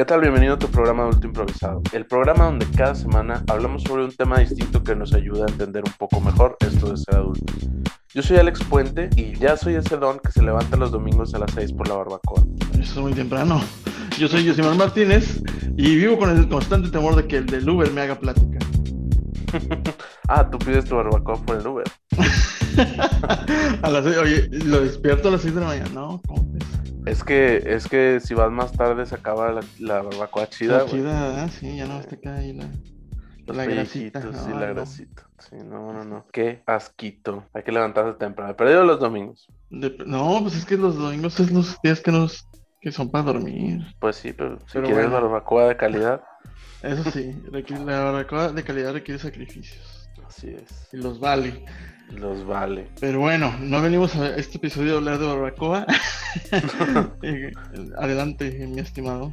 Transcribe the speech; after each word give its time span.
¿Qué 0.00 0.06
tal? 0.06 0.22
Bienvenido 0.22 0.54
a 0.54 0.58
tu 0.58 0.66
programa 0.68 1.02
Adulto 1.02 1.26
Improvisado, 1.26 1.82
el 1.92 2.06
programa 2.06 2.46
donde 2.46 2.64
cada 2.74 2.94
semana 2.94 3.44
hablamos 3.48 3.82
sobre 3.82 4.02
un 4.02 4.10
tema 4.10 4.38
distinto 4.38 4.82
que 4.82 4.96
nos 4.96 5.12
ayuda 5.12 5.44
a 5.44 5.50
entender 5.50 5.82
un 5.84 5.92
poco 5.92 6.22
mejor 6.22 6.56
esto 6.60 6.90
de 6.90 6.96
ser 6.96 7.16
adultos. 7.16 7.68
Yo 8.14 8.22
soy 8.22 8.38
Alex 8.38 8.64
Puente 8.64 9.10
y 9.14 9.34
ya 9.34 9.58
soy 9.58 9.74
ese 9.74 9.98
don 9.98 10.18
que 10.18 10.32
se 10.32 10.40
levanta 10.42 10.78
los 10.78 10.90
domingos 10.90 11.34
a 11.34 11.40
las 11.40 11.50
6 11.52 11.74
por 11.74 11.86
la 11.86 11.96
barbacoa. 11.96 12.42
Eso 12.72 12.80
es 12.80 12.96
muy 12.96 13.12
temprano. 13.12 13.60
Yo 14.16 14.26
soy 14.26 14.48
Josimar 14.48 14.74
Martínez 14.74 15.42
y 15.76 15.96
vivo 15.96 16.16
con 16.16 16.30
el 16.34 16.48
constante 16.48 16.88
temor 16.88 17.14
de 17.14 17.28
que 17.28 17.36
el 17.36 17.44
del 17.44 17.68
Uber 17.68 17.92
me 17.92 18.00
haga 18.00 18.14
plática. 18.14 18.58
ah, 20.28 20.48
tú 20.48 20.58
pides 20.60 20.86
tu 20.86 20.96
barbacoa 20.96 21.36
por 21.42 21.56
el 21.58 21.66
Uber. 21.66 21.84
a 23.82 23.90
las, 23.90 24.06
oye, 24.06 24.48
lo 24.50 24.80
despierto 24.80 25.28
a 25.28 25.32
las 25.32 25.42
6 25.42 25.54
de 25.54 25.60
la 25.60 25.66
mañana, 25.66 25.90
¿no? 25.94 26.22
¿Cómo 26.26 26.50
es 27.06 27.24
que, 27.24 27.62
es 27.66 27.88
que 27.88 28.20
si 28.20 28.34
vas 28.34 28.50
más 28.50 28.72
tarde 28.72 29.06
se 29.06 29.14
acaba 29.14 29.52
la, 29.52 29.64
la 29.78 30.02
barbacoa 30.02 30.48
chida. 30.48 30.78
La 30.78 30.86
chida, 30.86 31.48
sí, 31.48 31.76
ya 31.76 31.86
no 31.86 31.98
está 31.98 32.16
acá 32.16 32.36
ahí 32.36 32.52
la, 32.52 32.68
la 33.46 33.64
grasita. 33.64 34.20
sí, 34.20 34.50
la 34.50 34.66
grasita. 34.66 35.26
Sí, 35.38 35.56
no, 35.56 35.92
no, 35.92 36.04
no. 36.04 36.26
Qué 36.30 36.62
asquito. 36.66 37.44
Hay 37.54 37.62
que 37.62 37.72
levantarse 37.72 38.18
temprano. 38.18 38.54
Perdido 38.54 38.84
los 38.84 39.00
domingos. 39.00 39.48
no, 39.70 40.40
pues 40.42 40.56
es 40.56 40.64
que 40.64 40.76
los 40.76 40.96
domingos 40.96 41.40
es 41.40 41.50
los 41.50 41.80
días 41.82 42.00
que 42.00 42.12
nos 42.12 42.46
que 42.80 42.92
son 42.92 43.10
para 43.10 43.24
dormir. 43.24 43.82
Pues 43.98 44.16
sí, 44.16 44.32
pero 44.32 44.58
si 44.66 44.78
quieres 44.80 45.10
barbacoa 45.10 45.68
de 45.68 45.76
calidad. 45.76 46.22
Eso 46.82 47.10
sí, 47.10 47.34
la 47.50 48.04
barbacoa 48.04 48.52
de 48.52 48.62
calidad 48.62 48.92
requiere 48.92 49.18
sacrificios. 49.18 50.08
Así 50.26 50.50
es. 50.50 50.88
Y 50.92 50.98
los 50.98 51.18
vale. 51.18 51.64
Los 52.16 52.44
vale. 52.46 52.88
Pero 53.00 53.20
bueno, 53.20 53.54
no 53.60 53.80
venimos 53.80 54.16
a 54.16 54.36
este 54.36 54.58
episodio 54.58 54.94
a 54.94 54.96
hablar 54.98 55.18
de 55.18 55.26
barbacoa. 55.26 55.86
Eh, 57.22 57.50
adelante, 57.98 58.64
mi 58.68 58.80
estimado. 58.80 59.32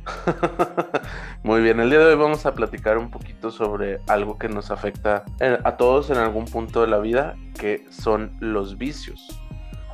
Muy 1.43 1.61
bien, 1.61 1.79
el 1.79 1.91
día 1.91 1.99
de 1.99 2.05
hoy 2.05 2.15
vamos 2.15 2.47
a 2.47 2.55
platicar 2.55 2.97
un 2.97 3.11
poquito 3.11 3.51
sobre 3.51 3.99
algo 4.07 4.39
que 4.39 4.49
nos 4.49 4.71
afecta 4.71 5.23
a 5.63 5.77
todos 5.77 6.09
en 6.09 6.17
algún 6.17 6.45
punto 6.45 6.81
de 6.81 6.87
la 6.87 6.97
vida, 6.97 7.35
que 7.59 7.85
son 7.91 8.35
los 8.39 8.79
vicios. 8.79 9.27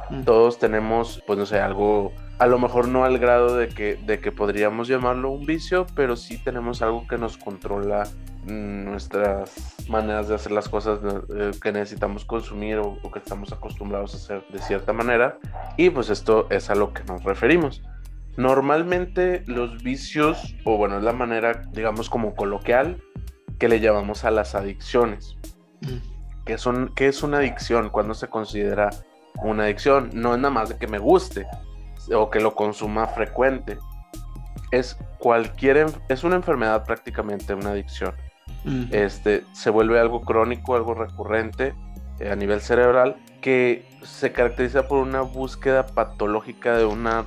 Mm. 0.09 0.23
Todos 0.23 0.59
tenemos, 0.59 1.21
pues 1.27 1.37
no 1.37 1.45
sé, 1.45 1.59
algo, 1.59 2.13
a 2.39 2.47
lo 2.47 2.59
mejor 2.59 2.87
no 2.87 3.05
al 3.05 3.19
grado 3.19 3.55
de 3.55 3.69
que, 3.69 3.95
de 3.95 4.19
que 4.19 4.31
podríamos 4.31 4.87
llamarlo 4.87 5.29
un 5.29 5.45
vicio, 5.45 5.85
pero 5.95 6.15
sí 6.15 6.37
tenemos 6.37 6.81
algo 6.81 7.07
que 7.07 7.17
nos 7.17 7.37
controla 7.37 8.07
nuestras 8.45 9.53
maneras 9.87 10.27
de 10.27 10.35
hacer 10.35 10.51
las 10.51 10.67
cosas 10.67 10.99
eh, 11.33 11.51
que 11.61 11.71
necesitamos 11.71 12.25
consumir 12.25 12.77
o, 12.77 12.99
que 13.11 13.19
estamos 13.19 13.53
acostumbrados 13.53 14.13
a 14.13 14.17
hacer 14.17 14.45
de 14.51 14.59
cierta 14.59 14.93
manera. 14.93 15.37
Y 15.77 15.89
pues 15.89 16.09
esto 16.09 16.47
es 16.49 16.69
a 16.69 16.75
lo 16.75 16.93
que 16.93 17.03
nos 17.03 17.23
referimos. 17.23 17.81
Normalmente 18.35 19.43
los 19.45 19.83
vicios, 19.83 20.55
o 20.65 20.77
bueno, 20.77 20.97
es 20.97 21.03
la 21.03 21.13
manera, 21.13 21.61
digamos, 21.71 22.09
como 22.09 22.35
coloquial, 22.35 23.01
que 23.59 23.69
le 23.69 23.79
llamamos 23.79 24.25
a 24.25 24.31
las 24.31 24.55
adicciones. 24.55 25.37
Mm. 25.81 26.43
¿Qué, 26.45 26.57
son, 26.57 26.91
¿Qué 26.95 27.07
es 27.07 27.23
una 27.23 27.37
adicción? 27.37 27.89
cuando 27.89 28.15
se 28.15 28.27
considera 28.27 28.89
una 29.43 29.63
adicción? 29.63 30.09
No 30.13 30.33
es 30.33 30.41
nada 30.41 30.53
más 30.53 30.69
de 30.69 30.77
que 30.77 30.87
me 30.87 30.97
guste 30.97 31.45
o 32.13 32.29
que 32.29 32.39
lo 32.39 32.55
consuma 32.55 33.07
frecuente. 33.07 33.77
Es 34.71 34.97
cualquier, 35.19 35.85
es 36.09 36.23
una 36.23 36.35
enfermedad 36.35 36.83
prácticamente, 36.85 37.53
una 37.53 37.71
adicción 37.71 38.13
este, 38.91 39.43
se 39.51 39.69
vuelve 39.69 39.99
algo 39.99 40.21
crónico, 40.21 40.75
algo 40.75 40.93
recurrente 40.93 41.73
eh, 42.19 42.31
a 42.31 42.35
nivel 42.35 42.61
cerebral, 42.61 43.17
que 43.41 43.85
se 44.03 44.31
caracteriza 44.31 44.87
por 44.87 44.99
una 44.99 45.21
búsqueda 45.21 45.85
patológica 45.85 46.77
de 46.77 46.85
una, 46.85 47.25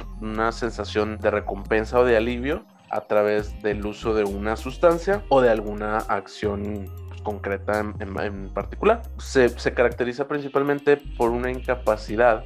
sensación 0.52 1.18
de 1.18 1.30
recompensa 1.30 1.98
o 1.98 2.04
de 2.04 2.16
alivio 2.16 2.64
a 2.90 3.02
través 3.02 3.60
del 3.62 3.84
uso 3.84 4.14
de 4.14 4.24
una 4.24 4.56
sustancia 4.56 5.22
o 5.28 5.40
de 5.40 5.50
alguna 5.50 5.98
acción 5.98 6.86
pues, 7.08 7.20
concreta 7.20 7.80
en, 7.80 8.48
particular. 8.50 9.02
Se, 9.18 9.48
se, 9.50 9.74
caracteriza 9.74 10.26
principalmente 10.28 10.96
por 10.96 11.30
una 11.30 11.50
incapacidad 11.50 12.44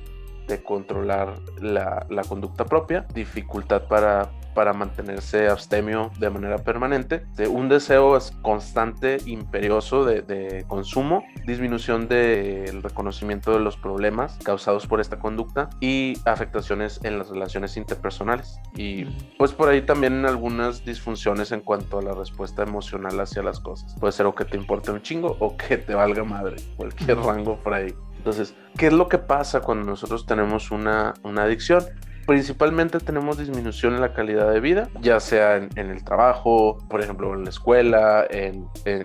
de 0.50 0.62
controlar 0.62 1.36
la, 1.60 2.06
la 2.10 2.24
conducta 2.24 2.64
propia, 2.66 3.06
dificultad 3.14 3.84
para 3.88 4.30
para 4.54 4.72
mantenerse 4.72 5.48
abstemio 5.48 6.10
de 6.18 6.30
manera 6.30 6.58
permanente, 6.58 7.24
de 7.36 7.48
un 7.48 7.68
deseo 7.68 8.18
constante, 8.42 9.18
imperioso 9.26 10.04
de, 10.04 10.64
consumo, 10.68 11.24
disminución 11.46 12.08
del 12.08 12.82
reconocimiento 12.82 13.52
de 13.52 13.60
los 13.60 13.76
problemas 13.76 14.38
causados 14.42 14.86
por 14.86 15.00
esta 15.00 15.18
conducta 15.18 15.70
y 15.80 16.14
afectaciones 16.24 17.00
en 17.04 17.18
las 17.18 17.28
relaciones 17.28 17.76
interpersonales. 17.76 18.60
Y 18.76 19.04
pues 19.38 19.52
por 19.52 19.68
ahí 19.68 19.82
también 19.82 20.24
algunas 20.26 20.84
disfunciones 20.84 21.52
en 21.52 21.60
cuanto 21.60 21.98
a 21.98 22.02
la 22.02 22.14
respuesta 22.14 22.62
emocional 22.62 23.18
hacia 23.20 23.42
las 23.42 23.60
cosas. 23.60 23.94
Puede 23.98 24.12
ser 24.12 24.26
o 24.26 24.34
que 24.34 24.44
te 24.44 24.56
importe 24.56 24.90
un 24.90 25.02
chingo 25.02 25.36
o 25.40 25.56
que 25.56 25.76
te 25.78 25.94
valga 25.94 26.24
madre, 26.24 26.56
cualquier 26.76 27.18
rango 27.18 27.56
por 27.62 27.74
ahí. 27.74 27.94
Entonces, 28.20 28.54
¿qué 28.76 28.88
es 28.88 28.92
lo 28.92 29.08
que 29.08 29.16
pasa 29.16 29.60
cuando 29.60 29.86
nosotros 29.86 30.26
tenemos 30.26 30.70
una, 30.70 31.14
una 31.22 31.44
adicción? 31.44 31.82
principalmente 32.26 33.00
tenemos 33.00 33.38
disminución 33.38 33.94
en 33.94 34.02
la 34.02 34.12
calidad 34.12 34.52
de 34.52 34.60
vida, 34.60 34.88
ya 35.00 35.18
sea 35.18 35.56
en, 35.56 35.70
el 35.74 36.04
trabajo, 36.04 36.78
por 36.88 37.00
ejemplo, 37.00 37.34
en 37.34 37.42
la 37.42 37.50
escuela, 37.50 38.28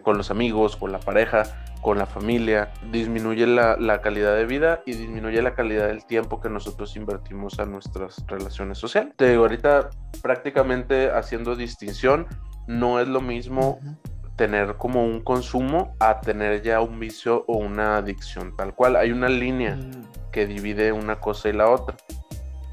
con 0.04 0.18
los 0.18 0.30
amigos, 0.30 0.76
con 0.76 0.92
la 0.92 1.00
pareja, 1.00 1.42
con 1.82 1.98
la 1.98 2.06
familia, 2.06 2.72
disminuye 2.92 3.48
la, 3.48 4.02
calidad 4.04 4.36
de 4.36 4.46
vida 4.46 4.84
y 4.86 4.94
disminuye 4.94 5.42
la 5.42 5.56
calidad 5.56 5.88
del 5.88 6.06
tiempo 6.06 6.40
que 6.40 6.50
nosotros 6.50 6.96
invertimos 6.98 7.58
a 7.58 7.66
nuestras 7.66 8.24
relaciones 8.28 8.78
sociales. 8.78 9.14
Te 9.16 9.30
digo, 9.30 9.42
ahorita 9.42 9.90
prácticamente 10.22 11.10
haciendo 11.10 11.56
distinción, 11.56 12.28
no 12.68 13.00
es 13.00 13.08
lo 13.08 13.22
mismo 13.22 13.80
tener 14.36 14.76
como 14.76 15.06
un 15.06 15.22
consumo 15.22 15.96
a 16.00 16.20
tener 16.22 16.62
ya 16.62 16.82
un 16.82 17.00
vicio 17.00 17.46
o 17.48 17.58
una 17.58 17.98
adicción, 17.98 18.56
tal 18.56 18.76
cual. 18.76 18.96
Hay 18.96 19.12
una 19.12 19.30
línea 19.30 19.76
mm. 19.76 20.32
que 20.32 20.46
divide 20.46 20.92
una 20.92 21.20
cosa 21.20 21.50
y 21.50 21.54
la 21.54 21.70
otra. 21.70 21.96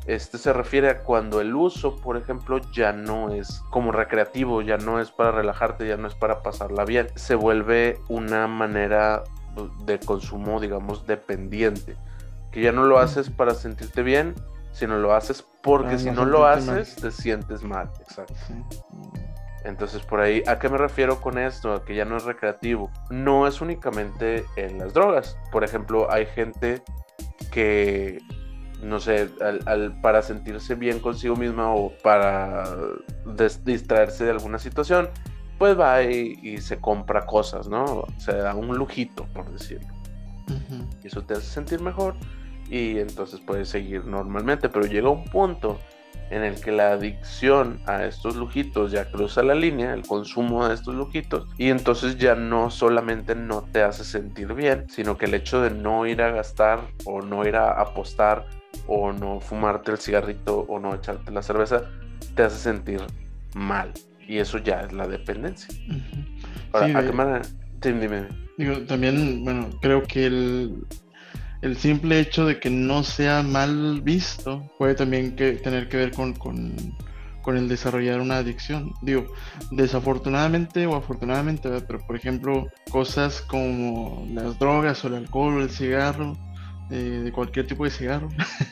Este 0.06 0.36
se 0.36 0.52
refiere 0.52 0.90
a 0.90 0.98
cuando 1.04 1.40
el 1.40 1.54
uso, 1.54 1.96
por 1.96 2.16
ejemplo, 2.16 2.60
ya 2.72 2.92
no 2.92 3.32
es 3.32 3.62
como 3.70 3.92
recreativo, 3.92 4.60
ya 4.60 4.76
no 4.76 5.00
es 5.00 5.12
para 5.12 5.30
relajarte, 5.30 5.86
ya 5.86 5.96
no 5.96 6.08
es 6.08 6.14
para 6.16 6.42
pasarla 6.42 6.84
bien. 6.84 7.06
Se 7.14 7.36
vuelve 7.36 8.00
una 8.08 8.48
manera 8.48 9.22
de 9.84 10.00
consumo, 10.00 10.60
digamos, 10.60 11.06
dependiente. 11.06 11.96
Que 12.50 12.62
ya 12.62 12.72
no 12.72 12.84
lo 12.84 12.98
haces 12.98 13.30
para 13.30 13.54
sentirte 13.54 14.02
bien, 14.02 14.34
sino 14.72 14.98
lo 14.98 15.14
haces 15.14 15.44
porque 15.62 15.98
si 15.98 16.10
no 16.10 16.24
lo 16.24 16.46
haces, 16.46 16.96
te 16.96 17.12
sientes 17.12 17.62
mal. 17.62 17.88
Exacto. 18.00 18.34
Entonces, 19.64 20.02
por 20.02 20.20
ahí, 20.20 20.42
¿a 20.46 20.58
qué 20.58 20.68
me 20.68 20.78
refiero 20.78 21.20
con 21.20 21.38
esto? 21.38 21.72
A 21.72 21.84
que 21.84 21.94
ya 21.94 22.04
no 22.04 22.16
es 22.16 22.24
recreativo. 22.24 22.90
No 23.10 23.46
es 23.46 23.60
únicamente 23.60 24.44
en 24.56 24.78
las 24.78 24.92
drogas. 24.92 25.36
Por 25.50 25.64
ejemplo, 25.64 26.10
hay 26.10 26.26
gente 26.26 26.82
que 27.50 28.18
no 28.82 28.98
sé, 28.98 29.30
al, 29.40 30.00
para 30.00 30.22
sentirse 30.22 30.74
bien 30.74 30.98
consigo 30.98 31.36
misma 31.36 31.72
o 31.72 31.92
para 32.02 32.64
distraerse 33.64 34.24
de 34.24 34.30
alguna 34.32 34.58
situación, 34.58 35.08
pues 35.58 35.78
va 35.78 36.02
y, 36.02 36.58
se 36.58 36.78
compra 36.78 37.24
cosas, 37.24 37.68
¿no? 37.68 38.04
Se 38.18 38.32
da 38.32 38.54
un 38.54 38.76
lujito, 38.76 39.26
por 39.32 39.50
decirlo. 39.50 39.94
Y 41.02 41.06
eso 41.06 41.22
te 41.22 41.34
hace 41.34 41.46
sentir 41.46 41.80
mejor 41.80 42.16
y 42.68 42.98
entonces 42.98 43.40
puedes 43.40 43.68
seguir 43.68 44.04
normalmente, 44.04 44.68
pero 44.68 44.86
llega 44.86 45.08
un 45.08 45.24
punto 45.24 45.78
en 46.32 46.42
el 46.44 46.60
que 46.60 46.72
la 46.72 46.92
adicción 46.92 47.80
a 47.86 48.04
estos 48.04 48.36
lujitos 48.36 48.90
ya 48.90 49.10
cruza 49.10 49.42
la 49.42 49.54
línea, 49.54 49.92
el 49.92 50.06
consumo 50.06 50.66
de 50.66 50.74
estos 50.74 50.94
lujitos, 50.94 51.46
y 51.58 51.68
entonces 51.68 52.16
ya 52.16 52.34
no 52.34 52.70
solamente 52.70 53.34
no 53.34 53.62
te 53.70 53.82
hace 53.82 54.02
sentir 54.02 54.54
bien, 54.54 54.86
sino 54.88 55.18
que 55.18 55.26
el 55.26 55.34
hecho 55.34 55.60
de 55.60 55.70
no 55.70 56.06
ir 56.06 56.22
a 56.22 56.30
gastar 56.30 56.80
o 57.04 57.20
no 57.20 57.46
ir 57.46 57.56
a 57.56 57.80
apostar 57.80 58.46
o 58.86 59.12
no 59.12 59.40
fumarte 59.40 59.92
el 59.92 59.98
cigarrito 59.98 60.60
o 60.60 60.80
no 60.80 60.94
echarte 60.94 61.30
la 61.30 61.42
cerveza 61.42 61.84
te 62.34 62.42
hace 62.42 62.56
sentir 62.56 63.02
mal. 63.54 63.92
Y 64.26 64.38
eso 64.38 64.56
ya 64.56 64.80
es 64.80 64.92
la 64.92 65.06
dependencia. 65.06 65.74
¿a 66.72 66.86
qué 66.86 67.12
manera? 67.12 67.42
dime. 67.82 68.28
Digo, 68.56 68.80
también, 68.86 69.44
bueno, 69.44 69.68
creo 69.80 70.02
que 70.02 70.26
el, 70.26 70.86
el, 71.62 71.76
simple 71.76 72.20
hecho 72.20 72.46
de 72.46 72.60
que 72.60 72.70
no 72.70 73.02
sea 73.02 73.42
mal 73.42 74.00
visto 74.02 74.68
puede 74.78 74.94
también 74.94 75.34
que, 75.34 75.52
tener 75.52 75.88
que 75.88 75.96
ver 75.96 76.12
con, 76.12 76.34
con, 76.34 77.56
el 77.56 77.68
desarrollar 77.68 78.20
una 78.20 78.38
adicción. 78.38 78.92
Digo, 79.02 79.26
desafortunadamente 79.70 80.86
o 80.86 80.94
afortunadamente, 80.94 81.68
pero 81.86 81.98
por 82.06 82.16
ejemplo, 82.16 82.68
cosas 82.90 83.40
como 83.42 84.26
las 84.32 84.58
drogas 84.58 85.04
o 85.04 85.08
el 85.08 85.14
alcohol 85.14 85.58
o 85.58 85.62
el 85.62 85.70
cigarro 85.70 86.36
de 86.90 87.32
cualquier 87.32 87.66
tipo 87.66 87.84
de 87.84 87.90
cigarro, 87.90 88.28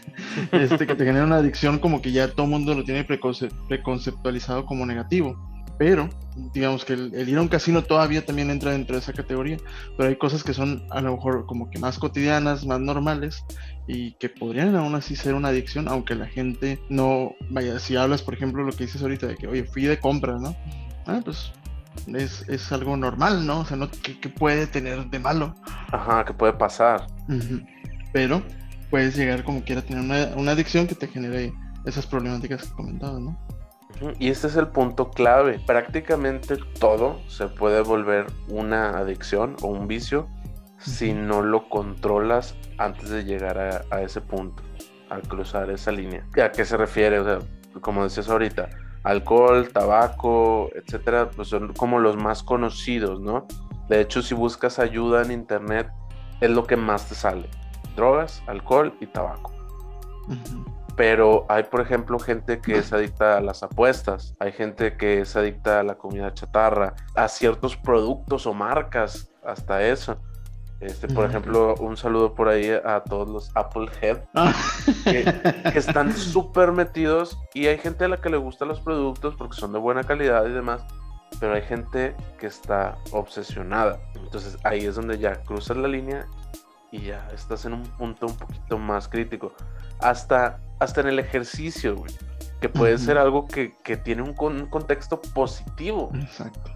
este, 0.52 0.86
que 0.86 0.94
te 0.94 1.04
genera 1.04 1.24
una 1.24 1.36
adicción 1.36 1.78
como 1.78 2.02
que 2.02 2.12
ya 2.12 2.28
todo 2.28 2.44
el 2.44 2.50
mundo 2.50 2.74
lo 2.74 2.84
tiene 2.84 3.04
preconceptualizado 3.04 4.66
como 4.66 4.84
negativo. 4.84 5.36
Pero, 5.80 6.10
digamos 6.52 6.84
que 6.84 6.92
el, 6.92 7.26
ir 7.26 7.38
a 7.38 7.40
un 7.40 7.48
casino 7.48 7.82
todavía 7.82 8.26
también 8.26 8.50
entra 8.50 8.72
dentro 8.72 8.96
de 8.96 9.00
esa 9.00 9.14
categoría, 9.14 9.56
pero 9.96 10.10
hay 10.10 10.16
cosas 10.16 10.44
que 10.44 10.52
son 10.52 10.84
a 10.90 11.00
lo 11.00 11.16
mejor 11.16 11.46
como 11.46 11.70
que 11.70 11.78
más 11.78 11.98
cotidianas, 11.98 12.66
más 12.66 12.80
normales, 12.80 13.42
y 13.86 14.12
que 14.18 14.28
podrían 14.28 14.76
aún 14.76 14.94
así 14.94 15.16
ser 15.16 15.32
una 15.32 15.48
adicción, 15.48 15.88
aunque 15.88 16.14
la 16.14 16.26
gente 16.26 16.78
no, 16.90 17.34
vaya, 17.48 17.78
si 17.78 17.96
hablas, 17.96 18.20
por 18.20 18.34
ejemplo, 18.34 18.62
lo 18.62 18.72
que 18.72 18.84
dices 18.84 19.00
ahorita 19.00 19.26
de 19.26 19.36
que, 19.36 19.46
oye, 19.46 19.64
fui 19.64 19.84
de 19.84 19.98
compras, 19.98 20.38
¿no? 20.38 20.54
Ah, 21.06 21.22
pues 21.24 21.50
es, 22.14 22.72
algo 22.72 22.94
normal, 22.98 23.46
¿no? 23.46 23.60
O 23.60 23.64
sea, 23.64 23.78
¿no? 23.78 23.88
¿qué, 23.90 24.28
puede 24.28 24.66
tener 24.66 25.08
de 25.08 25.18
malo? 25.18 25.54
Ajá, 25.92 26.26
que 26.26 26.34
puede 26.34 26.52
pasar. 26.52 27.06
Pero 28.12 28.42
puedes 28.90 29.16
llegar 29.16 29.44
como 29.44 29.64
quiera 29.64 29.80
a 29.80 29.84
tener 29.84 30.02
una, 30.02 30.36
una 30.36 30.52
adicción 30.52 30.86
que 30.86 30.94
te 30.94 31.08
genere 31.08 31.54
esas 31.86 32.04
problemáticas 32.04 32.66
que 32.66 32.74
comentabas, 32.74 33.22
¿no? 33.22 33.49
Y 34.18 34.30
este 34.30 34.46
es 34.46 34.56
el 34.56 34.68
punto 34.68 35.10
clave. 35.10 35.60
Prácticamente 35.66 36.56
todo 36.78 37.20
se 37.28 37.48
puede 37.48 37.82
volver 37.82 38.26
una 38.48 38.98
adicción 38.98 39.56
o 39.62 39.68
un 39.68 39.86
vicio 39.86 40.28
si 40.78 41.12
no 41.12 41.42
lo 41.42 41.68
controlas 41.68 42.56
antes 42.78 43.10
de 43.10 43.24
llegar 43.24 43.58
a, 43.90 44.00
ese 44.00 44.22
punto, 44.22 44.62
al 45.10 45.22
cruzar 45.22 45.70
esa 45.70 45.92
línea. 45.92 46.26
¿A 46.42 46.50
qué 46.50 46.64
se 46.64 46.76
refiere? 46.76 47.18
O 47.18 47.24
sea, 47.24 47.38
como 47.82 48.04
decías 48.04 48.30
ahorita, 48.30 48.70
alcohol, 49.02 49.68
tabaco, 49.68 50.70
etcétera, 50.74 51.30
pues 51.30 51.48
son 51.48 51.74
como 51.74 51.98
los 51.98 52.16
más 52.16 52.42
conocidos, 52.42 53.20
¿no? 53.20 53.46
De 53.90 54.00
hecho, 54.00 54.22
si 54.22 54.34
buscas 54.34 54.78
ayuda 54.78 55.22
en 55.22 55.32
internet, 55.32 55.90
es 56.40 56.50
lo 56.50 56.66
que 56.66 56.76
más 56.76 57.08
te 57.08 57.14
sale. 57.14 57.50
Drogas, 57.94 58.42
alcohol 58.46 58.94
y 59.00 59.06
tabaco 59.06 59.52
pero 61.00 61.46
hay, 61.48 61.62
por 61.62 61.80
ejemplo, 61.80 62.18
gente 62.18 62.60
que 62.60 62.76
es 62.76 62.92
adicta 62.92 63.38
a 63.38 63.40
las 63.40 63.62
apuestas, 63.62 64.34
hay 64.38 64.52
gente 64.52 64.98
que 64.98 65.22
es 65.22 65.34
adicta 65.34 65.80
a 65.80 65.82
la 65.82 65.94
comida 65.94 66.34
chatarra, 66.34 66.94
a 67.14 67.26
ciertos 67.26 67.74
productos 67.74 68.46
o 68.46 68.52
marcas, 68.52 69.32
hasta 69.42 69.82
eso. 69.82 70.18
Este, 70.78 71.08
por 71.08 71.24
ejemplo, 71.24 71.74
un 71.76 71.96
saludo 71.96 72.34
por 72.34 72.50
ahí 72.50 72.68
a 72.68 73.02
todos 73.02 73.30
los 73.30 73.50
Apple 73.56 73.88
Head 73.98 74.18
ah. 74.34 74.52
que, 75.04 75.78
están 75.78 76.12
súper 76.16 76.72
metidos 76.72 77.38
y 77.54 77.68
hay 77.68 77.78
gente 77.78 78.04
a 78.04 78.08
la 78.08 78.18
que 78.18 78.28
le 78.28 78.36
gustan 78.36 78.68
los 78.68 78.82
productos 78.82 79.34
porque 79.36 79.56
son 79.56 79.72
de 79.72 79.78
buena 79.78 80.04
calidad 80.04 80.44
y 80.44 80.52
demás, 80.52 80.84
pero 81.40 81.54
hay 81.54 81.62
gente 81.62 82.14
que 82.38 82.46
está 82.46 82.98
obsesionada. 83.12 83.98
Entonces 84.16 84.58
ahí 84.64 84.84
es 84.84 84.96
donde 84.96 85.16
ya 85.16 85.36
cruzas 85.44 85.78
la 85.78 85.88
línea 85.88 86.26
y 86.92 87.06
ya 87.06 87.26
estás 87.32 87.64
en 87.64 87.72
un 87.72 87.84
punto 87.84 88.26
un 88.26 88.36
poquito 88.36 88.76
más 88.76 89.08
crítico. 89.08 89.54
Hasta 90.00 90.60
hasta 90.80 91.02
en 91.02 91.08
el 91.08 91.18
ejercicio, 91.18 91.96
güey. 91.96 92.12
Que 92.60 92.68
puede 92.68 92.98
ser 92.98 93.16
algo 93.16 93.46
que, 93.46 93.72
tiene 94.04 94.22
un, 94.22 94.34
contexto 94.34 95.20
positivo. 95.20 96.10
Exacto. 96.14 96.70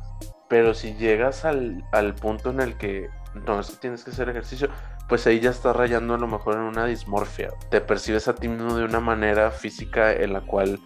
Pero 0.48 0.72
si 0.72 0.94
llegas 0.94 1.44
al, 1.44 1.84
punto 2.20 2.50
en 2.50 2.60
el 2.60 2.76
que 2.78 3.08
no, 3.46 3.60
es 3.60 3.78
tienes 3.80 4.04
que 4.04 4.10
hacer 4.10 4.28
ejercicio, 4.28 4.68
pues 5.08 5.26
ahí 5.26 5.40
ya 5.40 5.50
estás 5.50 5.76
rayando 5.76 6.14
a 6.14 6.18
lo 6.18 6.26
mejor 6.26 6.54
en 6.54 6.60
una 6.60 6.86
dismorfia. 6.86 7.50
Te 7.70 7.80
percibes 7.80 8.28
a 8.28 8.34
ti 8.34 8.48
mismo 8.48 8.76
de 8.76 8.84
una 8.84 9.00
manera 9.00 9.50
física 9.50 10.12
en 10.12 10.32
la 10.32 10.40
cual 10.40 10.80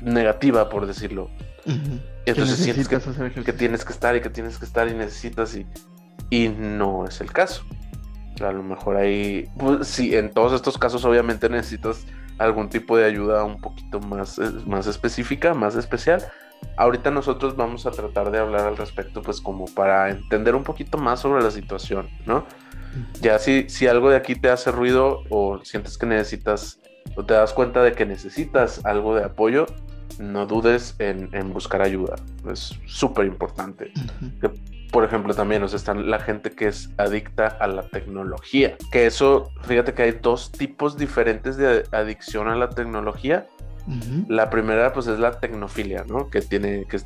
negativa, 0.00 0.68
por 0.68 0.86
decirlo. 0.86 1.30
Entonces 2.24 2.58
sientes 2.58 2.88
que, 2.88 2.98
que, 3.42 3.52
tienes 3.52 3.84
que 3.84 3.92
estar 3.92 4.14
y 4.16 4.20
que 4.20 4.30
tienes 4.30 4.58
que 4.58 4.64
estar 4.64 4.88
y 4.88 4.94
necesitas 4.94 5.56
y, 5.56 5.66
y 6.30 6.48
no 6.48 7.04
es 7.04 7.20
el 7.20 7.32
caso. 7.32 7.64
A 8.40 8.52
lo 8.52 8.62
mejor 8.62 8.96
ahí, 8.96 9.48
pues, 9.58 9.88
sí, 9.88 10.14
en 10.16 10.32
todos 10.32 10.52
estos 10.52 10.78
casos 10.78 11.04
obviamente 11.04 11.48
necesitas 11.48 12.06
algún 12.38 12.68
tipo 12.68 12.96
de 12.96 13.04
ayuda 13.04 13.44
un 13.44 13.60
poquito 13.60 14.00
más, 14.00 14.38
eh, 14.38 14.50
más 14.66 14.86
específica, 14.86 15.54
más 15.54 15.76
especial. 15.76 16.22
Ahorita 16.76 17.10
nosotros 17.10 17.56
vamos 17.56 17.86
a 17.86 17.90
tratar 17.90 18.30
de 18.30 18.38
hablar 18.38 18.66
al 18.66 18.76
respecto, 18.76 19.22
pues 19.22 19.40
como 19.40 19.66
para 19.66 20.10
entender 20.10 20.54
un 20.54 20.64
poquito 20.64 20.98
más 20.98 21.20
sobre 21.20 21.42
la 21.42 21.50
situación, 21.50 22.08
¿no? 22.26 22.46
Ya 23.20 23.38
si, 23.38 23.68
si 23.68 23.86
algo 23.86 24.10
de 24.10 24.16
aquí 24.16 24.34
te 24.34 24.50
hace 24.50 24.72
ruido 24.72 25.22
o 25.28 25.60
sientes 25.64 25.98
que 25.98 26.06
necesitas 26.06 26.80
o 27.16 27.24
te 27.24 27.34
das 27.34 27.52
cuenta 27.52 27.82
de 27.82 27.92
que 27.92 28.06
necesitas 28.06 28.84
algo 28.84 29.14
de 29.14 29.24
apoyo, 29.24 29.66
no 30.18 30.46
dudes 30.46 30.96
en, 30.98 31.52
buscar 31.52 31.82
ayuda. 31.82 32.16
Es 32.50 32.78
súper 32.86 33.26
importante 33.26 33.92
por 34.90 35.04
ejemplo, 35.04 35.34
también 35.34 35.60
nos 35.60 35.74
está 35.74 35.94
la 35.94 36.18
gente 36.18 36.52
que 36.52 36.68
es 36.68 36.90
adicta 36.96 37.46
a 37.46 37.66
la 37.66 37.82
tecnología. 37.82 38.76
Que 38.90 39.06
eso, 39.06 39.50
fíjate 39.62 39.94
que 39.94 40.02
hay 40.02 40.12
dos 40.12 40.50
tipos 40.50 40.96
diferentes 40.96 41.56
de 41.56 41.84
adicción 41.92 42.48
a 42.48 42.56
la 42.56 42.70
tecnología. 42.70 43.46
La 44.28 44.50
primera, 44.50 44.92
pues, 44.92 45.06
es 45.06 45.18
la 45.18 45.40
tecnofilia, 45.40 46.04
¿no? 46.06 46.28
Que, 46.28 46.42
tiene, 46.42 46.84
que 46.84 47.00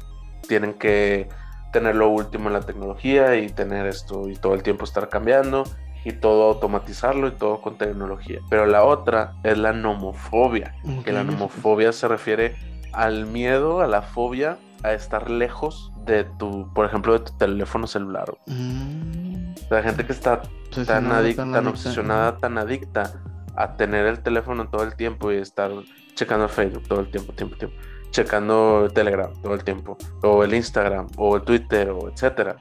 tienen 0.48 0.74
que 0.74 1.28
tener 1.72 1.94
lo 1.94 2.08
último 2.08 2.48
en 2.48 2.54
la 2.54 2.60
tecnología 2.60 3.36
y 3.36 3.48
tener 3.48 3.86
esto 3.86 4.28
y 4.28 4.34
todo 4.34 4.54
el 4.54 4.64
tiempo 4.64 4.84
estar 4.84 5.08
cambiando 5.08 5.62
y 6.04 6.12
todo 6.12 6.48
automatizarlo 6.48 7.28
y 7.28 7.32
todo 7.32 7.60
con 7.60 7.78
tecnología. 7.78 8.40
Pero 8.50 8.66
la 8.66 8.82
otra 8.82 9.34
es 9.44 9.56
la 9.58 9.72
nomofobia, 9.72 10.74
que 11.04 11.12
la 11.12 11.22
nomofobia 11.22 11.92
se 11.92 12.08
refiere 12.08 12.56
al 12.92 13.26
miedo, 13.26 13.80
a 13.80 13.86
la 13.86 14.02
fobia 14.02 14.58
a 14.82 14.92
estar 14.92 15.30
lejos 15.30 15.92
de 16.04 16.24
tu, 16.24 16.72
por 16.74 16.86
ejemplo, 16.86 17.12
de 17.12 17.20
tu 17.20 17.36
teléfono 17.36 17.86
celular. 17.86 18.32
Mm. 18.46 19.54
La 19.70 19.82
gente 19.82 20.04
que 20.04 20.12
está 20.12 20.42
tan, 20.86 21.12
adicta, 21.12 21.50
tan, 21.50 21.66
obsesionada, 21.66 22.38
tan 22.38 22.58
adicta 22.58 23.12
a 23.56 23.76
tener 23.76 24.06
el 24.06 24.20
teléfono 24.20 24.68
todo 24.68 24.82
el 24.82 24.94
tiempo 24.94 25.30
y 25.32 25.36
estar 25.36 25.70
checando 26.14 26.48
Facebook 26.48 26.86
todo 26.88 27.00
el 27.00 27.10
tiempo, 27.10 27.32
tiempo, 27.32 27.56
tiempo, 27.56 27.76
checando 28.10 28.88
Telegram 28.92 29.32
todo 29.42 29.54
el 29.54 29.64
tiempo, 29.64 29.96
o 30.22 30.44
el 30.44 30.54
Instagram, 30.54 31.06
o 31.16 31.36
el 31.36 31.42
Twitter, 31.42 31.90
o 31.90 32.08
etcétera. 32.08 32.56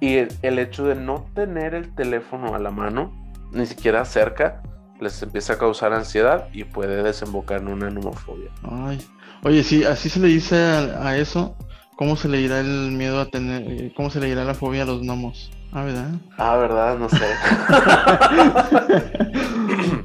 Y 0.00 0.16
el, 0.16 0.58
hecho 0.58 0.84
de 0.84 0.94
no 0.94 1.26
tener 1.34 1.74
el 1.74 1.94
teléfono 1.94 2.54
a 2.54 2.58
la 2.58 2.70
mano, 2.70 3.12
ni 3.52 3.66
siquiera 3.66 4.04
cerca, 4.04 4.62
les 5.00 5.22
empieza 5.22 5.54
a 5.54 5.58
causar 5.58 5.92
ansiedad 5.92 6.48
y 6.52 6.64
puede 6.64 7.02
desembocar 7.02 7.60
en 7.60 7.68
una 7.68 7.90
nomofobia. 7.90 8.50
Ay. 8.62 9.04
Oye, 9.44 9.62
sí, 9.62 9.84
así 9.84 10.08
se 10.08 10.20
le 10.20 10.28
dice 10.28 10.56
a 10.56 11.16
eso 11.16 11.56
¿Cómo 11.96 12.16
se 12.16 12.28
le 12.28 12.40
irá 12.40 12.58
el 12.60 12.90
miedo 12.90 13.20
a 13.20 13.26
tener, 13.26 13.62
eh, 13.70 13.92
cómo 13.96 14.10
se 14.10 14.18
le 14.18 14.28
irá 14.28 14.44
la 14.44 14.54
fobia 14.54 14.82
a 14.82 14.86
los 14.86 15.02
gnomos? 15.02 15.52
Ah, 15.72 15.84
¿verdad? 15.84 16.10
Ah, 16.38 16.56
¿verdad? 16.56 16.98
No 16.98 17.08
sé. 17.08 17.24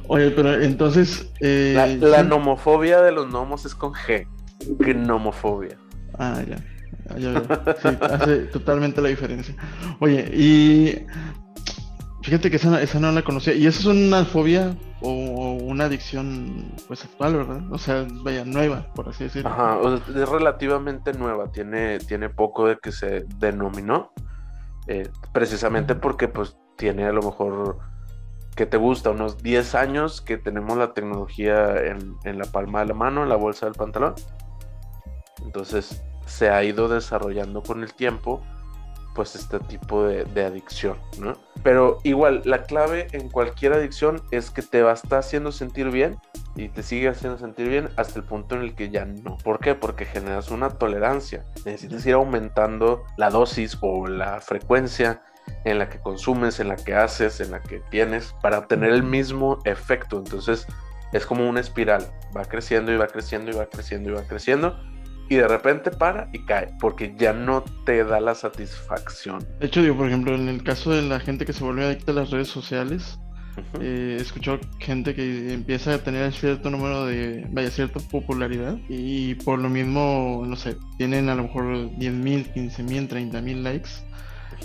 Oye, 0.08 0.30
pero 0.30 0.60
entonces... 0.60 1.28
Eh, 1.40 1.98
la, 2.00 2.22
nomofobia 2.22 3.02
de 3.02 3.10
los 3.12 3.26
gnomos 3.28 3.66
es 3.66 3.74
con 3.74 3.92
G. 3.92 4.26
Gnomofobia. 4.78 5.76
Ah, 6.18 6.40
ya. 6.48 6.56
ya, 7.16 7.42
Sí, 7.82 7.88
hace 8.00 8.36
totalmente 8.46 9.00
la 9.00 9.08
diferencia. 9.08 9.54
Oye, 9.98 10.30
y... 10.32 11.06
Fíjate 12.30 12.48
que 12.48 12.58
esa, 12.58 12.80
esa 12.80 13.00
no 13.00 13.10
la 13.10 13.22
conocía. 13.22 13.54
¿Y 13.54 13.66
esa 13.66 13.80
es 13.80 13.86
una 13.86 14.24
fobia 14.24 14.76
o 15.00 15.10
una 15.10 15.86
adicción 15.86 16.72
pues 16.86 17.04
actual, 17.04 17.34
¿verdad? 17.34 17.60
O 17.72 17.76
sea, 17.76 18.06
vaya, 18.22 18.44
nueva, 18.44 18.86
por 18.94 19.08
así 19.08 19.24
decirlo. 19.24 19.50
Ajá, 19.50 19.80
es 19.84 20.28
relativamente 20.28 21.12
nueva, 21.12 21.50
tiene, 21.50 21.98
tiene 21.98 22.28
poco 22.28 22.68
de 22.68 22.78
que 22.78 22.92
se 22.92 23.24
denominó, 23.38 24.12
eh, 24.86 25.10
precisamente 25.32 25.96
porque 25.96 26.28
pues 26.28 26.56
tiene 26.76 27.04
a 27.04 27.10
lo 27.10 27.20
mejor 27.20 27.80
que 28.54 28.64
te 28.64 28.76
gusta, 28.76 29.10
unos 29.10 29.42
10 29.42 29.74
años 29.74 30.20
que 30.20 30.38
tenemos 30.38 30.78
la 30.78 30.94
tecnología 30.94 31.84
en, 31.84 32.14
en 32.22 32.38
la 32.38 32.44
palma 32.44 32.78
de 32.78 32.86
la 32.86 32.94
mano, 32.94 33.24
en 33.24 33.28
la 33.28 33.34
bolsa 33.34 33.66
del 33.66 33.74
pantalón. 33.74 34.14
Entonces 35.42 36.00
se 36.26 36.48
ha 36.48 36.62
ido 36.62 36.86
desarrollando 36.86 37.60
con 37.64 37.82
el 37.82 37.92
tiempo 37.92 38.40
pues 39.14 39.34
este 39.34 39.58
tipo 39.60 40.04
de, 40.04 40.44
adicción, 40.44 40.98
¿no? 41.18 41.34
Pero 41.62 41.98
igual, 42.04 42.42
la 42.44 42.62
clave 42.62 43.08
en 43.12 43.28
cualquier 43.28 43.72
adicción 43.72 44.22
es 44.30 44.50
que 44.50 44.62
te 44.62 44.82
va 44.82 44.92
a 44.92 44.94
estar 44.94 45.18
haciendo 45.18 45.52
sentir 45.52 45.90
bien 45.90 46.18
y 46.56 46.68
te 46.68 46.82
sigue 46.82 47.08
haciendo 47.08 47.38
sentir 47.38 47.68
bien 47.68 47.88
hasta 47.96 48.18
el 48.18 48.24
punto 48.24 48.54
en 48.54 48.62
el 48.62 48.74
que 48.74 48.90
ya 48.90 49.04
no. 49.04 49.36
¿Por 49.38 49.60
qué? 49.60 49.74
Porque 49.74 50.04
generas 50.04 50.50
una 50.50 50.70
tolerancia. 50.70 51.44
Necesitas 51.64 52.04
ir 52.06 52.14
aumentando 52.14 53.04
la 53.16 53.30
dosis 53.30 53.76
o 53.80 54.06
la 54.06 54.40
frecuencia 54.40 55.22
en 55.64 55.78
la 55.78 55.88
que 55.88 56.00
consumes, 56.00 56.60
en 56.60 56.68
la 56.68 56.76
que 56.76 56.94
haces, 56.94 57.40
en 57.40 57.50
la 57.50 57.60
que 57.60 57.80
tienes, 57.90 58.34
para 58.40 58.58
obtener 58.58 58.90
el 58.90 59.02
mismo 59.02 59.58
efecto. 59.64 60.18
Entonces 60.18 60.66
es 61.12 61.26
como 61.26 61.48
una 61.48 61.60
espiral. 61.60 62.06
Va 62.36 62.44
creciendo 62.44 62.92
y 62.92 62.96
va 62.96 63.06
creciendo 63.08 63.50
y 63.50 63.54
va 63.54 63.66
creciendo 63.66 64.10
y 64.10 64.12
va 64.14 64.22
creciendo 64.22 64.78
y 65.30 65.36
de 65.36 65.46
repente 65.46 65.92
para 65.92 66.28
y 66.32 66.40
cae, 66.40 66.74
porque 66.80 67.14
ya 67.16 67.32
no 67.32 67.62
te 67.86 68.04
da 68.04 68.20
la 68.20 68.34
satisfacción. 68.34 69.46
De 69.60 69.66
hecho, 69.66 69.80
digo, 69.80 69.96
por 69.96 70.08
ejemplo, 70.08 70.34
en 70.34 70.48
el 70.48 70.62
caso 70.64 70.90
de 70.90 71.02
la 71.02 71.20
gente 71.20 71.46
que 71.46 71.52
se 71.52 71.62
vuelve 71.62 71.86
adicta 71.86 72.10
a 72.10 72.16
las 72.16 72.30
redes 72.30 72.48
sociales, 72.48 73.20
eh, 73.80 74.16
he 74.18 74.20
escuchado 74.20 74.58
gente 74.80 75.14
que 75.14 75.54
empieza 75.54 75.94
a 75.94 75.98
tener 75.98 76.32
cierto 76.32 76.68
número 76.68 77.06
de, 77.06 77.46
vaya, 77.52 77.70
cierta 77.70 78.00
popularidad 78.00 78.76
y 78.88 79.36
por 79.36 79.60
lo 79.60 79.68
mismo, 79.68 80.42
no 80.44 80.56
sé, 80.56 80.76
tienen 80.98 81.28
a 81.28 81.36
lo 81.36 81.44
mejor 81.44 81.64
10.000, 81.64 82.52
15.000, 82.52 83.08
30.000 83.08 83.62
likes 83.62 83.90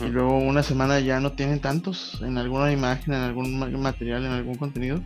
y 0.01 0.09
luego 0.09 0.39
una 0.39 0.63
semana 0.63 0.99
ya 0.99 1.19
no 1.19 1.33
tienen 1.33 1.61
tantos 1.61 2.19
en 2.23 2.39
alguna 2.39 2.71
imagen, 2.71 3.13
en 3.13 3.21
algún 3.21 3.59
material, 3.79 4.25
en 4.25 4.31
algún 4.31 4.55
contenido 4.55 4.99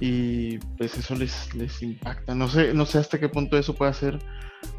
y 0.00 0.58
pues 0.78 0.96
eso 0.96 1.14
les, 1.14 1.54
les 1.54 1.82
impacta. 1.82 2.34
No 2.34 2.48
sé, 2.48 2.72
no 2.72 2.86
sé 2.86 2.98
hasta 2.98 3.20
qué 3.20 3.28
punto 3.28 3.58
eso 3.58 3.74
puede 3.74 3.92
ser 3.92 4.18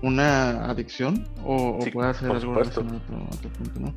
una 0.01 0.65
adicción 0.69 1.27
o, 1.43 1.79
puede 1.91 2.13
ser 2.13 2.31
algo 2.31 2.57
otro, 2.57 2.83
punto, 2.83 3.79
¿no? 3.79 3.93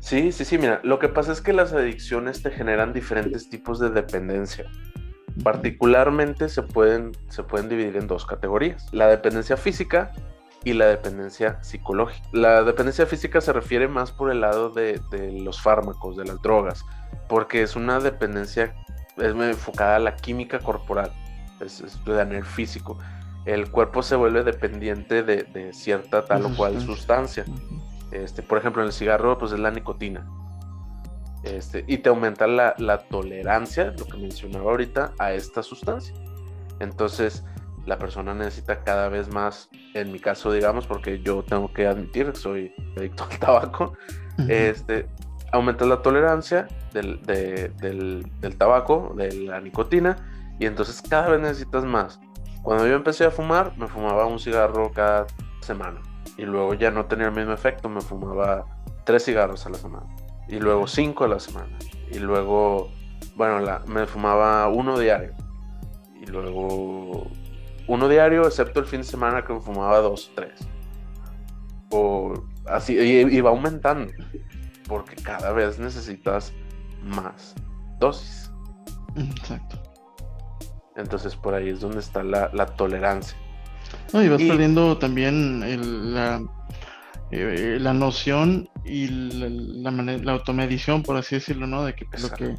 Sí, 0.00 0.32
sí, 0.32 0.44
sí, 0.44 0.58
mira, 0.58 0.80
lo 0.84 0.98
que 0.98 1.08
pasa 1.08 1.32
es 1.32 1.40
que 1.40 1.52
las 1.52 1.72
adicciones 1.72 2.42
te 2.42 2.50
generan 2.50 2.92
diferentes 2.92 3.48
tipos 3.48 3.78
de 3.78 3.88
dependencia. 3.90 4.66
Particularmente 5.42 6.48
se 6.48 6.62
pueden, 6.62 7.12
se 7.28 7.42
pueden 7.42 7.68
dividir 7.68 7.96
en 7.96 8.06
dos 8.06 8.26
categorías, 8.26 8.86
la 8.92 9.06
dependencia 9.06 9.56
física 9.56 10.12
y 10.62 10.74
la 10.74 10.86
dependencia 10.86 11.62
psicológica. 11.62 12.28
La 12.32 12.62
dependencia 12.62 13.06
física 13.06 13.40
se 13.40 13.52
refiere 13.52 13.88
más 13.88 14.12
por 14.12 14.30
el 14.30 14.42
lado 14.42 14.70
de, 14.70 15.00
los 15.40 15.60
fármacos, 15.62 16.16
de 16.16 16.24
las 16.24 16.40
drogas, 16.42 16.84
porque 17.28 17.62
es 17.62 17.76
una 17.76 17.98
dependencia 18.00 18.74
es 19.16 19.32
enfocada 19.32 19.96
a 19.96 20.00
la 20.00 20.16
química 20.16 20.58
corporal, 20.58 21.12
es, 21.60 21.80
es 21.80 21.98
a 22.08 22.24
nivel 22.24 22.44
físico. 22.44 22.98
El 23.46 23.70
cuerpo 23.70 24.02
se 24.02 24.16
vuelve 24.16 24.42
dependiente 24.42 25.22
de, 25.22 25.72
cierta 25.72 26.24
tal 26.24 26.46
o 26.46 26.56
cual 26.56 26.80
sustancia. 26.80 27.44
Este, 28.10 28.42
por 28.42 28.58
ejemplo, 28.58 28.82
en 28.82 28.86
el 28.86 28.92
cigarro, 28.92 29.38
pues 29.38 29.52
es 29.52 29.58
la 29.58 29.70
nicotina. 29.70 30.26
Este, 31.42 31.84
y 31.86 31.98
te 31.98 32.08
aumenta 32.08 32.46
la, 32.46 32.74
la 32.78 32.98
tolerancia, 32.98 33.92
lo 33.98 34.06
que 34.06 34.16
mencionaba 34.16 34.70
ahorita, 34.70 35.12
a 35.18 35.32
esta 35.32 35.62
sustancia. 35.62 36.14
Entonces, 36.80 37.44
la 37.86 37.98
persona 37.98 38.34
necesita 38.34 38.82
cada 38.82 39.08
vez 39.08 39.28
más, 39.28 39.68
en 39.94 40.12
mi 40.12 40.18
caso, 40.18 40.50
digamos, 40.52 40.86
porque 40.86 41.20
yo 41.20 41.42
tengo 41.42 41.72
que 41.72 41.86
admitir 41.86 42.32
que 42.32 42.38
soy 42.38 42.74
adicto 42.96 43.24
al 43.30 43.38
tabaco, 43.38 43.92
este, 44.48 45.06
aumenta 45.52 45.84
la 45.84 46.02
tolerancia 46.02 46.66
del, 46.92 47.20
del, 47.22 48.56
tabaco, 48.56 49.12
de 49.16 49.32
la 49.34 49.60
nicotina, 49.60 50.16
y 50.58 50.66
entonces 50.66 51.02
cada 51.02 51.28
vez 51.28 51.40
necesitas 51.40 51.84
más. 51.84 52.20
Cuando 52.64 52.88
yo 52.88 52.94
empecé 52.94 53.26
a 53.26 53.30
fumar, 53.30 53.76
me 53.76 53.86
fumaba 53.86 54.24
un 54.24 54.38
cigarro 54.38 54.90
cada 54.90 55.26
semana, 55.60 56.00
y 56.38 56.42
luego 56.46 56.72
ya 56.72 56.90
no 56.90 57.04
tenía 57.04 57.26
el 57.26 57.32
mismo 57.32 57.52
efecto, 57.52 57.90
me 57.90 58.00
fumaba 58.00 58.64
tres 59.04 59.26
cigarros 59.26 59.66
a 59.66 59.68
la 59.68 59.76
semana, 59.76 60.06
y 60.48 60.58
luego 60.58 60.86
cinco 60.86 61.24
a 61.24 61.28
la 61.28 61.38
semana, 61.38 61.76
y 62.10 62.18
luego, 62.18 62.90
bueno, 63.36 63.60
la, 63.60 63.80
me 63.80 64.06
fumaba 64.06 64.66
uno 64.68 64.98
diario, 64.98 65.34
y 66.18 66.24
luego 66.24 67.30
uno 67.86 68.08
diario, 68.08 68.46
excepto 68.46 68.80
el 68.80 68.86
fin 68.86 69.02
de 69.02 69.08
semana 69.08 69.44
que 69.44 69.52
me 69.52 69.60
fumaba 69.60 69.98
dos 69.98 70.30
o 70.30 70.34
tres. 70.34 70.66
O 71.90 72.32
así, 72.66 72.98
y, 72.98 73.40
va 73.42 73.50
aumentando, 73.50 74.10
porque 74.88 75.16
cada 75.16 75.52
vez 75.52 75.78
necesitas 75.78 76.50
más 77.02 77.54
dosis. 78.00 78.50
Exacto. 79.16 79.83
Entonces 80.96 81.36
por 81.36 81.54
ahí 81.54 81.70
es 81.70 81.80
donde 81.80 82.00
está 82.00 82.22
la, 82.22 82.66
tolerancia. 82.76 83.36
No, 84.12 84.22
y 84.22 84.28
vas 84.28 84.42
perdiendo 84.42 84.96
también 84.98 86.14
la, 86.14 86.42
eh, 87.30 87.78
la 87.80 87.92
noción 87.92 88.68
y 88.84 89.08
la, 89.08 89.90
la, 89.90 90.32
automedición, 90.32 91.02
por 91.02 91.16
así 91.16 91.36
decirlo, 91.36 91.66
¿no? 91.66 91.84
De 91.84 91.94
que 91.94 92.06
lo 92.18 92.30
que 92.30 92.56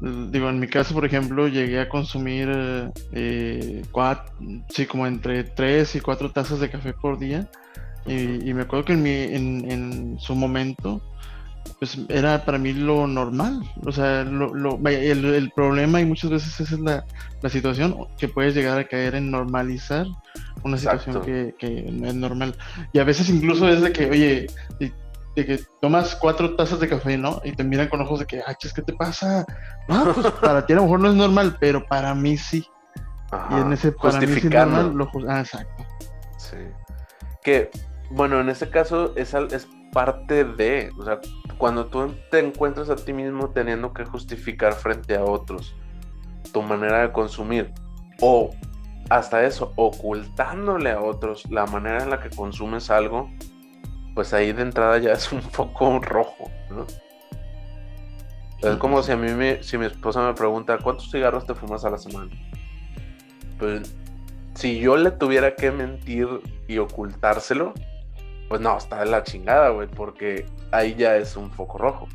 Digo, 0.00 0.50
en 0.50 0.58
mi 0.58 0.66
caso, 0.66 0.92
por 0.92 1.06
ejemplo, 1.06 1.48
llegué 1.48 1.80
a 1.80 1.88
consumir 1.88 2.50
eh, 3.12 3.82
cuatro, 3.90 4.34
sí, 4.68 4.84
como 4.84 5.06
entre 5.06 5.44
3 5.44 5.96
y 5.96 6.00
4 6.00 6.30
tazas 6.30 6.60
de 6.60 6.68
café 6.68 6.92
por 6.92 7.18
día. 7.18 7.48
Y, 8.06 8.52
me 8.52 8.62
acuerdo 8.62 8.84
que 8.84 8.92
en, 8.92 9.02
mi, 9.02 9.10
en, 9.10 10.18
su 10.18 10.34
momento, 10.34 11.00
pues 11.78 11.98
era 12.08 12.44
para 12.44 12.58
mí 12.58 12.72
lo 12.72 13.06
normal. 13.06 13.60
O 13.84 13.92
sea, 13.92 14.24
lo, 14.24 14.78
el, 14.86 15.52
problema 15.54 16.00
y 16.00 16.04
muchas 16.04 16.30
veces 16.30 16.60
esa 16.60 16.74
es 16.74 16.80
la, 16.80 17.04
la, 17.42 17.48
situación, 17.48 17.96
que 18.18 18.28
puedes 18.28 18.54
llegar 18.54 18.78
a 18.78 18.84
caer 18.84 19.14
en 19.14 19.30
normalizar 19.30 20.06
una 20.62 20.78
situación 20.78 21.22
que, 21.22 21.54
que, 21.58 21.82
no 21.90 22.08
es 22.08 22.14
normal. 22.14 22.54
Y 22.92 22.98
a 22.98 23.04
veces 23.04 23.28
incluso 23.28 23.68
es 23.68 23.80
de 23.80 23.92
que, 23.92 24.10
oye, 24.10 24.46
de 25.34 25.46
que 25.46 25.60
tomas 25.80 26.14
cuatro 26.16 26.54
tazas 26.54 26.80
de 26.80 26.88
café, 26.88 27.18
¿no? 27.18 27.40
Y 27.44 27.52
te 27.52 27.64
miran 27.64 27.88
con 27.88 28.00
ojos 28.00 28.20
de 28.20 28.26
que, 28.26 28.42
ay, 28.46 28.54
¿qué 28.60 28.82
te 28.82 28.92
pasa? 28.92 29.44
No, 29.88 30.12
pues 30.12 30.26
para 30.40 30.64
ti 30.64 30.72
a 30.72 30.76
lo 30.76 30.82
mejor 30.82 31.00
no 31.00 31.10
es 31.10 31.14
normal, 31.14 31.56
pero 31.58 31.84
para 31.86 32.14
mí 32.14 32.36
sí. 32.36 32.66
y 33.50 33.60
en 33.60 33.72
ese 33.72 33.92
para 33.92 34.20
mí 34.20 34.26
sí 34.26 34.48
normal, 34.48 34.92
lo 34.94 35.10
ah, 35.28 35.40
exacto. 35.40 35.84
Sí. 36.38 36.56
Que, 37.42 37.70
bueno, 38.10 38.40
en 38.40 38.48
ese 38.48 38.70
caso 38.70 39.12
es, 39.16 39.34
es 39.34 39.66
parte 39.94 40.44
de, 40.44 40.90
o 40.98 41.04
sea, 41.04 41.20
cuando 41.56 41.86
tú 41.86 42.12
te 42.30 42.40
encuentras 42.40 42.90
a 42.90 42.96
ti 42.96 43.12
mismo 43.12 43.50
teniendo 43.50 43.94
que 43.94 44.04
justificar 44.04 44.74
frente 44.74 45.16
a 45.16 45.24
otros 45.24 45.74
tu 46.52 46.60
manera 46.62 47.02
de 47.02 47.12
consumir, 47.12 47.72
o 48.20 48.50
hasta 49.08 49.44
eso, 49.44 49.72
ocultándole 49.76 50.90
a 50.90 51.00
otros 51.00 51.48
la 51.50 51.66
manera 51.66 52.02
en 52.02 52.10
la 52.10 52.20
que 52.20 52.30
consumes 52.30 52.90
algo, 52.90 53.30
pues 54.14 54.34
ahí 54.34 54.52
de 54.52 54.62
entrada 54.62 54.98
ya 54.98 55.12
es 55.12 55.32
un 55.32 55.40
poco 55.56 55.98
rojo. 56.00 56.50
Es 58.60 58.76
como 58.76 59.02
si 59.02 59.12
a 59.12 59.16
mí, 59.16 59.28
si 59.60 59.78
mi 59.78 59.86
esposa 59.86 60.26
me 60.26 60.34
pregunta, 60.34 60.78
¿cuántos 60.78 61.10
cigarros 61.10 61.46
te 61.46 61.54
fumas 61.54 61.84
a 61.84 61.90
la 61.90 61.98
semana? 61.98 62.30
Pues 63.58 63.94
si 64.54 64.78
yo 64.80 64.96
le 64.96 65.10
tuviera 65.10 65.54
que 65.54 65.70
mentir 65.70 66.28
y 66.66 66.78
ocultárselo, 66.78 67.74
pues 68.48 68.60
no, 68.60 68.76
está 68.76 69.00
de 69.00 69.06
la 69.06 69.22
chingada, 69.22 69.70
güey, 69.70 69.88
porque 69.88 70.46
ahí 70.70 70.94
ya 70.94 71.16
es 71.16 71.36
un 71.36 71.50
foco 71.50 71.78
rojo. 71.78 72.08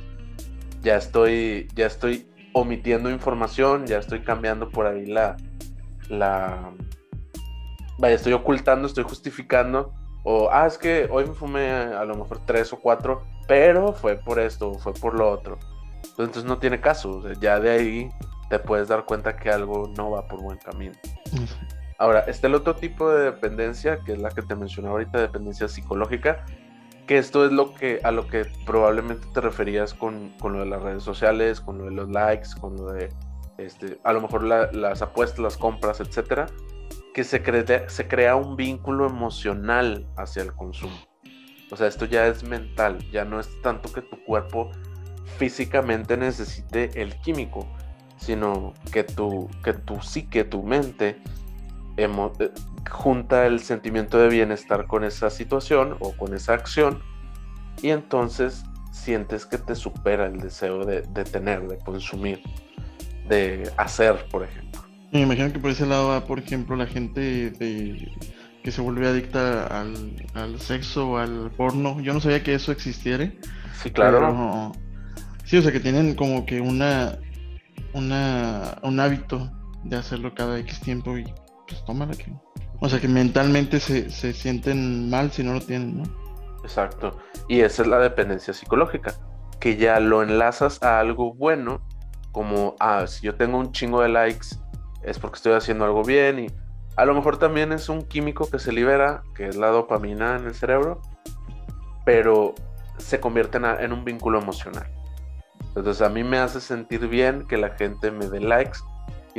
Ya 0.82 0.96
estoy, 0.96 1.68
ya 1.76 1.88
estoy 1.88 2.28
omitiendo 2.54 3.10
información, 3.10 3.86
ya 3.86 3.98
estoy 3.98 4.22
cambiando 4.22 4.70
por 4.70 4.88
ahí 4.88 5.06
la, 5.06 5.38
la, 6.10 6.72
vaya, 7.98 8.16
estoy 8.16 8.34
ocultando, 8.34 8.88
estoy 8.88 9.04
justificando 9.04 9.94
o, 10.24 10.50
ah, 10.52 10.68
es 10.68 10.78
que 10.78 11.08
hoy 11.10 11.26
me 11.26 11.34
fumé 11.34 11.72
a 11.72 12.04
lo 12.04 12.16
mejor 12.16 12.40
tres 12.46 12.74
o 12.74 12.80
cuatro, 12.80 13.24
pero 13.48 13.94
fue 13.94 14.16
por 14.16 14.40
esto, 14.40 14.74
fue 14.76 14.94
por 14.94 15.16
lo 15.16 15.30
otro. 15.30 15.58
Entonces 16.18 16.44
no 16.44 16.58
tiene 16.58 16.82
caso. 16.82 17.24
ya 17.40 17.60
de 17.60 17.72
ahí 17.72 18.10
te 18.50 18.60
puedes 18.60 18.88
dar 18.90 19.06
cuenta 19.06 19.36
que 19.38 19.50
algo 19.50 19.92
no 19.96 20.12
va 20.12 20.28
por 20.28 20.42
buen 20.42 20.58
camino. 20.58 20.96
Ahora, 22.00 22.22
está 22.22 22.48
el 22.48 22.56
otro 22.56 22.76
tipo 22.76 23.10
de 23.12 23.26
dependencia, 23.26 24.00
que 24.00 24.14
es 24.14 24.20
la 24.20 24.30
que 24.30 24.42
te 24.42 24.56
mencioné 24.56 24.90
ahorita, 24.90 25.20
dependencia 25.20 25.68
psicológica, 25.68 26.46
que 27.06 27.18
esto 27.18 27.46
es 27.46 27.52
lo 27.52 27.74
que, 27.76 28.00
a 28.04 28.12
lo 28.12 28.28
que 28.28 28.46
probablemente 28.66 29.28
te 29.34 29.42
referías 29.42 29.94
con, 29.94 30.30
con 30.40 30.54
lo 30.54 30.60
de 30.60 30.66
las 30.66 30.82
redes 30.82 31.04
sociales, 31.04 31.60
con 31.60 31.78
lo 31.78 31.86
de 31.86 31.92
los 31.92 32.10
likes, 32.10 32.50
con 32.60 32.76
lo 32.76 32.92
de, 32.94 33.10
este, 33.58 34.00
a 34.04 34.14
lo 34.14 34.22
mejor 34.22 34.44
las 34.44 35.02
apuestas, 35.02 35.40
las 35.40 35.58
compras, 35.58 36.00
etcétera 36.00 36.48
que 37.14 37.24
se, 37.24 37.90
se 37.90 38.08
crea 38.08 38.36
un 38.36 38.56
vínculo 38.56 39.06
emocional 39.06 40.08
hacia 40.18 40.44
el 40.44 40.54
consumo. 40.54 40.96
O 41.72 41.76
sea, 41.76 41.88
esto 41.88 42.06
ya 42.06 42.28
es 42.28 42.44
mental, 42.44 43.00
ya 43.12 43.26
no 43.26 43.40
es 43.40 43.50
tanto 43.62 43.92
que 43.92 44.02
tu 44.02 44.24
cuerpo 44.24 44.72
físicamente 45.38 46.18
necesite 46.18 47.02
el 47.02 47.20
químico, 47.22 47.68
sino 48.18 48.74
que 48.92 49.04
tu, 49.04 49.50
que 49.64 49.74
tu 49.74 50.02
psique, 50.02 50.44
tu 50.44 50.64
mente, 50.64 51.22
eh, 52.04 52.52
junta 52.90 53.46
el 53.46 53.60
sentimiento 53.60 54.18
de 54.18 54.30
bienestar 54.30 54.88
con 54.88 55.04
esa 55.04 55.30
situación 55.30 55.96
o 56.00 56.14
con 56.14 56.34
esa 56.34 56.54
acción 56.54 57.02
y 57.82 57.90
entonces 57.90 58.64
sientes 58.92 59.46
que 59.46 59.58
te 59.58 59.76
supera 59.76 60.26
el 60.26 60.40
deseo 60.40 60.86
de, 60.86 61.02
de 61.02 61.24
tener, 61.24 61.68
de 61.68 61.78
consumir, 61.78 62.42
de 63.28 63.72
hacer, 63.78 64.26
por 64.32 64.44
ejemplo. 64.44 64.82
Me 65.12 65.22
imagino 65.22 65.52
que 65.52 65.60
por 65.60 65.72
ese 65.72 65.86
lado 65.86 66.10
va, 66.10 66.26
por 66.26 66.40
ejemplo, 66.40 66.76
la 66.76 66.86
gente 66.86 67.50
de, 67.52 68.12
que 68.64 68.72
se 68.72 68.82
vuelve 68.82 69.08
adicta 69.08 69.66
al, 69.66 70.60
sexo 70.60 71.12
o 71.12 71.18
al 71.18 71.52
porno. 71.52 72.00
Yo 72.02 72.14
no 72.14 72.20
sabía 72.20 72.44
que 72.44 72.54
eso 72.54 72.72
existiera. 72.72 73.32
Sí, 73.82 73.90
claro. 73.90 74.72
sí, 75.46 75.58
o 75.58 75.62
sea, 75.62 75.72
que 75.72 75.80
tienen 75.80 76.14
como 76.16 76.46
que 76.46 76.62
una, 76.62 77.18
una 77.94 78.78
un 78.84 79.00
hábito 79.00 79.50
de 79.84 79.98
hacerlo 79.98 80.36
cada 80.36 80.60
X 80.60 80.80
tiempo 80.82 81.18
y 81.18 81.26
pues 81.70 81.86
tómala 81.86 82.14
que... 82.14 82.34
O 82.82 82.90
sea, 82.90 83.00
que 83.00 83.08
mentalmente 83.08 83.80
se, 83.80 84.10
se 84.10 84.34
sienten 84.34 85.10
mal 85.10 85.32
si 85.32 85.44
no 85.44 85.54
lo 85.54 85.62
tienen, 85.62 85.98
¿no? 85.98 86.04
Exacto. 86.64 87.18
Y 87.48 87.62
esa 87.62 87.82
es 87.82 87.88
la 87.88 88.00
dependencia 88.00 88.54
psicológica, 88.54 89.14
que 89.60 89.78
ya 89.78 90.00
lo 90.00 90.24
enlazas 90.24 90.82
a 90.82 91.00
algo 91.00 91.34
bueno, 91.34 91.82
como, 92.32 92.76
ah, 92.80 93.06
si 93.08 93.26
yo 93.26 93.36
tengo 93.36 93.58
un 93.58 93.72
chingo 93.72 94.02
de 94.02 94.10
likes 94.10 94.48
es 95.04 95.20
porque 95.20 95.38
estoy 95.38 95.54
haciendo 95.54 95.86
algo 95.86 96.04
bien 96.04 96.40
y 96.40 96.48
a 96.96 97.06
lo 97.06 97.14
mejor 97.14 97.38
también 97.38 97.72
es 97.72 97.90
un 97.90 98.02
químico 98.02 98.50
que 98.50 98.60
se 98.60 98.74
libera, 98.74 99.24
que 99.36 99.48
es 99.48 99.56
la 99.56 99.68
dopamina 99.68 100.36
en 100.36 100.46
el 100.46 100.54
cerebro, 100.54 101.02
pero 102.06 102.56
se 102.98 103.20
convierte 103.20 103.58
en, 103.58 103.94
un 103.94 104.04
vínculo 104.04 104.40
emocional. 104.40 104.92
Entonces 105.76 106.02
a 106.02 106.10
mí 106.10 106.24
me 106.24 106.40
hace 106.40 106.60
sentir 106.60 107.08
bien 107.08 107.48
que 107.48 107.58
la 107.58 107.70
gente 107.70 108.12
me 108.12 108.28
dé 108.28 108.42
likes 108.42 108.80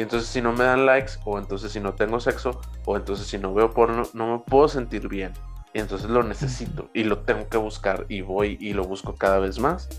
y 0.01 0.03
entonces 0.03 0.31
si 0.31 0.41
no 0.41 0.55
me 0.55 0.65
dan 0.65 0.87
likes 0.87 1.13
o 1.27 1.39
entonces 1.39 1.73
si 1.73 1.79
no 1.79 1.93
tengo 1.93 2.21
sexo 2.21 2.59
o 2.87 2.97
entonces 2.97 3.27
si 3.27 3.37
no 3.37 3.53
veo 3.53 3.71
porno, 3.71 4.05
no 4.15 4.33
me 4.33 4.39
puedo 4.39 4.67
sentir 4.67 5.09
bien. 5.09 5.35
Y 5.75 5.81
entonces 5.81 6.09
lo 6.09 6.23
necesito 6.23 6.89
y 6.95 7.05
lo 7.05 7.19
tengo 7.19 7.47
que 7.51 7.59
buscar 7.59 8.07
y 8.09 8.23
voy 8.23 8.57
y 8.63 8.73
lo 8.73 8.85
busco 8.85 9.15
cada 9.15 9.39
vez 9.41 9.59
más. 9.59 9.91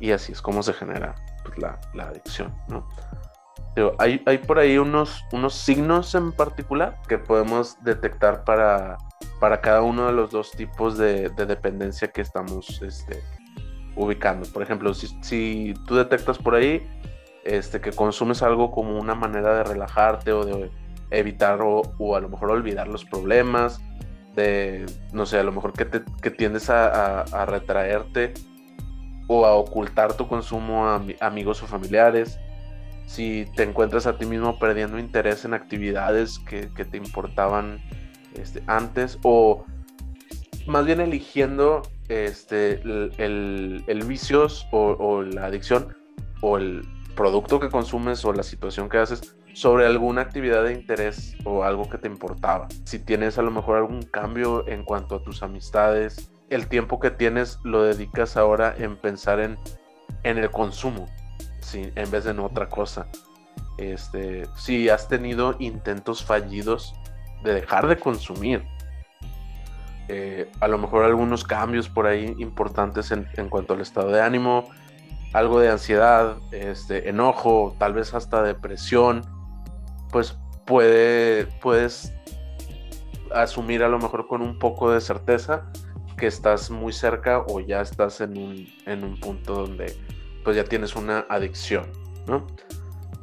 Y 0.00 0.12
así 0.12 0.32
es 0.32 0.40
como 0.40 0.62
se 0.62 0.72
genera 0.72 1.16
pues, 1.44 1.58
la, 1.58 1.78
la 1.92 2.04
adicción, 2.04 2.50
¿no? 2.66 2.88
hay, 3.98 4.38
por 4.38 4.58
ahí 4.58 4.78
unos, 4.78 5.22
unos 5.32 5.52
signos 5.52 6.14
en 6.14 6.32
particular 6.32 6.98
que 7.06 7.18
podemos 7.18 7.76
detectar 7.82 8.44
para, 8.44 8.96
para 9.38 9.60
cada 9.60 9.82
uno 9.82 10.06
de 10.06 10.14
los 10.14 10.30
dos 10.30 10.52
tipos 10.52 10.96
de, 10.96 11.28
dependencia 11.28 12.08
que 12.08 12.22
estamos 12.22 12.80
este, 12.80 13.22
ubicando. 13.96 14.48
Por 14.50 14.62
ejemplo, 14.62 14.94
si, 14.94 15.74
tú 15.86 15.96
detectas 15.96 16.38
por 16.38 16.54
ahí 16.54 16.88
este, 17.44 17.80
que 17.80 17.92
consumes 17.92 18.42
algo 18.42 18.70
como 18.70 18.98
una 18.98 19.14
manera 19.14 19.54
de 19.54 19.64
relajarte 19.64 20.32
o 20.32 20.44
de 20.44 20.70
evitar 21.10 21.60
o, 21.62 22.16
a 22.16 22.20
lo 22.20 22.28
mejor 22.28 22.50
olvidar 22.50 22.88
los 22.88 23.04
problemas, 23.04 23.80
de, 24.34 24.86
no 25.12 25.26
sé, 25.26 25.38
a 25.38 25.42
lo 25.42 25.52
mejor 25.52 25.72
que, 25.72 25.84
te, 25.84 26.02
que 26.22 26.30
tiendes 26.30 26.70
a, 26.70 27.24
retraerte 27.46 28.32
o 29.28 29.44
a 29.46 29.54
ocultar 29.54 30.14
tu 30.14 30.26
consumo 30.26 30.86
a, 30.86 31.02
amigos 31.20 31.62
o 31.62 31.66
familiares, 31.66 32.38
si 33.06 33.46
te 33.56 33.64
encuentras 33.64 34.06
a 34.06 34.16
ti 34.16 34.24
mismo 34.24 34.58
perdiendo 34.58 34.98
interés 34.98 35.44
en 35.44 35.54
actividades 35.54 36.38
que, 36.38 36.66
te 36.66 36.96
importaban 36.96 37.80
este, 38.34 38.62
antes 38.66 39.18
o 39.22 39.64
más 40.66 40.86
bien 40.86 41.00
eligiendo 41.00 41.82
este, 42.08 42.80
el, 42.82 43.84
el, 43.86 44.04
vicios 44.04 44.66
o, 44.70 45.22
la 45.22 45.46
adicción 45.46 45.94
o 46.40 46.56
el 46.56 46.82
producto 47.14 47.60
que 47.60 47.70
consumes 47.70 48.24
o 48.24 48.32
la 48.32 48.42
situación 48.42 48.88
que 48.88 48.98
haces 48.98 49.36
sobre 49.54 49.86
alguna 49.86 50.22
actividad 50.22 50.64
de 50.64 50.72
interés 50.72 51.36
o 51.44 51.64
algo 51.64 51.88
que 51.88 51.98
te 51.98 52.08
importaba. 52.08 52.68
Si 52.84 52.98
tienes 52.98 53.38
a 53.38 53.42
lo 53.42 53.50
mejor 53.50 53.76
algún 53.76 54.02
cambio 54.02 54.66
en 54.66 54.84
cuanto 54.84 55.16
a 55.16 55.22
tus 55.22 55.42
amistades, 55.42 56.32
el 56.50 56.68
tiempo 56.68 57.00
que 57.00 57.10
tienes 57.10 57.58
lo 57.64 57.82
dedicas 57.82 58.36
ahora 58.36 58.74
en 58.76 58.96
pensar 58.96 59.40
en, 59.40 59.58
en 60.22 60.38
el 60.38 60.50
consumo, 60.50 61.06
¿sí? 61.60 61.90
en 61.94 62.10
vez 62.10 62.24
de 62.24 62.30
en 62.30 62.40
otra 62.40 62.68
cosa. 62.68 63.06
Este, 63.78 64.46
si 64.56 64.88
has 64.88 65.08
tenido 65.08 65.56
intentos 65.58 66.24
fallidos 66.24 66.94
de 67.42 67.54
dejar 67.54 67.86
de 67.88 67.96
consumir, 67.96 68.64
eh, 70.08 70.50
a 70.60 70.68
lo 70.68 70.78
mejor 70.78 71.04
algunos 71.04 71.44
cambios 71.44 71.88
por 71.88 72.06
ahí 72.06 72.34
importantes 72.38 73.10
en, 73.12 73.26
en, 73.36 73.48
cuanto 73.48 73.74
al 73.74 73.80
estado 73.80 74.10
de 74.10 74.20
ánimo, 74.20 74.68
algo 75.32 75.60
de 75.60 75.70
ansiedad, 75.70 76.36
este, 76.50 77.08
enojo, 77.08 77.74
tal 77.78 77.94
vez 77.94 78.14
hasta 78.14 78.42
depresión, 78.42 79.22
pues 80.10 80.38
puede, 80.66 81.46
puedes 81.60 82.12
asumir 83.34 83.82
a 83.82 83.88
lo 83.88 83.98
mejor 83.98 84.26
con 84.26 84.42
un 84.42 84.58
poco 84.58 84.90
de 84.90 85.00
certeza 85.00 85.70
que 86.16 86.26
estás 86.26 86.70
muy 86.70 86.92
cerca 86.92 87.40
o 87.48 87.60
ya 87.60 87.80
estás 87.80 88.20
en 88.20 88.36
un, 88.36 88.66
en 88.86 89.04
un 89.04 89.18
punto 89.18 89.54
donde 89.54 89.96
pues 90.44 90.56
ya 90.56 90.64
tienes 90.64 90.94
una 90.94 91.26
adicción, 91.28 91.90
¿no? 92.26 92.46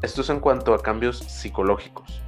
Esto 0.02 0.22
es 0.22 0.30
en 0.30 0.40
cuanto 0.40 0.74
a 0.74 0.82
cambios 0.82 1.20
psicológicos. 1.20 2.22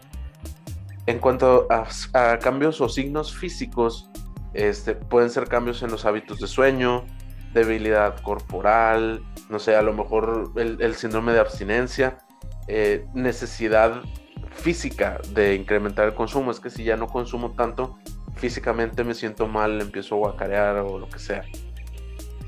En 1.07 1.19
cuanto 1.19 1.67
a, 1.69 1.87
a 2.13 2.39
cambios 2.39 2.81
o 2.81 2.89
signos 2.89 3.35
físicos, 3.35 4.09
este, 4.53 4.95
pueden 4.95 5.29
ser 5.29 5.47
cambios 5.47 5.81
en 5.81 5.91
los 5.91 6.05
hábitos 6.05 6.39
de 6.39 6.47
sueño, 6.47 7.05
debilidad 7.53 8.21
corporal, 8.21 9.23
no 9.51 9.59
sé, 9.59 9.75
a 9.75 9.81
lo 9.81 9.93
mejor 9.93 10.53
el, 10.55 10.95
síndrome 10.95 11.33
de 11.33 11.41
abstinencia, 11.41 12.19
eh, 12.67 13.05
necesidad 13.13 14.01
física 14.51 15.19
de 15.33 15.55
incrementar 15.55 16.07
el 16.07 16.13
consumo. 16.13 16.51
Es 16.51 16.61
que 16.61 16.69
si 16.69 16.85
ya 16.85 16.95
no 16.95 17.07
consumo 17.07 17.51
tanto, 17.51 17.99
físicamente 18.35 19.03
me 19.03 19.13
siento 19.13 19.47
mal, 19.47 19.81
empiezo 19.81 20.15
a 20.15 20.17
guacarear 20.19 20.77
o 20.77 20.97
lo 20.97 21.09
que 21.09 21.19
sea. 21.19 21.43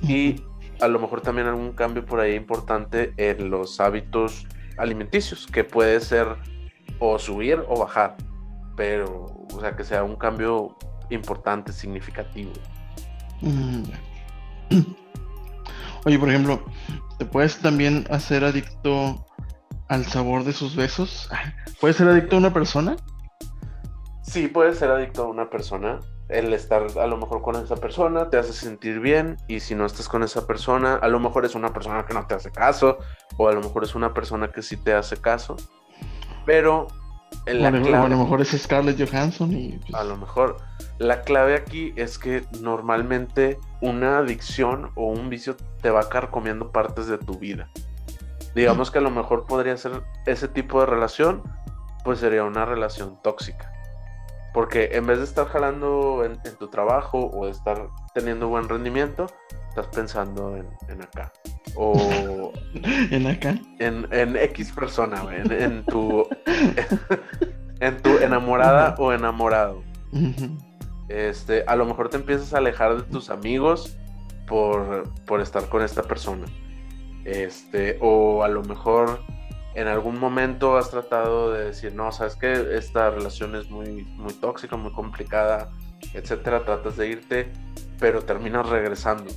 Y 0.01 0.41
a 0.79 0.87
lo 0.87 0.97
mejor 0.97 1.19
también 1.19 1.47
algún 1.47 1.73
cambio 1.73 2.05
por 2.05 2.21
ahí 2.21 2.35
importante 2.35 3.13
en 3.17 3.49
los 3.49 3.81
hábitos 3.81 4.47
alimenticios, 4.77 5.45
que 5.45 5.65
puede 5.65 5.99
ser 5.99 6.27
o 6.99 7.19
subir 7.19 7.61
o 7.67 7.79
bajar, 7.79 8.15
pero, 8.77 9.25
o 9.53 9.59
sea, 9.59 9.75
que 9.75 9.83
sea 9.83 10.05
un 10.05 10.15
cambio 10.15 10.77
importante, 11.09 11.73
significativo. 11.73 12.53
Mm. 13.41 13.83
Oye, 16.05 16.19
por 16.19 16.29
ejemplo, 16.29 16.63
¿te 17.17 17.25
puedes 17.25 17.59
también 17.59 18.05
hacer 18.09 18.43
adicto 18.43 19.25
al 19.87 20.05
sabor 20.05 20.43
de 20.43 20.53
sus 20.53 20.75
besos? 20.75 21.29
¿Puedes 21.79 21.97
ser 21.97 22.07
adicto 22.07 22.35
a 22.35 22.39
una 22.39 22.53
persona? 22.53 22.95
Sí, 24.23 24.47
puedes 24.47 24.77
ser 24.79 24.89
adicto 24.89 25.23
a 25.23 25.27
una 25.27 25.49
persona. 25.49 25.99
El 26.29 26.53
estar 26.53 26.87
a 26.97 27.07
lo 27.07 27.17
mejor 27.17 27.41
con 27.41 27.55
esa 27.57 27.75
persona 27.75 28.29
te 28.29 28.37
hace 28.37 28.53
sentir 28.53 28.99
bien 28.99 29.37
y 29.47 29.59
si 29.59 29.75
no 29.75 29.85
estás 29.85 30.07
con 30.07 30.23
esa 30.23 30.47
persona, 30.47 30.95
a 30.95 31.07
lo 31.07 31.19
mejor 31.19 31.45
es 31.45 31.53
una 31.53 31.73
persona 31.73 32.05
que 32.05 32.13
no 32.13 32.25
te 32.25 32.33
hace 32.33 32.49
caso 32.49 32.97
o 33.37 33.49
a 33.49 33.53
lo 33.53 33.61
mejor 33.61 33.83
es 33.83 33.93
una 33.93 34.13
persona 34.13 34.49
que 34.49 34.61
sí 34.61 34.77
te 34.77 34.93
hace 34.93 35.17
caso. 35.17 35.57
Pero 36.45 36.87
en 37.45 37.61
la 37.61 37.67
a 37.67 38.07
lo 38.07 38.17
mejor 38.17 38.41
es 38.41 38.49
Scarlett 38.49 38.97
Johansson 38.97 39.51
y 39.53 39.79
pues 39.79 39.93
a 39.93 40.03
lo 40.03 40.17
mejor 40.17 40.57
la 40.99 41.21
clave 41.21 41.55
aquí 41.55 41.93
es 41.95 42.19
que 42.19 42.43
normalmente 42.61 43.57
una 43.81 44.19
adicción 44.19 44.91
o 44.95 45.07
un 45.07 45.29
vicio 45.29 45.57
te 45.81 45.89
va 45.89 46.01
a 46.01 46.09
carcomiendo 46.09 46.71
partes 46.71 47.07
de 47.07 47.17
tu 47.17 47.37
vida. 47.39 47.69
Digamos 48.55 48.91
que 48.91 48.99
a 48.99 49.01
lo 49.01 49.09
mejor 49.09 49.45
podría 49.45 49.75
ser 49.77 50.03
ese 50.25 50.47
tipo 50.47 50.79
de 50.79 50.85
relación, 50.85 51.41
pues 52.03 52.19
sería 52.19 52.43
una 52.43 52.65
relación 52.65 53.19
tóxica. 53.23 53.71
Porque 54.53 54.91
en 54.93 55.07
vez 55.07 55.17
de 55.17 55.23
estar 55.23 55.47
jalando 55.47 56.23
en, 56.23 56.39
tu 56.59 56.67
trabajo 56.67 57.31
o 57.33 57.45
de 57.45 57.51
estar 57.51 57.87
teniendo 58.13 58.47
buen 58.47 58.69
rendimiento, 58.69 59.25
estás 59.69 59.87
pensando 59.87 60.55
en, 60.55 61.01
acá. 61.01 61.33
O. 61.75 62.51
¿En 63.09 63.25
acá? 63.25 63.55
En, 63.79 64.37
X 64.37 64.71
persona, 64.71 65.23
En, 65.33 65.83
tu. 65.85 66.27
en 67.79 67.97
tu 68.03 68.09
enamorada 68.19 68.93
o 68.99 69.11
enamorado. 69.11 69.81
Este, 71.09 71.63
a 71.67 71.75
lo 71.75 71.85
mejor 71.85 72.09
te 72.09 72.17
empiezas 72.17 72.53
a 72.53 72.57
alejar 72.57 72.95
de 72.95 73.03
tus 73.03 73.29
amigos 73.29 73.97
por, 74.47 75.11
por 75.25 75.41
estar 75.41 75.69
con 75.69 75.81
esta 75.83 76.03
persona. 76.03 76.45
Este, 77.25 77.97
o 78.01 78.43
a 78.43 78.47
lo 78.49 78.63
mejor 78.63 79.21
en 79.75 79.87
algún 79.87 80.19
momento 80.19 80.77
has 80.77 80.91
tratado 80.91 81.51
de 81.51 81.65
decir, 81.65 81.95
no, 81.95 82.11
sabes 82.11 82.35
que 82.35 82.77
esta 82.77 83.09
relación 83.09 83.55
es 83.55 83.69
muy, 83.69 84.03
muy 84.03 84.33
tóxica, 84.33 84.75
muy 84.75 84.91
complicada, 84.91 85.71
etcétera, 86.13 86.63
tratas 86.63 86.97
de 86.97 87.07
irte, 87.07 87.51
pero 87.99 88.21
terminas 88.21 88.67
regresando. 88.69 89.31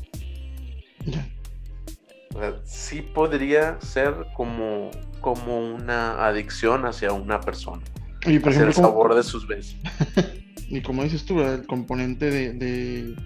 sí 2.65 3.03
podría 3.03 3.81
ser 3.81 4.27
como, 4.35 4.91
como 5.21 5.59
una 5.59 6.27
adicción 6.27 6.85
hacia 6.85 7.13
una 7.13 7.41
persona. 7.41 7.83
Por 8.23 8.33
ejemplo, 8.33 8.67
el 8.67 8.75
sabor 8.75 9.15
de 9.15 9.23
sus 9.23 9.47
besos. 9.47 9.77
y 10.69 10.81
como 10.83 11.03
dices 11.03 11.25
tú, 11.25 11.41
el 11.41 11.67
componente 11.67 12.31
de 12.31 13.17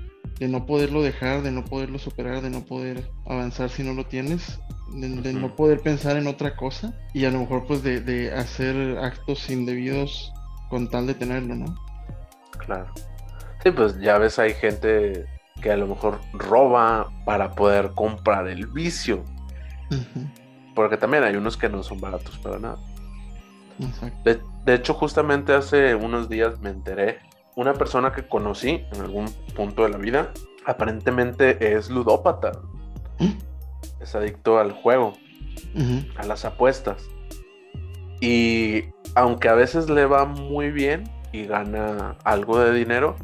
de 0.40 0.48
no 0.48 0.64
poderlo 0.64 1.02
dejar, 1.02 1.42
de 1.42 1.52
no 1.52 1.64
poderlo 1.66 1.98
superar, 1.98 2.40
de 2.40 2.48
no 2.48 2.64
poder 2.64 3.10
avanzar 3.26 3.68
si 3.68 3.82
no 3.82 3.92
lo 3.92 4.06
tienes, 4.06 4.58
de, 4.90 5.34
no 5.34 5.54
poder 5.54 5.80
pensar 5.80 6.16
en 6.16 6.26
otra 6.26 6.56
cosa 6.56 6.94
y 7.12 7.26
a 7.26 7.30
lo 7.30 7.40
mejor 7.40 7.66
pues 7.66 7.82
de, 7.82 8.32
hacer 8.32 8.98
actos 8.98 9.50
indebidos 9.50 10.32
con 10.70 10.88
tal 10.88 11.06
de 11.06 11.14
tenerlo, 11.14 11.54
¿no? 11.54 11.74
Claro. 12.58 12.90
Sí, 13.62 13.70
pues 13.70 14.00
ya 14.00 14.16
ves, 14.16 14.38
hay 14.38 14.54
gente 14.54 15.26
que 15.60 15.70
a 15.70 15.76
lo 15.76 15.86
mejor 15.86 16.18
roba 16.32 17.12
para 17.26 17.50
poder 17.50 17.90
comprar 17.94 18.48
el 18.48 18.66
vicio. 18.66 19.22
Porque 20.74 20.96
también 20.96 21.22
hay 21.22 21.36
unos 21.36 21.58
que 21.58 21.68
no 21.68 21.82
son 21.82 22.00
baratos 22.00 22.38
para 22.38 22.58
nada. 22.58 22.78
De, 24.24 24.40
de, 24.64 24.74
hecho, 24.74 24.94
justamente 24.94 25.52
hace 25.52 25.94
unos 25.94 26.30
días 26.30 26.60
me 26.60 26.70
enteré 26.70 27.18
una 27.60 27.74
persona 27.74 28.12
que 28.12 28.26
conocí 28.26 28.86
en 28.90 29.02
algún 29.02 29.26
punto 29.54 29.82
de 29.82 29.90
la 29.90 29.98
vida, 29.98 30.32
aparentemente 30.64 31.76
es 31.76 31.90
ludópata. 31.90 32.52
¿Mm? 33.18 33.32
Es 34.00 34.14
adicto 34.14 34.58
al 34.58 34.72
juego, 34.72 35.12
a 36.16 36.24
las 36.24 36.46
apuestas. 36.46 37.06
Y 38.22 38.84
aunque 39.14 39.50
a 39.50 39.54
veces 39.54 39.90
le 39.90 40.06
va 40.06 40.24
muy 40.24 40.70
bien 40.70 41.04
y 41.32 41.44
gana 41.44 42.16
algo 42.24 42.58
de 42.58 42.72
dinero, 42.72 43.16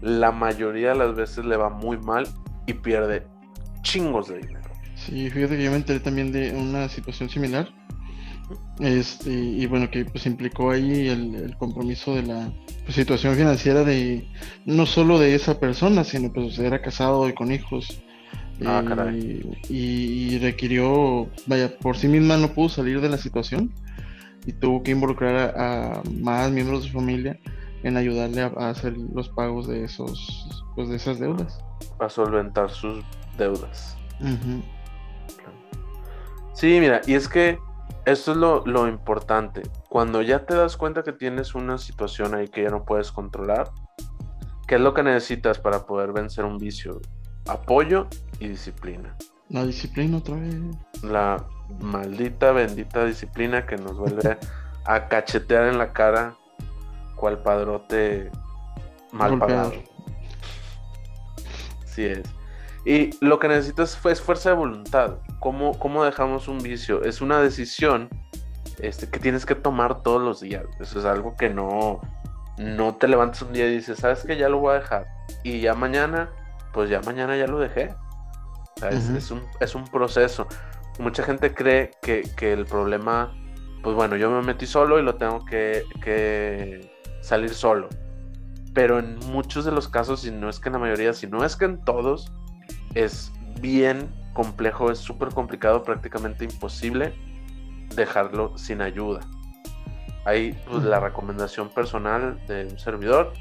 la 0.00 0.32
mayoría 0.32 0.90
de 0.90 0.94
las 0.96 1.14
veces 1.14 1.44
le 1.44 1.58
va 1.58 1.68
muy 1.68 1.98
mal 1.98 2.26
y 2.66 2.72
pierde 2.72 3.26
chingos 3.82 4.28
de 4.28 4.38
dinero. 4.38 4.70
Sí, 4.94 5.28
fíjate 5.28 5.58
que 5.58 5.64
yo 5.64 5.70
me 5.70 5.76
enteré 5.76 6.00
también 6.00 6.32
de 6.32 6.52
una 6.52 6.88
situación 6.88 7.28
similar. 7.28 7.68
Este, 8.80 9.30
y 9.30 9.66
bueno, 9.66 9.90
que 9.90 10.04
pues 10.04 10.26
implicó 10.26 10.70
ahí 10.70 11.08
el, 11.08 11.56
compromiso 11.58 12.14
de 12.14 12.22
la 12.24 12.52
pues, 12.84 12.96
situación 12.96 13.34
financiera 13.36 13.84
de 13.84 14.28
no 14.64 14.86
solo 14.86 15.18
de 15.18 15.34
esa 15.34 15.60
persona, 15.60 16.04
sino 16.04 16.32
pues 16.32 16.58
era 16.58 16.82
casado 16.82 17.28
y 17.28 17.34
con 17.34 17.52
hijos. 17.52 18.02
Ah, 18.64 18.84
y, 19.68 20.38
requirió, 20.38 21.28
vaya, 21.46 21.76
por 21.78 21.96
sí 21.96 22.06
misma 22.06 22.36
no 22.36 22.54
pudo 22.54 22.68
salir 22.68 23.00
de 23.00 23.08
la 23.08 23.18
situación 23.18 23.72
y 24.46 24.52
tuvo 24.52 24.82
que 24.84 24.92
involucrar 24.92 25.54
a, 25.58 26.02
más 26.20 26.52
miembros 26.52 26.82
de 26.82 26.88
su 26.88 26.94
familia 26.94 27.38
en 27.82 27.96
ayudarle 27.96 28.42
a, 28.42 28.68
hacer 28.68 28.96
los 28.96 29.28
pagos 29.30 29.66
de 29.66 29.84
esos, 29.84 30.48
pues 30.76 30.88
de 30.88 30.96
esas 30.96 31.18
deudas. 31.18 31.58
A 31.98 32.08
solventar 32.08 32.70
sus 32.70 33.04
deudas. 33.36 33.96
Sí, 36.54 36.78
mira, 36.80 37.00
y 37.06 37.14
es 37.14 37.28
que 37.28 37.58
esto 38.04 38.32
es 38.32 38.36
lo, 38.66 38.88
importante. 38.88 39.62
Cuando 39.88 40.20
ya 40.20 40.44
te 40.44 40.54
das 40.54 40.76
cuenta 40.76 41.02
que 41.02 41.12
tienes 41.12 41.54
una 41.54 41.78
situación 41.78 42.34
ahí 42.34 42.48
que 42.48 42.62
ya 42.62 42.70
no 42.70 42.84
puedes 42.84 43.10
controlar, 43.10 43.70
¿qué 44.66 44.74
es 44.74 44.80
lo 44.80 44.92
que 44.92 45.02
necesitas 45.02 45.58
para 45.58 45.86
poder 45.86 46.12
vencer 46.12 46.44
un 46.44 46.58
vicio? 46.58 47.00
Apoyo 47.46 48.06
y 48.40 48.48
disciplina. 48.48 49.16
La 49.48 49.64
disciplina 49.64 50.18
otra 50.18 50.36
vez. 50.36 50.56
La 51.02 51.44
maldita, 51.80 52.52
bendita 52.52 53.04
disciplina 53.04 53.64
que 53.64 53.76
nos 53.76 53.96
vuelve 53.96 54.38
a 54.84 55.08
cachetear 55.08 55.68
en 55.68 55.78
la 55.78 55.92
cara 55.92 56.34
cual 57.16 57.38
padrote 57.42 58.30
mal 59.12 59.38
pagado. 59.38 59.72
Así 61.84 62.04
es. 62.04 62.22
Y 62.84 63.10
lo 63.24 63.38
que 63.38 63.48
necesitas 63.48 63.98
es 64.04 64.20
fuerza 64.20 64.50
de 64.50 64.56
voluntad. 64.56 65.16
¿Cómo, 65.40 65.78
¿Cómo, 65.78 66.04
dejamos 66.04 66.48
un 66.48 66.58
vicio? 66.58 67.02
Es 67.02 67.20
una 67.20 67.40
decisión 67.40 68.08
este, 68.78 69.08
que 69.08 69.18
tienes 69.18 69.46
que 69.46 69.54
tomar 69.54 70.02
todos 70.02 70.22
los 70.22 70.40
días. 70.40 70.64
Eso 70.80 70.98
es 70.98 71.04
algo 71.04 71.36
que 71.36 71.50
no, 71.50 72.00
no 72.58 72.94
te 72.96 73.08
levantas 73.08 73.42
un 73.42 73.52
día 73.52 73.66
y 73.66 73.76
dices, 73.76 73.98
¿sabes 73.98 74.24
que 74.24 74.36
Ya 74.36 74.48
lo 74.48 74.58
voy 74.58 74.72
a 74.72 74.80
dejar. 74.80 75.06
Y 75.42 75.60
ya 75.60 75.74
mañana, 75.74 76.30
pues 76.72 76.90
ya 76.90 77.00
mañana 77.02 77.36
ya 77.36 77.46
lo 77.46 77.58
dejé. 77.58 77.94
es, 78.90 79.30
un, 79.30 79.42
es, 79.60 79.74
un, 79.74 79.84
proceso. 79.84 80.46
Mucha 80.98 81.22
gente 81.22 81.54
cree 81.54 81.90
que, 82.02 82.22
que, 82.36 82.52
el 82.52 82.66
problema, 82.66 83.32
pues 83.82 83.94
bueno, 83.94 84.16
yo 84.16 84.30
me 84.30 84.42
metí 84.42 84.66
solo 84.66 84.98
y 84.98 85.02
lo 85.02 85.16
tengo 85.16 85.44
que, 85.44 85.84
que 86.02 86.90
salir 87.20 87.50
solo. 87.50 87.88
Pero 88.74 88.98
en 88.98 89.18
muchos 89.30 89.64
de 89.64 89.72
los 89.72 89.88
casos, 89.88 90.24
y 90.26 90.30
no 90.30 90.48
es 90.48 90.58
que 90.58 90.68
en 90.68 90.74
la 90.74 90.78
mayoría, 90.80 91.12
si 91.12 91.26
no 91.26 91.44
es 91.44 91.56
que 91.56 91.64
en 91.64 91.84
todos, 91.84 92.32
es 92.94 93.32
bien 93.60 94.08
complejo, 94.32 94.90
es 94.90 94.98
súper 94.98 95.28
complicado, 95.28 95.82
prácticamente 95.82 96.44
imposible 96.44 97.14
dejarlo 97.94 98.56
sin 98.58 98.82
ayuda. 98.82 99.20
Ahí 100.24 100.58
pues, 100.66 100.84
la 100.84 101.00
recomendación 101.00 101.68
personal 101.68 102.40
de 102.46 102.66
un 102.66 102.78
servidor. 102.78 103.32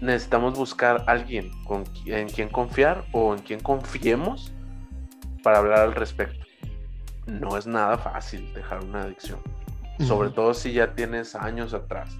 Necesitamos 0.00 0.58
buscar 0.58 1.04
alguien 1.06 1.50
con, 1.64 1.84
en 2.06 2.28
quien 2.28 2.48
confiar 2.48 3.04
o 3.12 3.34
en 3.34 3.40
quien 3.40 3.60
confiemos 3.60 4.52
para 5.42 5.58
hablar 5.58 5.80
al 5.80 5.94
respecto. 5.94 6.44
No 7.26 7.56
es 7.56 7.66
nada 7.66 7.98
fácil 7.98 8.52
dejar 8.52 8.82
una 8.82 9.02
adicción, 9.02 9.38
sobre 10.00 10.30
todo 10.30 10.54
si 10.54 10.72
ya 10.72 10.94
tienes 10.94 11.36
años 11.36 11.72
atrás. 11.72 12.16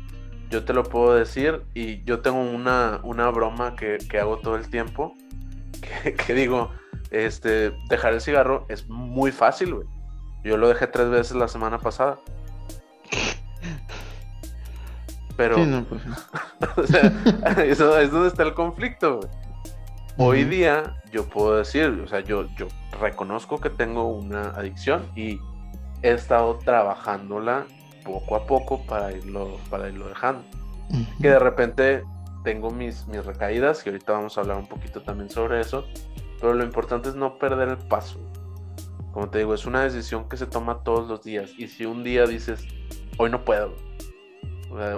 Yo 0.48 0.64
te 0.64 0.72
lo 0.74 0.84
puedo 0.84 1.14
decir 1.14 1.64
y 1.74 2.04
yo 2.04 2.20
tengo 2.20 2.40
una, 2.40 3.00
una 3.02 3.30
broma 3.30 3.74
que, 3.74 3.98
que 3.98 4.20
hago 4.20 4.38
todo 4.38 4.54
el 4.54 4.68
tiempo 4.68 5.14
que, 6.26 6.34
digo, 6.34 6.70
este, 7.12 7.72
dejar 7.88 8.14
el 8.14 8.20
cigarro 8.20 8.66
es 8.68 8.88
muy 8.88 9.30
fácil, 9.30 9.74
güey. 9.74 9.86
Yo 10.42 10.56
lo 10.56 10.68
dejé 10.68 10.86
tres 10.86 11.08
veces 11.08 11.36
la 11.36 11.46
semana 11.46 11.78
pasada. 11.78 12.18
Pero. 15.36 15.56
Pues 15.88 16.02
o 16.76 16.86
sea, 16.86 17.12
eso 17.64 17.98
es 17.98 18.10
donde 18.10 18.28
está 18.28 18.42
el 18.42 18.54
conflicto, 18.54 19.18
güey. 19.18 19.28
Hoy 20.18 20.44
día 20.44 20.96
yo 21.10 21.26
puedo 21.28 21.56
decir, 21.56 21.86
o 22.04 22.06
sea, 22.06 22.20
yo, 22.20 22.46
yo 22.56 22.68
reconozco 23.00 23.58
que 23.58 23.70
tengo 23.70 24.08
una 24.08 24.50
adicción 24.50 25.06
y 25.16 25.40
he 26.02 26.12
estado 26.12 26.58
trabajándola 26.58 27.66
poco 28.04 28.36
a 28.36 28.46
poco 28.46 28.84
para 28.84 29.12
irlo, 29.12 29.58
para 29.70 29.88
irlo 29.88 30.08
dejando. 30.08 30.44
Que 31.20 31.30
de 31.30 31.38
repente 31.38 32.04
tengo 32.44 32.70
mis, 32.70 33.06
mis 33.06 33.24
recaídas, 33.24 33.86
y 33.86 33.88
ahorita 33.88 34.12
vamos 34.12 34.36
a 34.36 34.42
hablar 34.42 34.58
un 34.58 34.66
poquito 34.66 35.02
también 35.02 35.30
sobre 35.30 35.60
eso, 35.60 35.86
pero 36.42 36.54
lo 36.54 36.64
importante 36.64 37.08
es 37.08 37.14
no 37.14 37.38
perder 37.38 37.68
el 37.68 37.78
paso. 37.78 38.18
Como 39.12 39.30
te 39.30 39.38
digo, 39.38 39.54
es 39.54 39.64
una 39.64 39.84
decisión 39.84 40.28
que 40.28 40.36
se 40.36 40.46
toma 40.46 40.82
todos 40.82 41.08
los 41.08 41.22
días. 41.22 41.52
Y 41.56 41.68
si 41.68 41.86
un 41.86 42.02
día 42.02 42.26
dices, 42.26 42.66
hoy 43.16 43.30
no 43.30 43.44
puedo, 43.44 43.76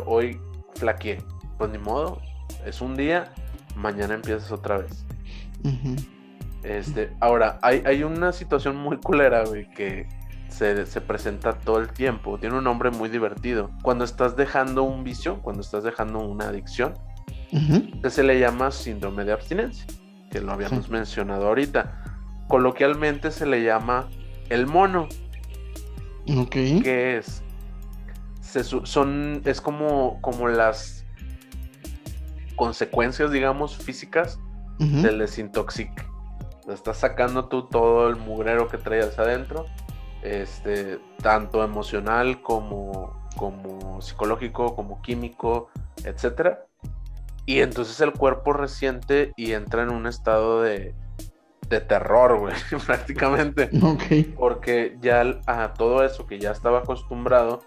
hoy 0.07 0.41
flaqueé, 0.77 1.19
pues 1.59 1.71
ni 1.71 1.77
modo, 1.77 2.19
es 2.65 2.81
un 2.81 2.97
día, 2.97 3.35
mañana 3.77 4.15
empiezas 4.15 4.51
otra 4.53 4.79
vez. 4.79 5.05
este, 6.63 7.15
ahora, 7.21 7.59
hay, 7.61 7.83
hay, 7.85 8.05
una 8.05 8.33
situación 8.33 8.77
muy 8.77 8.97
culera, 8.97 9.45
güey, 9.45 9.69
que 9.69 10.09
se, 10.49 10.87
se, 10.87 11.01
presenta 11.03 11.53
todo 11.53 11.79
el 11.79 11.89
tiempo. 11.93 12.39
Tiene 12.39 12.57
un 12.57 12.65
nombre 12.65 12.91
muy 12.91 13.11
divertido. 13.11 13.71
Cuando 13.83 14.05
estás 14.05 14.35
dejando 14.35 14.83
un 14.83 15.05
vicio, 15.05 15.43
cuando 15.43 15.61
estás 15.61 15.85
dejando 15.85 16.21
una 16.21 16.49
adicción, 16.49 16.95
que 18.03 18.09
se 18.09 18.23
le 18.23 18.41
llama 18.41 18.71
síndrome 18.71 19.25
de 19.25 19.33
abstinencia, 19.33 19.87
que 20.35 20.41
lo 20.41 20.51
habíamos 20.51 20.89
mencionado 20.91 21.47
ahorita. 21.47 21.93
Coloquialmente 22.49 23.31
se 23.31 23.47
le 23.47 23.63
llama 23.63 24.09
el 24.49 24.67
mono. 24.67 25.09
Ok. 26.37 26.51
Que 26.51 27.19
es. 27.19 27.45
son. 28.83 29.43
Es 29.45 29.61
como, 29.61 30.21
como 30.23 30.49
las 30.49 31.07
consecuencias, 32.57 33.31
digamos, 33.31 33.77
físicas 33.77 34.41
del 34.81 35.19
desintoxique. 35.19 36.03
Estás 36.69 36.97
sacando 36.97 37.45
tú 37.45 37.69
todo 37.69 38.09
el 38.09 38.17
mugrero 38.17 38.67
que 38.67 38.77
traías 38.77 39.17
adentro. 39.21 39.67
Este, 40.23 40.99
tanto 41.23 41.63
emocional 41.63 42.43
como, 42.43 43.29
como 43.37 44.03
psicológico, 44.03 44.75
como 44.75 45.01
químico, 45.01 45.69
etcétera 46.03 46.67
y 47.47 47.61
entonces 47.61 48.01
el 48.01 48.13
cuerpo 48.13 48.53
resiente 48.53 49.33
y 49.37 49.53
entra 49.53 49.83
en 49.83 49.91
un 49.91 50.07
estado 50.07 50.63
de, 50.63 50.95
de 51.69 51.81
terror, 51.81 52.39
güey, 52.39 52.55
prácticamente. 52.87 53.71
Porque 54.37 54.97
ya 55.01 55.41
a 55.47 55.75
todo 55.75 56.05
eso 56.05 56.27
que 56.27 56.39
ya 56.39 56.53
estaba 56.53 56.81
acostumbrado, 56.81 57.61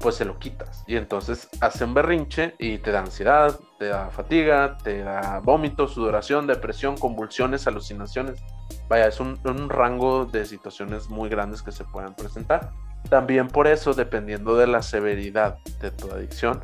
pues 0.00 0.16
se 0.16 0.24
lo 0.24 0.38
quitas. 0.38 0.82
Y 0.86 0.96
entonces 0.96 1.48
hacen 1.60 1.94
berrinche 1.94 2.54
y 2.58 2.78
te 2.78 2.90
da 2.90 3.00
ansiedad, 3.00 3.58
te 3.78 3.86
da 3.86 4.10
fatiga, 4.10 4.78
te 4.78 5.02
da 5.02 5.40
vómito, 5.44 5.86
sudoración, 5.86 6.46
depresión, 6.46 6.96
convulsiones, 6.96 7.66
alucinaciones. 7.66 8.40
Vaya, 8.88 9.06
es 9.06 9.20
un, 9.20 9.38
un 9.44 9.68
rango 9.68 10.24
de 10.24 10.46
situaciones 10.46 11.08
muy 11.08 11.28
grandes 11.28 11.62
que 11.62 11.70
se 11.70 11.84
pueden 11.84 12.14
presentar. 12.14 12.72
También 13.08 13.48
por 13.48 13.66
eso, 13.66 13.94
dependiendo 13.94 14.56
de 14.56 14.66
la 14.66 14.82
severidad 14.82 15.58
de 15.80 15.90
tu 15.90 16.10
adicción, 16.10 16.62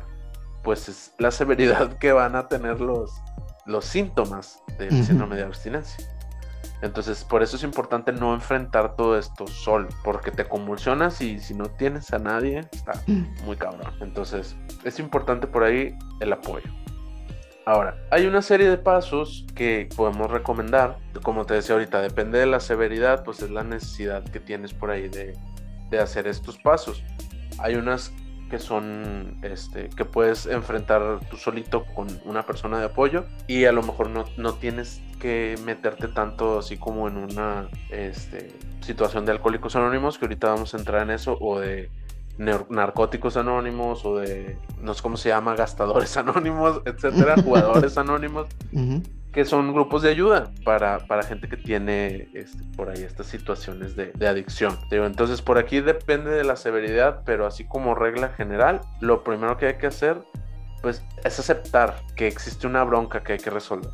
pues 0.67 0.89
es 0.89 1.13
la 1.17 1.31
severidad 1.31 1.93
que 1.97 2.11
van 2.11 2.35
a 2.35 2.49
tener 2.49 2.81
los, 2.81 3.23
los 3.65 3.85
síntomas 3.85 4.61
del 4.77 5.01
síndrome 5.05 5.37
de 5.37 5.43
abstinencia. 5.43 6.05
Entonces, 6.81 7.23
por 7.23 7.41
eso 7.41 7.55
es 7.55 7.63
importante 7.63 8.11
no 8.11 8.33
enfrentar 8.33 8.97
todo 8.97 9.17
esto 9.17 9.47
solo, 9.47 9.87
porque 10.03 10.29
te 10.29 10.43
convulsionas 10.43 11.21
y 11.21 11.39
si 11.39 11.53
no 11.53 11.67
tienes 11.67 12.11
a 12.11 12.19
nadie, 12.19 12.67
está 12.69 13.01
muy 13.45 13.55
cabrón. 13.55 13.93
Entonces, 14.01 14.57
es 14.83 14.99
importante 14.99 15.47
por 15.47 15.63
ahí 15.63 15.97
el 16.19 16.33
apoyo. 16.33 16.69
Ahora, 17.65 17.95
hay 18.11 18.25
una 18.25 18.41
serie 18.41 18.69
de 18.69 18.77
pasos 18.77 19.45
que 19.55 19.87
podemos 19.95 20.29
recomendar. 20.29 20.97
Como 21.23 21.45
te 21.45 21.53
decía 21.53 21.75
ahorita, 21.75 22.01
depende 22.01 22.39
de 22.39 22.45
la 22.45 22.59
severidad, 22.59 23.23
pues 23.23 23.41
es 23.41 23.51
la 23.51 23.63
necesidad 23.63 24.21
que 24.21 24.41
tienes 24.41 24.73
por 24.73 24.91
ahí 24.91 25.07
de, 25.07 25.33
de 25.89 25.99
hacer 26.01 26.27
estos 26.27 26.57
pasos. 26.57 27.05
Hay 27.57 27.75
unas 27.75 28.11
que 28.49 28.59
son 28.59 29.37
este 29.41 29.89
que 29.89 30.05
puedes 30.05 30.45
enfrentar 30.45 31.19
tú 31.29 31.37
solito 31.37 31.85
con 31.85 32.07
una 32.25 32.43
persona 32.43 32.79
de 32.79 32.85
apoyo 32.85 33.25
y 33.47 33.65
a 33.65 33.71
lo 33.71 33.83
mejor 33.83 34.09
no, 34.09 34.25
no 34.37 34.53
tienes 34.53 35.01
que 35.19 35.55
meterte 35.65 36.07
tanto 36.07 36.59
así 36.59 36.77
como 36.77 37.07
en 37.07 37.17
una 37.17 37.67
este, 37.89 38.51
situación 38.81 39.25
de 39.25 39.31
alcohólicos 39.33 39.75
anónimos 39.75 40.17
que 40.17 40.25
ahorita 40.25 40.47
vamos 40.49 40.73
a 40.73 40.77
entrar 40.77 41.03
en 41.03 41.11
eso 41.11 41.37
o 41.39 41.59
de 41.59 41.89
narcóticos 42.37 43.35
anónimos 43.35 44.05
o 44.05 44.17
de 44.17 44.57
no 44.79 44.93
sé 44.93 45.01
cómo 45.01 45.17
se 45.17 45.29
llama 45.29 45.55
gastadores 45.55 46.15
anónimos 46.17 46.81
etcétera 46.85 47.35
jugadores 47.41 47.97
anónimos 47.97 48.47
que 49.31 49.45
son 49.45 49.73
grupos 49.73 50.01
de 50.01 50.09
ayuda 50.09 50.51
para, 50.63 50.99
gente 51.23 51.47
que 51.47 51.57
tiene 51.57 52.29
este, 52.33 52.63
por 52.75 52.89
ahí 52.89 53.03
estas 53.03 53.27
situaciones 53.27 53.95
de, 53.95 54.11
adicción. 54.27 54.77
entonces 54.89 55.41
por 55.41 55.57
aquí 55.57 55.81
depende 55.81 56.31
de 56.31 56.43
la 56.43 56.55
severidad, 56.55 57.21
pero 57.25 57.45
así 57.45 57.65
como 57.65 57.93
regla 57.93 58.29
general, 58.29 58.81
lo 58.99 59.23
primero 59.23 59.57
que 59.57 59.67
hay 59.67 59.77
que 59.77 59.87
hacer 59.87 60.17
pues 60.81 61.03
es 61.23 61.39
aceptar 61.39 62.01
que 62.15 62.27
existe 62.27 62.67
una 62.67 62.83
bronca 62.83 63.23
que 63.23 63.33
hay 63.33 63.39
que 63.39 63.49
resolver. 63.49 63.91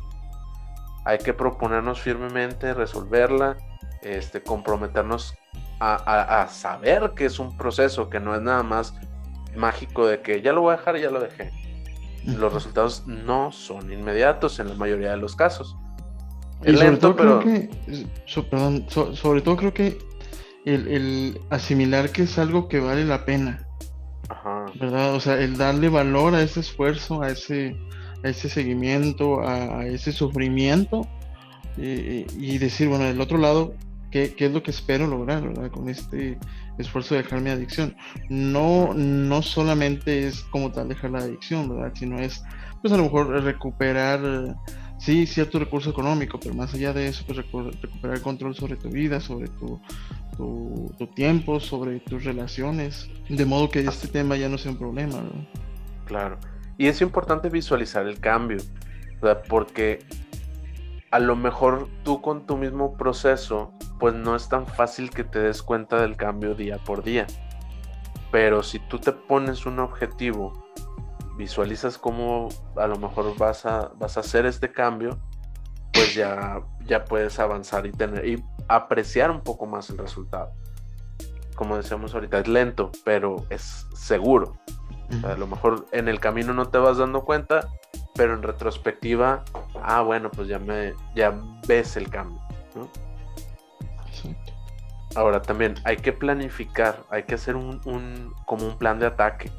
Hay 1.06 1.18
que 1.18 1.34
proponernos 1.34 2.00
firmemente 2.00 2.72
resolverla, 2.72 3.56
este, 4.02 4.42
comprometernos 4.42 5.34
a, 5.80 6.42
a 6.42 6.48
saber 6.48 7.12
que 7.14 7.26
es 7.26 7.38
un 7.38 7.56
proceso, 7.56 8.08
que 8.08 8.20
no 8.20 8.34
es 8.34 8.42
nada 8.42 8.62
más 8.62 8.94
mágico 9.56 10.06
de 10.06 10.20
que 10.20 10.40
ya 10.40 10.52
lo 10.52 10.62
voy 10.62 10.74
a 10.74 10.76
dejar 10.76 10.96
y 10.96 11.02
ya 11.02 11.10
lo 11.10 11.20
dejé 11.20 11.63
los 12.38 12.52
resultados 12.52 13.06
no 13.06 13.52
son 13.52 13.92
inmediatos 13.92 14.58
en 14.58 14.68
la 14.68 14.74
mayoría 14.74 15.10
de 15.10 15.16
los 15.18 15.36
casos. 15.36 15.76
Es 16.62 16.78
lento, 16.78 17.14
pero... 17.14 17.40
que, 17.40 17.68
perdón, 18.50 18.86
sobre 18.88 19.42
todo 19.42 19.56
creo 19.56 19.74
que 19.74 19.98
el, 20.64 21.38
asimilar 21.50 22.10
que 22.10 22.22
es 22.22 22.38
algo 22.38 22.68
que 22.68 22.80
vale 22.80 23.04
la 23.04 23.26
pena. 23.26 23.66
Ajá. 24.30 24.66
¿Verdad? 24.80 25.14
O 25.14 25.20
sea, 25.20 25.38
el 25.38 25.58
darle 25.58 25.90
valor 25.90 26.34
a 26.34 26.42
ese 26.42 26.60
esfuerzo, 26.60 27.22
a 27.22 27.28
ese, 27.28 27.76
a 28.22 28.28
ese 28.28 28.48
seguimiento, 28.48 29.46
a, 29.46 29.84
ese 29.86 30.12
sufrimiento 30.12 31.06
y, 31.76 32.58
decir, 32.58 32.88
bueno, 32.88 33.04
del 33.04 33.20
otro 33.20 33.36
lado, 33.36 33.74
¿qué, 34.10 34.34
¿qué, 34.34 34.46
es 34.46 34.52
lo 34.52 34.62
que 34.62 34.70
espero 34.70 35.06
lograr, 35.06 35.42
¿verdad? 35.42 35.70
Con 35.70 35.90
este 35.90 36.38
esfuerzo 36.78 37.14
de 37.14 37.22
dejar 37.22 37.40
mi 37.40 37.50
adicción. 37.50 37.96
No, 38.28 38.94
no 38.94 39.42
solamente 39.42 40.26
es 40.26 40.42
como 40.44 40.70
tal 40.72 40.88
dejar 40.88 41.10
la 41.10 41.20
adicción, 41.20 41.68
¿verdad? 41.68 41.92
Sino 41.94 42.18
es, 42.18 42.42
pues 42.82 42.92
a 42.92 42.96
lo 42.96 43.04
mejor 43.04 43.28
recuperar 43.42 44.56
sí, 44.98 45.26
cierto 45.26 45.58
recurso 45.58 45.90
económico, 45.90 46.38
pero 46.40 46.54
más 46.54 46.72
allá 46.74 46.92
de 46.92 47.08
eso, 47.08 47.24
pues 47.26 47.38
recuperar 47.38 48.16
el 48.16 48.22
control 48.22 48.54
sobre 48.54 48.76
tu 48.76 48.88
vida, 48.88 49.20
sobre 49.20 49.48
tu, 49.48 49.80
tu, 50.36 51.06
tiempo, 51.14 51.60
sobre 51.60 52.00
tus 52.00 52.24
relaciones, 52.24 53.10
de 53.28 53.44
modo 53.44 53.68
que 53.70 53.80
este 53.80 54.08
tema 54.08 54.36
ya 54.36 54.48
no 54.48 54.58
sea 54.58 54.72
un 54.72 54.78
problema. 54.78 55.22
Claro. 56.06 56.38
Y 56.78 56.86
es 56.86 57.00
importante 57.02 57.50
visualizar 57.50 58.06
el 58.06 58.18
cambio, 58.18 58.58
porque 59.48 60.00
a 61.14 61.20
lo 61.20 61.36
mejor 61.36 61.86
tú 62.02 62.20
con 62.20 62.44
tu 62.44 62.56
mismo 62.56 62.96
proceso, 62.96 63.72
pues 64.00 64.14
no 64.14 64.34
es 64.34 64.48
tan 64.48 64.66
fácil 64.66 65.10
que 65.10 65.22
te 65.22 65.38
des 65.38 65.62
cuenta 65.62 66.02
del 66.02 66.16
cambio 66.16 66.56
día 66.56 66.78
por 66.78 67.04
día. 67.04 67.28
Pero 68.32 68.64
si 68.64 68.80
tú 68.80 68.98
te 68.98 69.12
pones 69.12 69.64
un 69.64 69.78
objetivo, 69.78 70.52
visualizas 71.36 71.98
cómo 71.98 72.48
a 72.76 72.88
lo 72.88 72.98
mejor 72.98 73.38
vas 73.38 73.64
a, 73.64 73.92
vas 73.94 74.16
a 74.16 74.20
hacer 74.20 74.44
este 74.44 74.72
cambio, 74.72 75.20
pues 75.92 76.16
ya, 76.16 76.60
ya 76.84 77.04
puedes 77.04 77.38
avanzar 77.38 77.86
y 77.86 77.92
tener 77.92 78.26
y 78.26 78.44
apreciar 78.66 79.30
un 79.30 79.40
poco 79.40 79.66
más 79.66 79.90
el 79.90 79.98
resultado. 79.98 80.50
Como 81.54 81.76
decíamos 81.76 82.12
ahorita, 82.12 82.40
es 82.40 82.48
lento, 82.48 82.90
pero 83.04 83.36
es 83.50 83.86
seguro. 83.94 84.56
a 85.22 85.36
lo 85.36 85.46
mejor 85.46 85.86
en 85.92 86.08
el 86.08 86.18
camino 86.18 86.54
no 86.54 86.70
te 86.70 86.78
vas 86.78 86.98
dando 86.98 87.24
cuenta, 87.24 87.68
pero 88.16 88.34
en 88.34 88.42
retrospectiva, 88.42 89.44
ah, 89.84 90.02
bueno, 90.02 90.30
pues 90.30 90.48
ya 90.48 90.58
me, 90.58 90.94
ya 91.14 91.34
ves 91.66 91.96
el 91.96 92.08
cambio, 92.08 92.40
Ahora 95.16 95.40
también 95.40 95.74
hay 95.84 95.98
que 95.98 96.12
planificar, 96.12 97.04
hay 97.08 97.22
que 97.22 97.36
hacer 97.36 97.54
un, 97.54 97.80
un, 97.84 98.34
como 98.46 98.66
un 98.66 98.76
plan 98.76 98.98
de 98.98 99.06
ataque. 99.06 99.50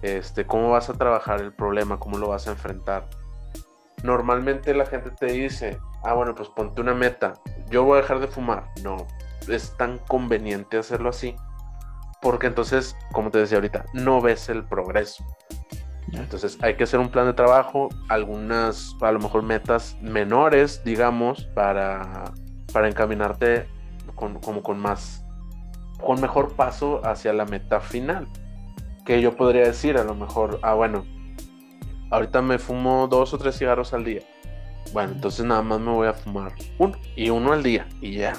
Este, 0.00 0.46
cómo 0.46 0.70
vas 0.70 0.88
a 0.88 0.94
trabajar 0.94 1.42
el 1.42 1.52
problema, 1.52 1.98
cómo 1.98 2.16
lo 2.16 2.28
vas 2.28 2.48
a 2.48 2.52
enfrentar. 2.52 3.06
Normalmente 4.02 4.72
la 4.72 4.86
gente 4.86 5.10
te 5.10 5.26
dice, 5.26 5.78
ah, 6.04 6.14
bueno, 6.14 6.34
pues 6.34 6.48
ponte 6.48 6.80
una 6.80 6.94
meta. 6.94 7.34
Yo 7.68 7.84
voy 7.84 7.98
a 7.98 8.02
dejar 8.02 8.20
de 8.20 8.28
fumar. 8.28 8.70
No, 8.82 9.06
es 9.46 9.76
tan 9.76 9.98
conveniente 9.98 10.78
hacerlo 10.78 11.10
así. 11.10 11.36
Porque 12.22 12.46
entonces, 12.46 12.96
como 13.12 13.30
te 13.30 13.38
decía 13.38 13.58
ahorita, 13.58 13.84
no 13.92 14.20
ves 14.20 14.48
el 14.48 14.64
progreso. 14.64 15.24
Entonces 16.12 16.58
hay 16.62 16.76
que 16.76 16.84
hacer 16.84 17.00
un 17.00 17.10
plan 17.10 17.26
de 17.26 17.34
trabajo, 17.34 17.88
algunas, 18.08 18.96
a 19.00 19.12
lo 19.12 19.18
mejor 19.18 19.42
metas 19.42 19.96
menores, 20.00 20.82
digamos, 20.84 21.44
para, 21.54 22.32
para 22.72 22.88
encaminarte 22.88 23.68
con, 24.14 24.38
como 24.40 24.62
con 24.62 24.78
más, 24.78 25.24
con 26.00 26.20
mejor 26.20 26.54
paso 26.54 27.04
hacia 27.04 27.32
la 27.32 27.44
meta 27.44 27.80
final. 27.80 28.26
Que 29.04 29.20
yo 29.20 29.36
podría 29.36 29.62
decir 29.62 29.96
a 29.96 30.04
lo 30.04 30.14
mejor, 30.14 30.58
ah, 30.62 30.74
bueno, 30.74 31.04
ahorita 32.10 32.42
me 32.42 32.58
fumo 32.58 33.06
dos 33.08 33.32
o 33.34 33.38
tres 33.38 33.58
cigarros 33.58 33.92
al 33.92 34.04
día. 34.04 34.22
Bueno, 34.92 35.12
entonces 35.12 35.44
nada 35.44 35.62
más 35.62 35.80
me 35.80 35.90
voy 35.90 36.08
a 36.08 36.14
fumar 36.14 36.54
uno 36.78 36.96
y 37.14 37.30
uno 37.30 37.52
al 37.52 37.62
día 37.62 37.86
y 38.00 38.12
ya. 38.12 38.32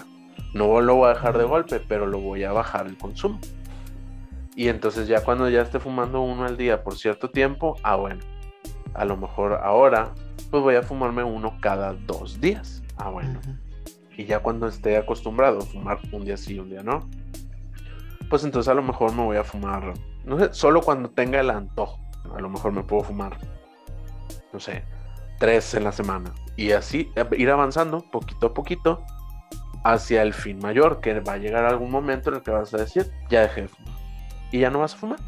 No 0.53 0.82
lo 0.82 0.95
voy 0.95 1.10
a 1.10 1.13
dejar 1.13 1.38
de 1.38 1.43
golpe, 1.43 1.79
pero 1.79 2.08
lo 2.08 2.19
voy 2.19 2.43
a 2.43 2.51
bajar 2.51 2.88
el 2.88 2.97
consumo. 2.97 3.39
Y 4.59 4.67
entonces 4.67 5.07
ya 5.07 5.23
cuando 5.23 5.49
ya 5.49 5.61
esté 5.61 5.79
fumando 5.79 6.19
uno 6.19 6.43
al 6.43 6.57
día 6.57 6.83
por 6.83 6.97
cierto 6.97 7.29
tiempo, 7.29 7.77
ah 7.81 7.95
bueno, 7.95 8.19
a 8.93 9.05
lo 9.05 9.15
mejor 9.15 9.53
ahora 9.53 10.13
pues 10.51 10.61
voy 10.61 10.75
a 10.75 10.83
fumarme 10.83 11.23
uno 11.23 11.55
cada 11.61 11.93
dos 11.93 12.41
días. 12.41 12.83
Ah 12.97 13.09
bueno. 13.09 13.39
Y 14.17 14.25
ya 14.25 14.39
cuando 14.39 14.67
esté 14.67 14.97
acostumbrado 14.97 15.59
a 15.59 15.61
fumar 15.61 15.99
un 16.11 16.25
día 16.25 16.35
sí, 16.35 16.59
un 16.59 16.69
día 16.69 16.83
no, 16.83 17.09
pues 18.29 18.43
entonces 18.43 18.69
a 18.69 18.73
lo 18.73 18.83
mejor 18.83 19.13
me 19.13 19.23
voy 19.23 19.37
a 19.37 19.45
fumar, 19.45 19.93
no 20.25 20.37
sé, 20.37 20.53
solo 20.53 20.81
cuando 20.81 21.09
tenga 21.09 21.39
el 21.39 21.51
antojo. 21.51 21.97
A 22.35 22.41
lo 22.41 22.49
mejor 22.49 22.73
me 22.73 22.83
puedo 22.83 23.05
fumar, 23.05 23.37
no 24.51 24.59
sé, 24.59 24.83
tres 25.37 25.73
en 25.73 25.85
la 25.85 25.93
semana. 25.93 26.33
Y 26.57 26.71
así 26.71 27.09
eh, 27.15 27.25
ir 27.37 27.49
avanzando 27.49 28.01
poquito 28.11 28.47
a 28.47 28.53
poquito 28.53 29.05
hacia 29.85 30.21
el 30.21 30.33
fin 30.33 30.59
mayor, 30.59 30.99
que 30.99 31.21
va 31.21 31.35
a 31.35 31.37
llegar 31.37 31.63
algún 31.63 31.91
momento 31.91 32.29
en 32.29 32.35
el 32.35 32.41
que 32.41 32.51
vas 32.51 32.73
a 32.73 32.77
decir, 32.77 33.09
ya 33.29 33.43
dejé 33.43 33.61
de 33.61 33.67
fumar 33.69 33.98
y 34.51 34.59
ya 34.59 34.69
no 34.69 34.79
vas 34.79 34.93
a 34.93 34.97
fumar. 34.97 35.19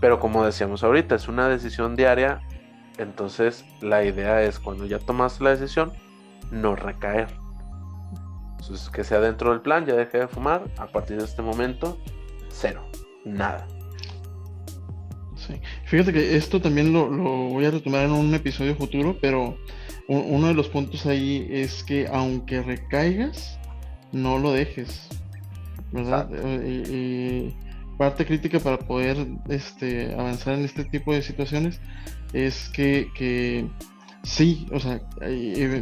Pero 0.00 0.20
como 0.20 0.44
decíamos 0.44 0.84
ahorita, 0.84 1.14
es 1.14 1.28
una 1.28 1.48
decisión 1.48 1.96
diaria, 1.96 2.40
entonces 2.98 3.64
la 3.80 4.04
idea 4.04 4.42
es 4.42 4.58
cuando 4.58 4.86
ya 4.86 4.98
tomas 4.98 5.40
la 5.40 5.50
decisión, 5.50 5.92
no 6.50 6.76
recaer. 6.76 7.28
Entonces, 8.60 8.90
que 8.90 9.04
sea 9.04 9.20
dentro 9.20 9.50
del 9.50 9.60
plan, 9.60 9.86
ya 9.86 9.94
dejé 9.94 10.18
de 10.18 10.28
fumar, 10.28 10.64
a 10.76 10.86
partir 10.86 11.16
de 11.16 11.24
este 11.24 11.42
momento, 11.42 11.98
cero, 12.48 12.84
nada. 13.24 13.66
Sí. 15.36 15.60
Fíjate 15.84 16.12
que 16.12 16.36
esto 16.36 16.60
también 16.60 16.92
lo, 16.92 17.08
voy 17.08 17.64
a 17.64 17.70
retomar 17.70 18.04
en 18.04 18.12
un 18.12 18.34
episodio 18.34 18.74
futuro, 18.74 19.16
pero 19.20 19.56
uno 20.08 20.48
de 20.48 20.54
los 20.54 20.68
puntos 20.68 21.06
ahí 21.06 21.46
es 21.50 21.82
que 21.84 22.08
aunque 22.08 22.62
recaigas, 22.62 23.58
no 24.12 24.38
lo 24.38 24.52
dejes. 24.52 25.08
¿Verdad? 25.92 26.28
y, 26.66 27.54
parte 27.98 28.24
crítica 28.24 28.60
para 28.60 28.78
poder 28.78 29.26
este, 29.48 30.14
avanzar 30.14 30.54
en 30.54 30.64
este 30.64 30.84
tipo 30.84 31.12
de 31.12 31.20
situaciones 31.20 31.80
es 32.32 32.70
que, 32.70 33.68
sí, 34.22 34.66
o 34.72 34.80
sea, 34.80 35.02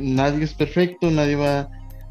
nadie 0.00 0.44
es 0.44 0.54
perfecto, 0.54 1.10
nadie 1.10 1.36
va 1.36 1.68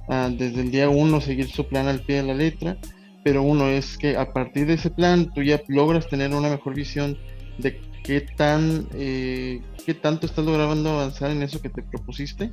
a, 0.07 0.29
desde 0.29 0.61
el 0.61 0.71
día 0.71 0.87
uno 0.89 1.19
seguir 1.19 1.49
su 1.49 1.67
plan 1.67 1.87
al 1.87 2.01
pie 2.01 2.17
de 2.17 2.23
la 2.23 2.33
letra, 2.35 2.77
pero 3.23 3.41
uno 3.41 3.67
es 3.67 3.97
que 3.97 4.15
a 4.15 4.31
partir 4.31 4.67
de 4.67 4.75
ese 4.75 4.91
plan 4.91 5.33
tú 5.33 5.41
ya 5.41 5.61
logras 5.67 6.07
tener 6.07 6.33
una 6.33 6.49
mejor 6.49 6.75
visión 6.75 7.17
de 7.57 7.81
qué 8.03 8.21
tan 8.21 8.87
eh, 8.93 9.61
qué 9.85 9.95
tanto 9.95 10.27
estás 10.27 10.45
logrando 10.45 10.91
avanzar 10.91 11.31
en 11.31 11.41
eso 11.41 11.59
que 11.59 11.69
te 11.69 11.81
propusiste 11.81 12.51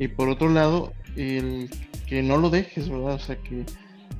y 0.00 0.08
por 0.08 0.28
otro 0.28 0.48
lado 0.48 0.92
el 1.16 1.70
que 2.06 2.22
no 2.22 2.36
lo 2.36 2.50
dejes, 2.50 2.88
¿verdad? 2.88 3.14
O 3.14 3.18
sea 3.18 3.36
que 3.36 3.64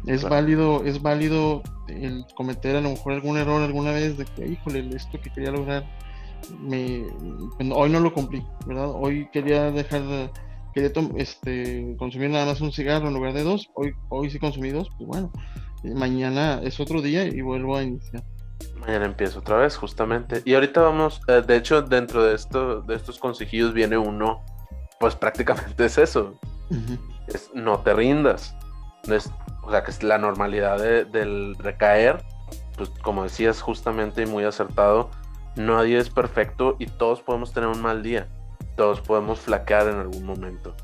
es 0.09 0.25
válido, 0.25 0.85
es 0.85 1.03
válido 1.03 1.63
el 1.87 2.25
cometer 2.35 2.77
a 2.77 2.81
lo 2.81 2.91
mejor 2.91 3.13
algún 3.13 3.37
error 3.37 3.63
alguna 3.63 3.93
vez 3.93 4.17
de 4.17 4.25
que, 4.25 4.47
híjole, 4.47 4.89
esto 4.97 5.21
que 5.21 5.31
quería 5.31 5.51
lograr, 5.51 5.85
me, 6.61 7.05
pues, 7.57 7.71
hoy 7.75 7.91
no 7.91 8.01
lo 8.01 8.13
cumplí, 8.13 8.43
¿verdad? 8.67 8.91
Hoy 8.91 9.29
quería 9.33 9.71
dejar, 9.71 10.03
quería 10.73 10.91
este, 11.17 11.95
consumir 11.99 12.31
nada 12.31 12.47
más 12.47 12.61
un 12.63 12.73
cigarro 12.73 13.09
en 13.09 13.15
lugar 13.15 13.35
de 13.35 13.45
dos, 13.45 13.69
hoy, 13.75 13.93
hoy 14.09 14.31
sí 14.31 14.39
consumí 14.39 14.71
dos, 14.71 14.89
pues 14.97 15.07
bueno, 15.07 15.31
mañana 15.85 16.61
es 16.63 16.81
otro 16.81 17.03
día 17.03 17.25
y 17.25 17.43
vuelvo 17.43 17.77
a 17.77 17.83
iniciar. 17.83 18.25
Mañana 18.81 19.07
empiezo 19.07 19.41
otra 19.41 19.59
vez, 19.59 19.77
justamente. 19.77 20.41
Y 20.45 20.55
ahorita 20.55 20.81
vamos, 20.81 21.21
eh, 21.29 21.43
de 21.47 21.57
hecho, 21.57 21.83
dentro 21.83 22.25
de 22.25 22.35
esto, 22.35 22.81
de 22.81 22.95
estos 22.95 23.19
consejillos 23.19 23.75
viene 23.75 23.99
uno, 23.99 24.43
pues 24.99 25.15
prácticamente 25.15 25.85
es 25.85 25.99
eso. 25.99 26.39
Es 27.27 27.51
no 27.55 27.79
te 27.81 27.93
rindas. 27.93 28.55
No 29.07 29.15
es 29.15 29.31
o 29.69 29.71
sea, 29.71 29.83
que 29.83 29.91
es 29.91 30.03
la 30.03 30.17
normalidad 30.17 30.79
del 30.79 31.55
recaer, 31.59 32.25
pues 32.79 32.89
como 33.03 33.25
decías 33.25 33.61
justamente 33.61 34.23
y 34.23 34.27
muy 34.27 34.45
acertado, 34.45 35.11
nadie 35.57 35.99
es 35.99 36.09
perfecto 36.09 36.77
y 36.79 36.87
todos 36.87 37.21
podemos 37.21 37.53
tener 37.53 37.69
un 37.69 37.83
mal 37.83 38.03
día, 38.03 38.29
todos 38.77 39.03
podemos 39.03 39.41
flaquear 39.41 39.89
en 39.89 39.97
algún 39.97 40.25
momento. 40.25 40.75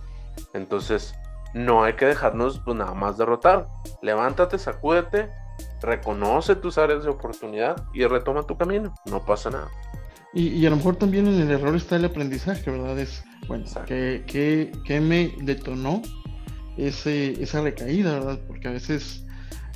Entonces, 0.53 1.15
no 1.55 1.83
hay 1.83 1.95
que 1.95 2.05
dejarnos 2.05 2.61
pues, 2.63 2.77
nada 2.77 2.93
más 2.93 3.17
derrotar. 3.17 3.69
Levántate, 4.03 4.59
sacúdete, 4.59 5.31
reconoce 5.81 6.55
tus 6.55 6.77
áreas 6.77 7.05
de 7.05 7.11
oportunidad 7.11 7.83
y 7.95 8.05
retoma 8.05 8.43
tu 8.43 8.59
camino. 8.59 8.95
No 9.07 9.25
pasa 9.25 9.49
nada. 9.49 9.69
Y, 10.35 10.67
a 10.67 10.71
lo 10.71 10.77
mejor 10.77 10.97
también 10.97 11.27
en 11.27 11.41
el 11.41 11.51
error 11.51 11.75
está 11.75 11.97
el 11.97 12.05
aprendizaje, 12.05 12.71
¿verdad? 12.71 12.99
Es, 12.99 13.25
bueno, 13.47 13.65
¿qué, 13.87 14.25
qué 14.85 15.01
me 15.01 15.33
detonó 15.43 16.03
ese, 16.77 17.43
esa 17.43 17.61
recaída, 17.61 18.15
¿verdad? 18.15 18.41
Porque 18.47 18.69
a 18.69 18.73
veces, 18.73 19.27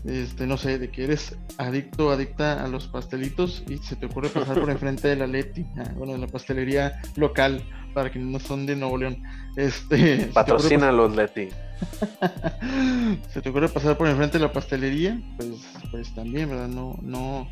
este, 0.05 0.47
no 0.47 0.57
sé, 0.57 0.79
de 0.79 0.91
que 0.91 1.05
eres 1.05 1.37
adicto, 1.59 2.11
adicta 2.11 2.65
a 2.65 2.69
los 2.69 2.89
pastelitos 2.89 3.63
y 3.69 3.79
se 3.79 3.97
te 3.97 4.07
ocurre 4.07 4.29
pasar 4.29 4.61
por 4.61 4.71
enfrente 4.71 5.09
de 5.09 5.17
la 5.17 5.27
Leti, 5.27 5.65
ah, 5.79 5.93
bueno, 5.97 6.15
de 6.15 6.19
la 6.19 6.27
pastelería 6.27 7.01
local, 7.17 7.63
para 7.95 8.11
quienes 8.11 8.31
no 8.31 8.41
son 8.41 8.67
de 8.67 8.77
Nuevo 8.77 8.99
León. 8.99 9.23
Este, 9.57 10.31
Patrocina 10.35 10.93
los 10.93 11.15
Leti. 11.15 11.49
se 13.33 13.41
te 13.41 13.49
ocurre 13.51 13.69
pasar 13.69 13.97
por 13.97 14.09
enfrente 14.09 14.39
de 14.39 14.45
la 14.45 14.53
pastelería, 14.53 15.21
pues, 15.37 15.51
pues 15.91 16.15
también, 16.15 16.51
¿verdad? 16.51 16.69
No, 16.69 16.99
no, 17.03 17.49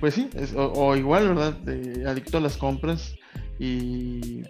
pues 0.00 0.14
sí, 0.14 0.28
o, 0.56 0.96
igual, 0.96 1.28
¿verdad? 1.28 1.56
adicto 2.06 2.38
a 2.38 2.40
las 2.40 2.56
compras 2.56 3.14
y 3.58 4.42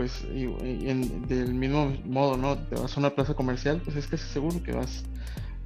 pues 0.00 0.24
en, 0.32 1.26
del 1.28 1.52
mismo 1.52 1.92
modo, 2.06 2.38
¿no? 2.38 2.56
Te 2.56 2.74
vas 2.74 2.96
a 2.96 3.00
una 3.00 3.10
plaza 3.10 3.34
comercial, 3.34 3.82
pues 3.84 3.96
es 3.96 4.06
casi 4.06 4.26
seguro 4.28 4.62
que 4.62 4.72
vas, 4.72 5.04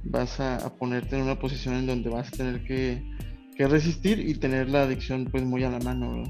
vas 0.03 0.41
a, 0.41 0.75
ponerte 0.77 1.15
en 1.15 1.21
una 1.21 1.39
posición 1.39 1.75
en 1.75 1.87
donde 1.87 2.09
vas 2.09 2.27
a 2.27 2.31
tener 2.31 2.61
que, 2.65 3.01
resistir 3.57 4.19
y 4.19 4.37
tener 4.37 4.67
la 4.67 4.81
adicción 4.81 5.23
pues 5.31 5.45
muy 5.45 5.63
a 5.63 5.69
la 5.69 5.79
mano, 5.79 6.21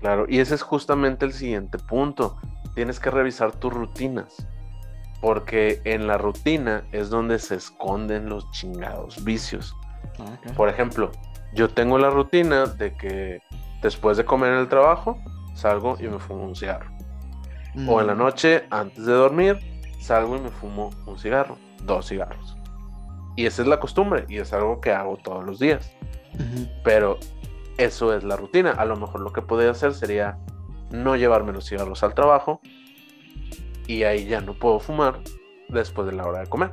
Claro, 0.00 0.24
y 0.26 0.38
ese 0.38 0.54
es 0.54 0.62
justamente 0.62 1.26
el 1.26 1.34
siguiente 1.34 1.76
punto. 1.76 2.38
Tienes 2.74 2.98
que 2.98 3.10
revisar 3.10 3.52
tus 3.52 3.74
rutinas. 3.74 4.34
Porque 5.20 5.82
en 5.84 6.06
la 6.06 6.16
rutina 6.16 6.84
es 6.92 7.10
donde 7.10 7.38
se 7.40 7.56
esconden 7.56 8.30
los 8.30 8.50
chingados 8.52 9.22
vicios. 9.22 9.76
Ah, 10.18 10.38
Por 10.56 10.70
ejemplo, 10.70 11.10
yo 11.52 11.68
tengo 11.68 11.98
la 11.98 12.08
rutina 12.08 12.64
de 12.64 12.96
que 12.96 13.42
después 13.82 14.16
de 14.16 14.24
comer 14.24 14.54
en 14.54 14.60
el 14.60 14.68
trabajo, 14.68 15.18
salgo 15.52 15.98
y 16.00 16.04
me 16.04 16.18
fumo 16.18 16.46
un 16.46 16.56
cigarro 16.56 16.97
O 17.86 18.00
en 18.00 18.06
la 18.08 18.14
noche, 18.14 18.64
antes 18.70 19.06
de 19.06 19.12
dormir, 19.12 19.58
salgo 20.00 20.36
y 20.36 20.40
me 20.40 20.50
fumo 20.50 20.90
un 21.06 21.18
cigarro, 21.18 21.56
dos 21.84 22.08
cigarros. 22.08 22.56
Y 23.36 23.46
esa 23.46 23.62
es 23.62 23.68
la 23.68 23.78
costumbre 23.78 24.24
y 24.28 24.38
es 24.38 24.52
algo 24.52 24.80
que 24.80 24.90
hago 24.92 25.16
todos 25.16 25.44
los 25.44 25.58
días. 25.58 25.92
Pero 26.82 27.18
eso 27.76 28.14
es 28.14 28.24
la 28.24 28.36
rutina. 28.36 28.72
A 28.72 28.84
lo 28.84 28.96
mejor 28.96 29.20
lo 29.20 29.32
que 29.32 29.42
podría 29.42 29.70
hacer 29.70 29.94
sería 29.94 30.38
no 30.90 31.16
llevarme 31.16 31.52
los 31.52 31.68
cigarros 31.68 32.02
al 32.02 32.14
trabajo 32.14 32.60
y 33.86 34.02
ahí 34.02 34.26
ya 34.26 34.40
no 34.40 34.54
puedo 34.54 34.80
fumar 34.80 35.20
después 35.68 36.06
de 36.08 36.14
la 36.14 36.26
hora 36.26 36.40
de 36.40 36.46
comer. 36.46 36.72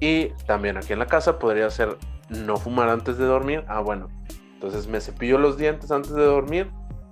Y 0.00 0.28
también 0.46 0.76
aquí 0.76 0.92
en 0.92 0.98
la 0.98 1.06
casa 1.06 1.38
podría 1.38 1.70
ser 1.70 1.96
no 2.28 2.56
fumar 2.56 2.88
antes 2.88 3.16
de 3.18 3.24
dormir. 3.24 3.64
Ah, 3.68 3.80
bueno, 3.80 4.08
entonces 4.54 4.86
me 4.86 5.00
cepillo 5.00 5.38
los 5.38 5.56
dientes 5.56 5.90
antes 5.90 6.12
de 6.12 6.24
dormir, 6.24 6.70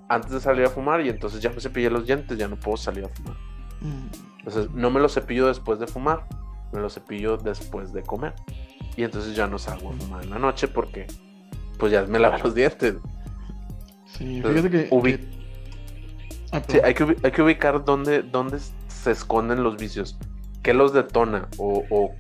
antes 0.09 0.31
de 0.31 0.41
salir 0.41 0.65
a 0.65 0.71
fumar 0.71 1.01
y 1.01 1.09
entonces 1.09 1.41
ya 1.41 1.51
me 1.51 1.61
cepillé 1.61 1.91
los 1.91 2.07
dientes, 2.07 2.39
ya 2.39 2.49
no 2.49 2.57
puedo 2.57 2.77
salir 2.77 3.05
a 3.05 3.09
fumar. 3.09 3.37
Mm. 3.81 4.39
Entonces 4.39 4.71
no 4.73 4.91
me 4.91 5.01
los 5.01 5.15
cepillo 5.15 5.47
después 5.47 5.79
de 5.79 5.87
fumar, 5.87 6.27
me 6.73 6.81
los 6.81 6.95
cepillo 6.95 7.37
después 7.37 7.93
de 7.93 8.03
comer. 8.03 8.35
Y 8.97 9.03
entonces 9.03 9.35
ya 9.35 9.47
no 9.47 9.59
salgo 9.59 9.91
a 9.91 9.93
fumar 9.93 10.25
en 10.25 10.31
la 10.31 10.39
noche 10.39 10.69
porque 10.69 11.07
pues 11.79 11.93
ya 11.93 12.03
me 12.03 12.19
lavé 12.19 12.39
los 12.43 12.55
dientes. 12.55 12.97
Sí, 14.07 14.43
fíjate 14.43 14.71
que... 14.71 14.89
Ah, 16.53 16.63
sí, 16.69 16.79
hay, 16.85 16.95
que, 16.95 17.17
hay 17.25 17.33
que 17.33 17.43
ubicar 17.43 17.85
dónde, 17.85 18.23
dónde 18.23 18.59
se 18.87 19.11
esconden 19.11 19.65
los 19.65 19.77
vicios, 19.77 20.17
qué 20.63 20.73
los 20.73 20.93
detona 20.93 21.49
o, 21.59 21.85
o 21.91 22.15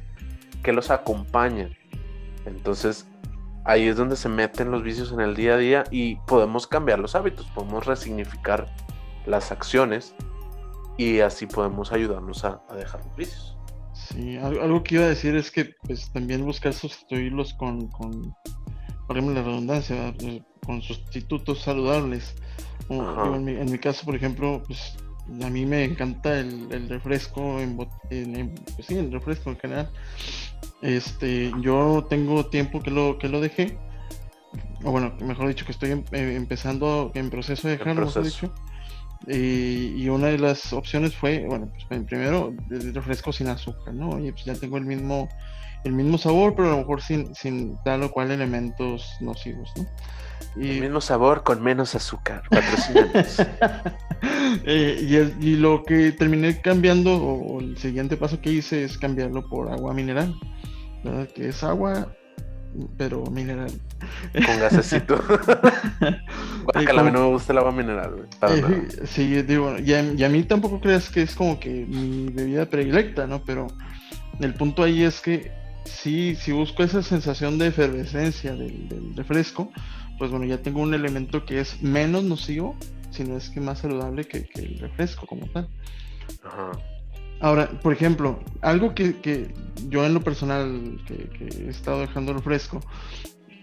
qué 0.65 0.73
los 0.73 0.91
acompaña. 0.91 1.71
Entonces, 2.45 3.07
ahí 3.65 3.89
es 3.89 3.97
donde 3.97 4.17
se 4.17 4.29
meten 4.29 4.71
los 4.71 4.83
vicios 4.83 5.13
en 5.13 5.21
el 5.21 5.35
día 5.35 5.55
a 5.55 5.59
día 5.59 5.85
y 5.91 6.17
podemos 6.27 6.67
cambiar 6.67 6.99
los 6.99 7.15
hábitos, 7.15 7.47
podemos 7.55 7.87
resignificar 7.87 8.67
las 9.27 9.51
acciones 9.53 10.15
y 10.97 11.21
así 11.21 11.47
podemos 11.47 11.93
ayudarnos 11.93 12.45
a, 12.45 12.61
dejar 12.77 13.05
los 13.05 13.17
vicios. 13.17 13.57
Sí, 13.93 14.37
algo, 14.37 14.83
que 14.83 14.97
iba 14.97 15.05
a 15.05 15.09
decir 15.09 15.35
es 15.37 15.51
que 15.51 15.75
pues 15.83 16.11
también 16.13 16.45
buscar 16.45 16.73
sustituirlos 16.73 17.55
con, 17.55 17.89
con 17.89 18.35
por 19.07 19.17
ejemplo, 19.17 19.35
la 19.35 19.47
redundancia, 19.47 20.15
pues, 20.19 20.43
con 20.65 20.83
sustitutos 20.83 21.61
saludables. 21.61 22.35
En 22.91 23.71
mi, 23.71 23.79
caso, 23.79 24.05
por 24.05 24.15
ejemplo, 24.15 24.63
pues 24.67 24.97
a 25.43 25.49
mí 25.49 25.65
me 25.65 25.85
encanta 25.85 26.39
el, 26.39 26.89
refresco, 26.89 27.61
en, 27.61 27.77
pues 27.77 27.89
sí, 28.87 28.97
el 28.97 29.13
refresco 29.13 29.51
en 29.51 29.59
general. 29.59 29.91
Este, 30.85 31.51
yo 31.63 32.07
tengo 32.11 32.45
tiempo 32.45 32.83
que 32.83 32.91
lo, 32.91 33.17
que 33.19 33.31
lo 33.31 33.41
dejé. 33.41 33.79
O 34.85 34.91
bueno, 34.91 35.17
mejor 35.21 35.49
dicho, 35.49 35.65
que 35.65 35.73
estoy 35.73 35.93
em, 35.93 36.05
eh, 36.13 36.37
empezando 36.37 37.11
en 37.15 37.31
proceso 37.31 37.67
de 37.67 37.79
dejarlo, 37.79 38.05
mejor 38.05 38.23
dicho. 38.23 38.53
Y, 39.27 40.07
una 40.11 40.27
de 40.27 40.39
las 40.39 40.75
opciones 40.75 41.17
fue, 41.17 41.47
bueno, 41.49 41.73
pues 41.73 42.05
primero 42.05 42.53
el 42.71 42.95
refresco 42.95 43.33
sin 43.33 43.49
azúcar, 43.49 43.95
¿no? 43.95 44.19
Y 44.23 44.31
pues 44.33 44.45
ya 44.45 44.53
tengo 44.55 44.77
el 44.77 44.85
mismo, 44.85 45.31
el 45.85 45.95
mismo 45.95 46.19
sabor, 46.19 46.55
pero 46.55 46.69
a 46.69 46.73
lo 46.73 46.79
mejor 46.79 47.01
sin, 47.01 47.35
sin 47.35 47.79
tal 47.87 48.03
o 48.03 48.11
cual 48.11 48.31
elementos 48.31 49.17
nocivos, 49.21 49.73
¿no? 49.79 49.87
Y... 50.63 50.73
El 50.73 50.81
mismo 50.83 51.01
sabor 51.01 51.43
con 51.43 51.63
menos 51.63 51.95
azúcar, 51.95 52.43
eh, 54.67 55.33
y, 55.41 55.47
y, 55.49 55.57
lo 55.57 55.83
que 55.83 56.13
terminé 56.13 56.61
cambiando, 56.61 57.17
o, 57.17 57.61
el 57.61 57.79
siguiente 57.79 58.19
paso 58.19 58.43
que 58.43 58.53
hice 58.53 58.85
es 58.85 58.99
cambiarlo 58.99 59.49
por 59.49 59.73
agua 59.73 59.95
mineral, 59.95 60.35
¿verdad? 61.05 61.29
Que 61.29 61.49
es 61.49 61.63
agua, 61.63 62.09
pero 62.97 63.25
mineral. 63.27 63.71
Con 64.33 64.59
gasecito. 64.59 65.23
que 66.73 66.91
a 66.91 67.03
mí 67.03 67.11
no 67.11 67.21
me 67.21 67.29
gusta 67.29 67.53
el 67.53 67.59
agua 67.59 67.73
mineral, 67.73 68.27
eh, 68.49 68.89
sí, 69.07 69.43
digo, 69.43 69.77
y 69.79 69.95
a, 69.95 70.29
mí 70.29 70.43
tampoco 70.43 70.81
creas 70.81 71.09
que 71.09 71.23
es 71.23 71.35
como 71.35 71.61
que 71.61 71.71
mi 71.71 72.29
bebida 72.31 72.67
predilecta, 72.67 73.27
¿no? 73.27 73.43
Pero 73.45 73.69
el 74.41 74.55
punto 74.55 74.83
ahí 74.83 75.03
es 75.03 75.21
que 75.21 75.53
sí, 75.85 76.35
si 76.35 76.53
busco 76.53 76.83
esa 76.83 77.03
sensación 77.03 77.59
de 77.59 77.69
efervescencia 77.69 78.55
del 78.55 79.13
refresco, 79.15 79.71
pues 80.19 80.31
bueno, 80.31 80.47
ya 80.47 80.59
tengo 80.59 80.81
un 80.81 80.95
elemento 80.95 81.45
que 81.45 81.61
es 81.61 81.83
menos 81.83 82.25
nocivo, 82.25 82.77
sino 83.11 83.37
es 83.37 83.51
que 83.51 83.61
más 83.61 83.81
saludable 83.81 84.25
que, 84.25 84.49
el 84.55 84.79
refresco 84.79 85.27
como 85.27 85.47
tal. 85.49 85.69
Ahora, 87.41 87.69
por 87.83 87.93
ejemplo, 87.93 88.41
algo 88.63 88.95
que, 88.95 89.53
yo 89.89 90.05
en 90.05 90.15
lo 90.15 90.21
personal 90.23 91.03
que, 91.07 91.29
he 91.65 91.69
estado 91.69 92.01
dejando 92.01 92.33
el 92.33 92.39
refresco, 92.39 92.81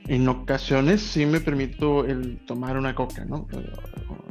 en 0.07 0.27
ocasiones 0.27 1.01
sí 1.01 1.25
me 1.25 1.39
permito 1.39 2.05
el 2.05 2.43
tomar 2.45 2.77
una 2.77 2.95
coca, 2.95 3.25
¿no? 3.25 3.47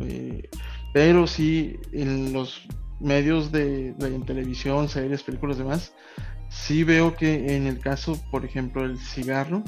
Eh, 0.00 0.48
pero 0.92 1.26
sí 1.26 1.76
en 1.92 2.33
los 2.33 2.66
medios 3.00 3.50
de, 3.50 3.92
de 3.94 4.18
televisión, 4.20 4.88
series, 4.88 5.22
películas 5.22 5.57
y 5.57 5.61
demás, 5.61 5.92
sí 6.50 6.85
veo 6.85 7.14
que 7.14 7.57
en 7.57 7.66
el 7.66 7.79
caso, 7.79 8.20
por 8.31 8.44
ejemplo, 8.44 8.85
el 8.85 8.98
cigarro, 8.98 9.62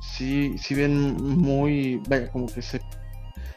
sí, 0.00 0.56
sí 0.58 0.74
ven 0.74 1.14
muy, 1.16 2.00
vaya, 2.08 2.30
como 2.30 2.46
que 2.46 2.62
se, 2.62 2.80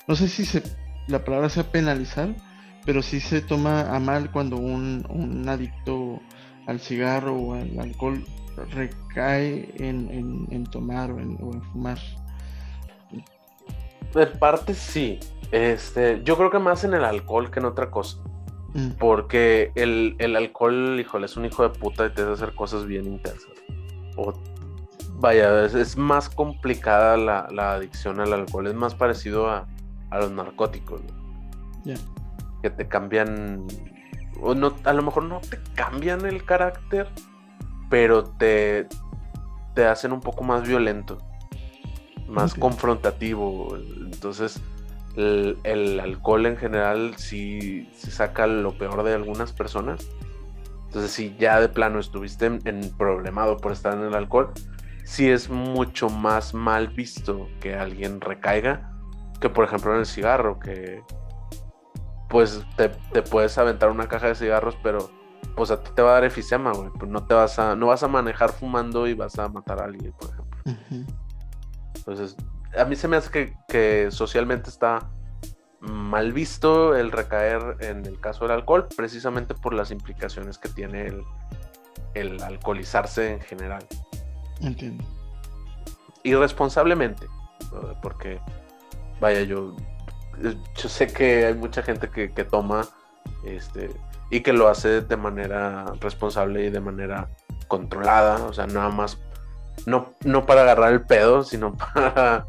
no 0.08 0.16
sé 0.16 0.28
si 0.28 0.46
se, 0.46 0.64
la 1.08 1.24
palabra 1.24 1.50
sea 1.50 1.72
penalizar, 1.72 2.36
pero 2.86 3.02
sí 3.02 3.20
se 3.20 3.42
toma 3.42 3.96
a 3.96 4.00
mal 4.00 4.32
cuando 4.32 4.58
un, 4.58 5.06
un 5.10 5.48
adicto 5.48 6.20
al 6.68 6.80
cigarro 6.80 7.36
o 7.36 7.54
al 7.54 7.80
alcohol 7.80 8.24
recae 8.72 9.74
en, 9.78 10.48
en, 10.50 10.64
tomar 10.66 11.12
o 11.12 11.20
en, 11.20 11.62
fumar. 11.72 11.98
De 14.14 14.28
parte 14.28 14.74
sí. 14.74 15.20
Este, 15.52 16.22
yo 16.24 16.38
creo 16.38 16.50
que 16.50 16.60
más 16.60 16.84
en 16.84 16.94
el 16.94 17.04
alcohol 17.04 17.52
que 17.52 17.60
en 17.60 17.66
otra 17.66 17.90
cosa. 17.92 18.18
Mm. 18.74 18.92
Porque 19.00 19.72
el, 19.76 20.16
el, 20.20 20.36
alcohol, 20.36 21.00
híjole, 21.00 21.26
es 21.26 21.36
un 21.36 21.46
hijo 21.46 21.64
de 21.64 21.70
puta 21.70 22.06
y 22.06 22.10
te 22.12 22.22
hace 22.22 22.32
hacer 22.32 22.56
cosas 22.56 22.86
bien 22.86 23.06
intensas. 23.06 23.52
O 24.16 24.34
vaya, 25.22 25.66
es, 25.66 25.98
más 25.98 26.30
complicada 26.30 27.16
la, 27.18 27.74
adicción 27.74 28.20
al 28.20 28.34
alcohol, 28.34 28.68
es 28.68 28.74
más 28.74 28.96
parecido 28.96 29.50
a, 29.50 29.68
los 30.12 30.32
narcóticos. 30.32 31.02
Que 32.62 32.70
te 32.70 32.88
cambian, 32.88 33.66
o 34.40 34.56
no, 34.56 34.76
a 34.84 34.94
lo 34.94 35.02
mejor 35.04 35.24
no 35.24 35.40
te 35.42 35.60
cambian 35.76 36.26
el 36.26 36.46
carácter, 36.46 37.08
pero 37.90 38.24
te, 38.24 38.88
te 39.74 39.86
hacen 39.86 40.12
un 40.12 40.22
poco 40.22 40.44
más 40.44 40.68
violento, 40.68 41.18
más 42.28 42.54
confrontativo. 42.54 43.76
Entonces, 43.76 44.62
el, 45.16 46.00
alcohol 46.00 46.46
en 46.46 46.58
general 46.58 47.16
sí, 47.18 47.90
se 47.94 48.12
saca 48.12 48.48
lo 48.48 48.78
peor 48.78 49.04
de 49.04 49.14
algunas 49.14 49.52
personas. 49.52 50.08
Entonces, 50.86 51.12
si 51.12 51.36
ya 51.38 51.60
de 51.60 51.70
plano 51.70 52.00
estuviste 52.00 52.46
en, 52.46 52.92
problemado 52.98 53.58
por 53.58 53.72
estar 53.72 53.94
en 53.94 54.04
el 54.04 54.14
alcohol, 54.14 54.52
sí 55.04 55.30
es 55.30 55.50
mucho 55.50 56.10
más 56.10 56.54
mal 56.54 56.90
visto 56.90 57.48
que 57.60 57.76
alguien 57.76 58.22
recaiga 58.22 58.92
que 59.42 59.50
por 59.50 59.66
ejemplo 59.66 59.94
en 59.94 60.00
el 60.00 60.06
cigarro, 60.06 60.60
que 60.60 61.04
pues 62.32 62.64
te, 62.78 62.90
puedes 63.24 63.58
aventar 63.58 63.90
una 63.90 64.08
caja 64.08 64.28
de 64.28 64.36
cigarros, 64.36 64.78
pero 64.82 65.12
pues 65.56 65.70
a 65.70 65.84
ti 65.84 65.92
te 65.94 66.02
va 66.02 66.12
a 66.12 66.14
dar 66.14 66.24
efisema, 66.24 66.72
güey. 66.72 66.90
Pues 66.98 67.12
no 67.12 67.28
te 67.28 67.34
vas 67.34 67.60
a, 67.60 67.76
no 67.76 67.88
vas 67.88 68.02
a 68.04 68.08
manejar 68.08 68.54
fumando 68.54 69.06
y 69.06 69.14
vas 69.14 69.38
a 69.38 69.50
matar 69.50 69.82
a 69.82 69.84
alguien, 69.84 70.14
por 70.14 70.30
ejemplo. 70.30 70.60
Entonces, 71.96 72.38
a 72.78 72.86
mí 72.86 72.96
se 72.96 73.10
me 73.10 73.18
hace 73.18 73.30
que, 73.30 73.54
que, 73.68 74.08
socialmente 74.12 74.70
está 74.70 75.12
mal 75.82 76.32
visto 76.32 76.96
el 76.96 77.12
recaer 77.12 77.78
en 77.82 78.06
el 78.06 78.20
caso 78.20 78.46
del 78.46 78.52
alcohol, 78.52 78.88
precisamente 78.96 79.54
por 79.54 79.74
las 79.74 79.92
implicaciones 79.92 80.58
que 80.58 80.70
tiene 80.70 81.08
el, 81.08 81.24
el 82.14 82.42
alcoholizarse 82.42 83.34
en 83.34 83.42
general. 83.42 83.86
Entiendo. 84.62 85.04
Irresponsablemente, 86.24 87.28
porque, 88.02 88.40
vaya, 89.20 89.42
yo, 89.42 89.76
yo 90.42 90.90
sé 90.90 91.08
que 91.08 91.46
hay 91.46 91.54
mucha 91.54 91.82
gente 91.82 92.10
que, 92.10 92.30
toma 92.44 92.88
este, 93.44 93.92
y 94.30 94.42
que 94.42 94.54
lo 94.54 94.68
hace 94.68 95.02
de 95.02 95.18
manera 95.18 95.94
responsable 96.00 96.66
y 96.66 96.70
de 96.70 96.80
manera 96.80 97.30
controlada, 97.68 98.44
o 98.46 98.54
sea, 98.54 98.68
nada 98.68 98.90
más, 98.90 99.18
no, 99.86 100.14
no 100.24 100.46
para 100.46 100.62
agarrar 100.62 100.94
el 100.94 101.02
pedo, 101.02 101.44
sino 101.44 101.76
para, 101.94 102.46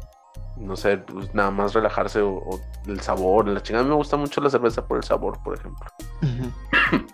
no 0.57 0.75
sé, 0.75 0.97
pues 0.97 1.33
nada 1.33 1.51
más 1.51 1.73
relajarse 1.73 2.21
o, 2.21 2.59
el 2.87 2.99
sabor, 2.99 3.47
la 3.47 3.61
chingada. 3.61 3.85
Me 3.85 3.95
gusta 3.95 4.17
mucho 4.17 4.41
la 4.41 4.49
cerveza 4.49 4.85
por 4.85 4.97
el 4.97 5.03
sabor, 5.03 5.41
por 5.43 5.57
ejemplo. 5.57 5.85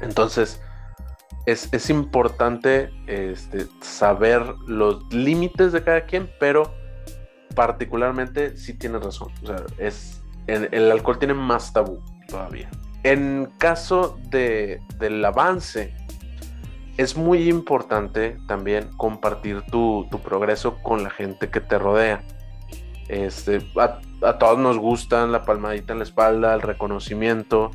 Entonces, 0.00 0.62
es, 1.46 1.90
importante 1.90 2.90
este, 3.06 3.66
saber 3.80 4.42
los 4.66 5.12
límites 5.12 5.72
de 5.72 5.82
cada 5.82 6.02
quien, 6.02 6.30
pero 6.38 6.72
particularmente 7.54 8.56
sí 8.56 8.74
tienes 8.74 9.02
razón. 9.02 9.32
O 9.42 9.46
sea, 9.46 9.62
es, 9.78 10.19
el, 10.46 10.90
alcohol 10.90 11.18
tiene 11.18 11.34
más 11.34 11.72
tabú 11.72 12.00
todavía. 12.28 12.68
En 13.02 13.48
caso 13.58 14.18
de, 14.30 14.80
del 14.98 15.24
avance, 15.24 15.94
es 16.96 17.16
muy 17.16 17.48
importante 17.48 18.36
también 18.46 18.90
compartir 18.96 19.62
tu, 19.62 20.06
progreso 20.22 20.76
con 20.82 21.02
la 21.02 21.10
gente 21.10 21.48
que 21.48 21.60
te 21.60 21.78
rodea. 21.78 22.22
Este, 23.08 23.66
a, 23.76 24.38
todos 24.38 24.58
nos 24.58 24.78
gustan 24.78 25.32
la 25.32 25.44
palmadita 25.44 25.92
en 25.92 26.00
la 26.00 26.04
espalda, 26.04 26.54
el 26.54 26.62
reconocimiento, 26.62 27.70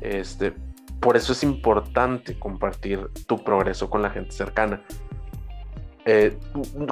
Este, 0.00 0.52
por 1.00 1.16
eso 1.16 1.32
es 1.32 1.42
importante 1.42 2.38
compartir 2.38 3.10
tu 3.26 3.44
progreso 3.44 3.90
con 3.90 4.02
la 4.02 4.10
gente 4.10 4.32
cercana. 4.32 4.82
Eh, 6.06 6.38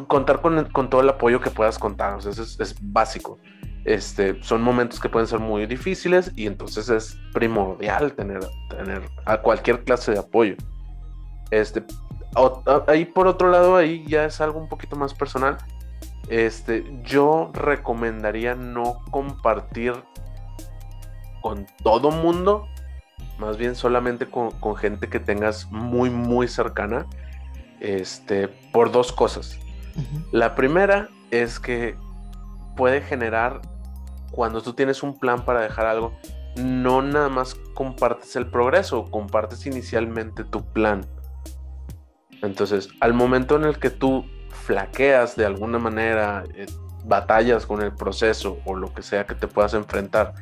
contar 0.07 0.41
con, 0.41 0.67
con, 0.67 0.89
todo 0.89 1.01
el 1.01 1.09
apoyo 1.09 1.41
que 1.41 1.51
puedas 1.51 1.79
contar, 1.79 2.19
eso 2.19 2.31
es, 2.31 2.61
es, 2.61 2.77
básico. 2.81 3.39
Este, 3.85 4.41
son 4.43 4.63
momentos 4.63 5.01
que 5.01 5.09
pueden 5.09 5.27
ser 5.27 5.41
muy 5.41 5.67
difíciles 5.67 6.31
y 6.37 6.47
entonces 6.47 6.89
es 6.89 7.19
primordial 7.33 8.13
tener, 8.13 8.41
tener 8.71 9.03
a 9.25 9.39
cualquier 9.39 9.83
clase 9.85 10.13
de 10.13 10.19
apoyo. 10.19 10.55
Este, 11.51 11.83
ahí 12.87 13.05
por 13.05 13.27
otro 13.27 13.51
lado, 13.51 13.77
ahí 13.77 14.05
ya 14.07 14.25
es 14.25 14.41
algo 14.41 14.61
un 14.61 14.69
poquito 14.69 14.97
más 14.97 15.15
personal. 15.15 15.59
Este, 16.29 16.85
yo 17.03 17.51
recomendaría 17.53 18.55
no 18.55 19.01
compartir 19.11 19.95
con 21.43 21.67
todo 21.83 22.11
mundo, 22.11 22.69
más 23.39 23.57
bien 23.57 23.75
solamente 23.75 24.27
con, 24.27 24.53
gente 24.77 25.09
que 25.09 25.19
tengas 25.19 25.71
muy, 25.71 26.09
muy 26.09 26.47
cercana, 26.47 27.07
este, 27.81 28.49
por 28.73 28.93
dos 28.93 29.13
cosas. 29.13 29.59
La 30.31 30.55
primera 30.55 31.09
es 31.31 31.59
que 31.59 31.97
puede 32.77 33.03
generar, 33.03 33.61
cuando 34.33 34.63
tú 34.63 34.73
tienes 34.73 35.03
un 35.03 35.19
plan 35.19 35.45
para 35.45 35.61
dejar 35.61 35.87
algo, 35.87 36.19
no 36.57 37.03
nada 37.03 37.29
más 37.29 37.55
compartes 37.75 38.35
el 38.37 38.47
progreso, 38.47 39.05
compartes 39.05 39.67
inicialmente 39.67 40.45
tu 40.45 40.65
plan. 40.73 41.07
Entonces, 42.43 42.89
al 43.01 43.15
momento 43.15 43.57
en 43.57 43.65
el 43.65 43.79
que 43.79 43.91
tú 43.91 44.25
flaqueas 44.51 45.37
de 45.37 45.47
alguna 45.47 45.79
manera, 45.79 46.45
eh, 46.55 46.67
batallas 47.05 47.67
con 47.67 47.83
el 47.83 47.93
proceso 47.93 48.59
o 48.65 48.75
lo 48.75 48.93
que 48.93 49.03
sea 49.03 49.27
que 49.27 49.35
te 49.35 49.47
puedas 49.47 49.75
enfrentar, 49.75 50.35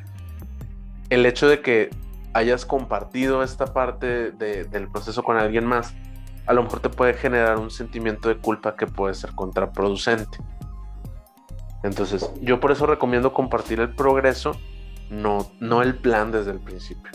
el 1.09 1.25
hecho 1.25 1.47
de 1.47 1.61
que 1.61 1.89
hayas 2.33 2.65
compartido 2.65 3.43
esta 3.43 3.73
parte 3.73 4.31
del 4.31 4.89
proceso 4.89 5.23
con 5.23 5.37
alguien 5.37 5.65
más, 5.65 5.93
a 6.45 6.53
lo 6.53 6.63
mejor 6.63 6.79
te 6.79 6.89
puede 6.89 7.13
generar 7.13 7.59
un 7.59 7.69
sentimiento 7.69 8.29
de 8.29 8.37
culpa 8.37 8.75
que 8.75 8.87
puede 8.87 9.13
ser 9.13 9.33
contraproducente. 9.35 10.37
Entonces, 11.83 12.29
yo 12.41 12.59
por 12.59 12.71
eso 12.71 12.85
recomiendo 12.85 13.33
compartir 13.33 13.79
el 13.79 13.93
progreso, 13.95 14.51
no, 15.09 15.51
no 15.59 15.81
el 15.81 15.95
plan 15.95 16.31
desde 16.31 16.51
el 16.51 16.59
principio. 16.59 17.11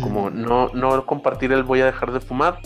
como 0.00 0.30
no, 0.30 0.68
no 0.74 1.06
compartir 1.06 1.52
el 1.52 1.62
voy 1.62 1.80
a 1.80 1.86
dejar 1.86 2.12
de 2.12 2.20
fumar, 2.20 2.60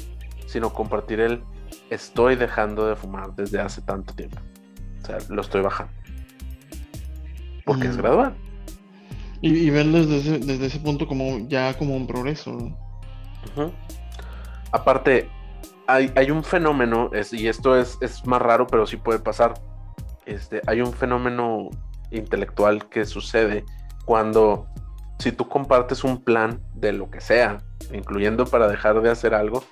sino 0.47 0.73
compartir 0.73 1.21
el 1.21 1.43
estoy 1.91 2.37
dejando 2.37 2.87
de 2.87 2.97
fumar 2.97 3.35
desde 3.35 3.61
hace 3.61 3.83
tanto 3.83 4.14
tiempo. 4.14 4.39
O 5.03 5.07
sea, 5.07 5.19
lo 5.29 5.41
estoy 5.41 5.62
bajando. 5.62 5.93
Porque 7.64 7.89
es 7.89 7.97
gradual. 7.97 8.35
Y, 9.41 9.71
verlo 9.71 10.05
desde 10.05 10.66
ese, 10.66 10.81
punto 10.81 11.07
como 11.07 11.47
ya 11.49 11.77
como 11.77 11.95
un 11.95 12.07
progreso. 12.07 12.77
Aparte, 14.73 15.29
hay, 15.87 16.11
hay, 16.16 16.31
un 16.31 16.43
fenómeno, 16.43 17.11
y 17.33 17.47
esto 17.47 17.77
es, 17.77 17.99
es, 18.01 18.27
más 18.27 18.43
raro, 18.43 18.66
pero 18.66 18.87
sí 18.87 18.97
puede 18.97 19.21
pasar. 19.21 19.55
Este, 20.29 20.61
hay 20.66 20.83
un 20.83 20.93
fenómeno 20.93 21.70
intelectual 22.11 22.87
que 22.91 23.07
sucede 23.07 23.64
cuando 24.05 24.68
si 25.18 25.33
tú 25.33 25.49
compartes 25.49 26.05
un 26.05 26.22
plan 26.22 26.61
de 26.74 26.93
lo 26.93 27.11
que 27.11 27.22
sea, 27.22 27.59
incluyendo 27.93 28.45
para 28.45 28.68
dejar 28.68 29.01
de 29.01 29.11
hacer 29.11 29.35
algo, 29.35 29.64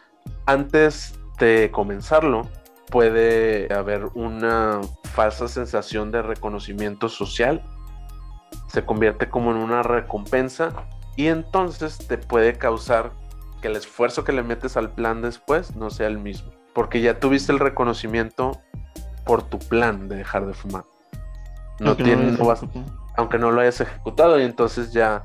antes 0.46 1.20
de 1.38 1.70
comenzarlo, 1.70 2.48
puede 2.90 3.72
haber 3.72 4.06
una 4.14 4.80
falsa 5.12 5.46
sensación 5.46 6.10
de 6.10 6.22
reconocimiento 6.22 7.10
social. 7.10 7.62
Se 8.68 8.82
convierte 8.82 9.28
como 9.28 9.50
en 9.50 9.58
una 9.58 9.82
recompensa 9.82 10.72
y 11.16 11.26
entonces 11.26 11.98
te 11.98 12.16
puede 12.16 12.54
causar 12.54 13.12
que 13.60 13.68
el 13.68 13.76
esfuerzo 13.76 14.24
que 14.24 14.32
le 14.32 14.42
metes 14.42 14.78
al 14.78 14.90
plan 14.90 15.20
después 15.20 15.76
no 15.76 15.90
sea 15.90 16.06
el 16.06 16.18
mismo. 16.18 16.50
Porque 16.74 17.02
ya 17.02 17.20
tuviste 17.20 17.52
el 17.52 17.58
reconocimiento 17.58 18.52
por 19.26 19.42
tu 19.42 19.58
plan 19.58 20.08
de 20.08 20.16
dejar 20.16 20.46
de 20.46 20.54
fumar. 20.54 20.84
No 21.80 21.90
aunque, 21.90 22.38
aunque 23.16 23.38
no 23.38 23.50
lo 23.50 23.60
hayas 23.60 23.80
ejecutado 23.82 24.40
y 24.40 24.44
entonces 24.44 24.92
ya, 24.92 25.24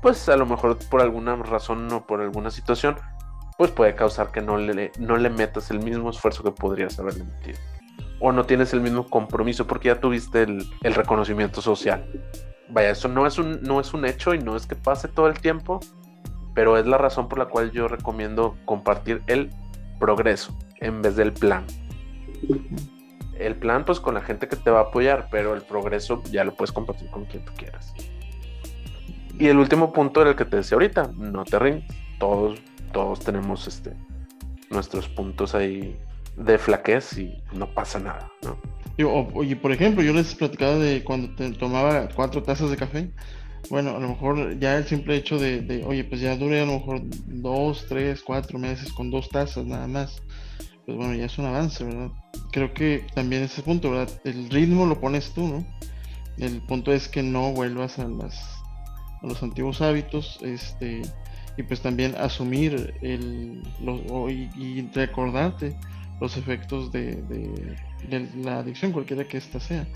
pues 0.00 0.28
a 0.30 0.36
lo 0.36 0.46
mejor 0.46 0.78
por 0.88 1.02
alguna 1.02 1.36
razón 1.36 1.92
o 1.92 2.06
por 2.06 2.22
alguna 2.22 2.50
situación, 2.50 2.96
pues 3.58 3.70
puede 3.72 3.94
causar 3.94 4.30
que 4.30 4.40
no 4.40 4.56
le, 4.56 4.92
no 4.98 5.18
le 5.18 5.28
metas 5.28 5.70
el 5.70 5.80
mismo 5.80 6.08
esfuerzo 6.08 6.42
que 6.42 6.52
podrías 6.52 6.98
haberle 6.98 7.24
metido. 7.24 7.58
O 8.18 8.32
no 8.32 8.44
tienes 8.44 8.72
el 8.72 8.80
mismo 8.80 9.06
compromiso 9.06 9.66
porque 9.66 9.88
ya 9.88 10.00
tuviste 10.00 10.44
el, 10.44 10.64
reconocimiento 10.82 11.60
social. 11.60 12.06
Vaya, 12.70 12.90
eso 12.90 13.08
no 13.08 13.26
es, 13.26 13.38
un, 13.38 13.60
no 13.62 13.80
es 13.80 13.92
un 13.92 14.06
hecho 14.06 14.32
y 14.32 14.38
no 14.38 14.56
es 14.56 14.66
que 14.66 14.76
pase 14.76 15.08
todo 15.08 15.26
el 15.26 15.38
tiempo, 15.40 15.80
pero 16.54 16.78
es 16.78 16.86
la 16.86 16.96
razón 16.96 17.28
por 17.28 17.38
la 17.38 17.46
cual 17.46 17.70
yo 17.72 17.88
recomiendo 17.88 18.56
compartir 18.64 19.22
el 19.26 19.50
progreso 19.98 20.56
en 20.80 21.02
vez 21.02 21.16
del 21.16 21.32
plan. 21.32 21.66
El 23.40 23.56
plan, 23.56 23.84
pues 23.84 24.00
con 24.00 24.14
la 24.14 24.20
gente 24.20 24.48
que 24.48 24.56
te 24.56 24.70
va 24.70 24.80
a 24.80 24.82
apoyar, 24.82 25.28
pero 25.30 25.54
el 25.54 25.62
progreso 25.62 26.22
ya 26.30 26.44
lo 26.44 26.54
puedes 26.54 26.72
compartir 26.72 27.10
con 27.10 27.24
quien 27.24 27.44
tú 27.44 27.52
quieras. 27.56 27.92
Y 29.38 29.46
el 29.48 29.58
último 29.58 29.92
punto 29.92 30.20
era 30.20 30.30
el 30.30 30.36
que 30.36 30.44
te 30.44 30.56
decía 30.56 30.76
ahorita, 30.76 31.10
no 31.16 31.44
te 31.44 31.58
rindes. 31.58 31.88
Todos 32.18 32.60
todos 32.92 33.20
tenemos 33.20 33.66
este 33.66 33.94
nuestros 34.70 35.08
puntos 35.08 35.54
ahí 35.54 35.96
de 36.36 36.58
flaquez 36.58 37.18
y 37.18 37.42
no 37.52 37.72
pasa 37.74 37.98
nada, 37.98 38.30
¿no? 38.42 38.56
oye, 39.34 39.56
por 39.56 39.72
ejemplo, 39.72 40.02
yo 40.02 40.12
les 40.12 40.34
platicaba 40.34 40.76
de 40.76 41.02
cuando 41.02 41.34
te 41.34 41.50
tomaba 41.52 42.08
cuatro 42.14 42.42
tazas 42.42 42.70
de 42.70 42.76
café. 42.76 43.10
Bueno, 43.70 43.96
a 43.96 43.98
lo 43.98 44.08
mejor 44.08 44.58
ya 44.58 44.76
el 44.76 44.84
simple 44.84 45.16
hecho 45.16 45.38
de, 45.38 45.82
oye, 45.86 46.04
pues 46.04 46.20
ya 46.20 46.36
dure 46.36 46.60
a 46.60 46.66
lo 46.66 46.74
mejor 46.74 47.00
dos, 47.26 47.86
tres, 47.88 48.22
cuatro 48.22 48.58
meses 48.58 48.92
con 48.92 49.10
dos 49.10 49.30
tazas 49.30 49.64
nada 49.64 49.86
más. 49.86 50.22
Pues 50.86 50.96
bueno, 50.96 51.14
ya 51.14 51.26
es 51.26 51.38
un 51.38 51.46
avance, 51.46 51.84
¿verdad? 51.84 52.10
Creo 52.52 52.74
que 52.74 53.06
también 53.14 53.42
ese 53.42 53.62
punto, 53.62 53.90
¿verdad? 53.90 54.10
El 54.24 54.50
ritmo 54.50 54.86
lo 54.86 55.00
pones 55.00 55.32
tú, 55.32 55.46
¿no? 55.46 55.66
El 56.38 56.62
punto 56.62 56.92
es 56.92 57.08
que 57.08 57.22
no 57.22 57.52
vuelvas 57.52 57.98
a 57.98 58.08
los 59.22 59.42
antiguos 59.42 59.82
hábitos, 59.82 60.38
este, 60.42 61.02
y 61.56 61.62
pues 61.62 61.80
también 61.80 62.14
asumir 62.16 62.94
el, 63.02 63.62
y, 64.56 64.82
recordarte 64.92 65.76
los 66.20 66.36
efectos 66.36 66.90
de, 66.92 67.22
la 68.42 68.58
adicción, 68.58 68.92
cualquiera 68.92 69.24
que 69.24 69.36
ésta 69.36 69.60
sea. 69.60 69.86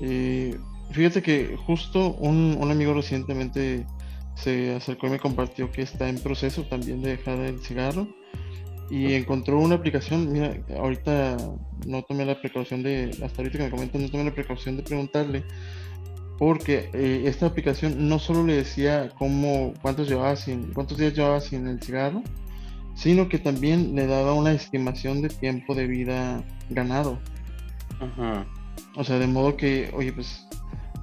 Eh, 0.00 0.56
fíjate 0.90 1.22
que 1.22 1.56
justo 1.66 2.14
un, 2.14 2.58
amigo 2.70 2.94
recientemente 2.94 3.86
se 4.34 4.74
acercó 4.74 5.08
y 5.08 5.10
me 5.10 5.18
compartió 5.18 5.70
que 5.72 5.82
está 5.82 6.08
en 6.08 6.18
proceso 6.18 6.62
también 6.64 7.02
de 7.02 7.16
dejar 7.16 7.38
el 7.40 7.60
cigarro 7.60 8.06
y 8.90 9.14
encontró 9.14 9.58
una 9.58 9.74
aplicación, 9.74 10.32
mira, 10.32 10.56
ahorita 10.76 11.36
no 11.86 12.02
tomé 12.02 12.24
la 12.24 12.40
precaución 12.40 12.82
de, 12.82 13.10
hasta 13.22 13.42
ahorita 13.42 13.58
que 13.58 13.64
me 13.64 13.70
comentan, 13.70 14.02
no 14.02 14.08
tomé 14.08 14.24
la 14.24 14.34
precaución 14.34 14.76
de 14.76 14.82
preguntarle, 14.82 15.44
porque 16.38 16.88
eh, 16.94 17.22
esta 17.26 17.46
aplicación 17.46 18.08
no 18.08 18.18
solo 18.18 18.46
le 18.46 18.54
decía 18.54 19.10
cómo, 19.18 19.74
cuántos, 19.82 20.08
llevaba 20.08 20.36
sin, 20.36 20.72
cuántos 20.72 20.96
días 20.96 21.14
llevaba 21.14 21.40
sin 21.40 21.66
el 21.66 21.82
cigarro, 21.82 22.22
sino 22.94 23.28
que 23.28 23.38
también 23.38 23.94
le 23.94 24.06
daba 24.06 24.32
una 24.34 24.52
estimación 24.52 25.22
de 25.22 25.28
tiempo 25.28 25.74
de 25.74 25.86
vida 25.86 26.42
ganado. 26.70 27.18
O 28.96 29.04
sea, 29.04 29.18
de 29.18 29.26
modo 29.26 29.56
que, 29.56 29.90
oye, 29.94 30.12
pues 30.12 30.46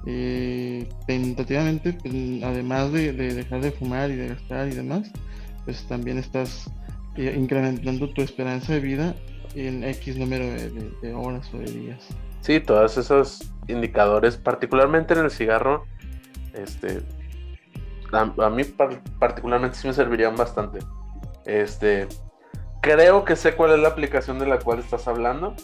eh, 0.06 0.88
tentativamente, 1.06 1.92
pues, 1.92 2.14
además 2.42 2.92
de, 2.92 3.12
dejar 3.12 3.60
de 3.60 3.72
fumar 3.72 4.10
y 4.10 4.16
de 4.16 4.28
gastar 4.28 4.68
y 4.68 4.74
demás, 4.74 5.10
pues 5.64 5.84
también 5.86 6.18
estás 6.18 6.70
eh, 7.16 7.34
incrementando 7.36 8.10
tu 8.10 8.22
esperanza 8.22 8.72
de 8.72 8.80
vida 8.80 9.14
en 9.54 9.84
X 9.84 10.16
número 10.16 10.44
de 10.44 11.14
horas 11.14 11.52
o 11.54 11.58
de 11.58 11.70
días. 11.70 12.06
Sí, 12.40 12.60
todos 12.60 12.96
esos 12.96 13.50
indicadores, 13.66 14.36
particularmente 14.36 15.14
en 15.14 15.20
el 15.20 15.30
cigarro, 15.30 15.84
este, 16.54 17.02
a, 18.12 18.50
mí 18.50 18.62
particularmente 19.18 19.76
sí 19.76 19.88
me 19.88 19.94
servirían 19.94 20.36
bastante. 20.36 20.78
Este, 21.44 22.06
creo 22.82 23.24
que 23.24 23.36
sé 23.36 23.54
cuál 23.54 23.72
es 23.72 23.80
la 23.80 23.88
aplicación 23.88 24.38
de 24.38 24.46
la 24.46 24.58
cual 24.58 24.78
estás 24.78 25.08
hablando, 25.08 25.54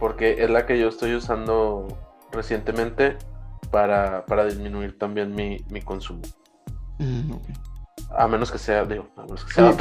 porque 0.00 0.42
es 0.42 0.50
la 0.50 0.66
que 0.66 0.78
yo 0.78 0.88
estoy 0.88 1.14
usando 1.14 1.86
recientemente 2.32 3.16
para, 3.70 4.24
disminuir 4.46 4.98
también 4.98 5.34
mi, 5.34 5.82
consumo. 5.82 6.22
A 8.10 8.28
menos 8.28 8.50
que 8.50 8.58
sea, 8.58 8.84
digo, 8.84 9.08
a 9.16 9.22
menos 9.22 9.44
que 9.44 9.52
sea 9.52 9.76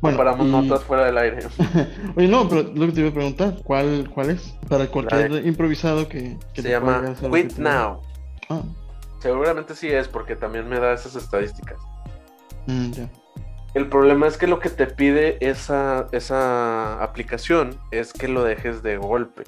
comparamos 0.00 0.46
notas 0.46 0.82
fuera 0.84 1.04
del 1.04 1.18
aire. 1.18 1.46
Oye, 2.16 2.28
no, 2.28 2.48
pero 2.48 2.62
lo 2.62 2.86
que 2.86 2.92
te 2.92 3.00
iba 3.00 3.10
a 3.10 3.12
preguntar, 3.12 3.56
¿cuál, 3.62 4.10
cuál 4.12 4.30
es? 4.30 4.54
Para 4.68 4.86
cualquier 4.86 5.46
improvisado 5.46 6.08
que, 6.08 6.38
Se 6.54 6.70
llama 6.70 7.14
Quit 7.30 7.56
Now. 7.58 8.00
Ah. 8.48 8.62
Seguramente 9.20 9.74
sí 9.74 9.88
es, 9.88 10.08
porque 10.08 10.36
también 10.36 10.68
me 10.68 10.80
da 10.80 10.92
esas 10.92 11.14
estadísticas. 11.16 11.78
Mm, 12.66 12.92
El 13.74 13.88
problema 13.88 14.26
es 14.26 14.36
que 14.38 14.46
lo 14.46 14.58
que 14.58 14.70
te 14.70 14.86
pide 14.86 15.36
esa, 15.46 16.06
esa 16.12 17.02
aplicación 17.02 17.78
es 17.90 18.12
que 18.12 18.28
lo 18.28 18.44
dejes 18.44 18.82
de 18.82 18.96
golpe. 18.96 19.44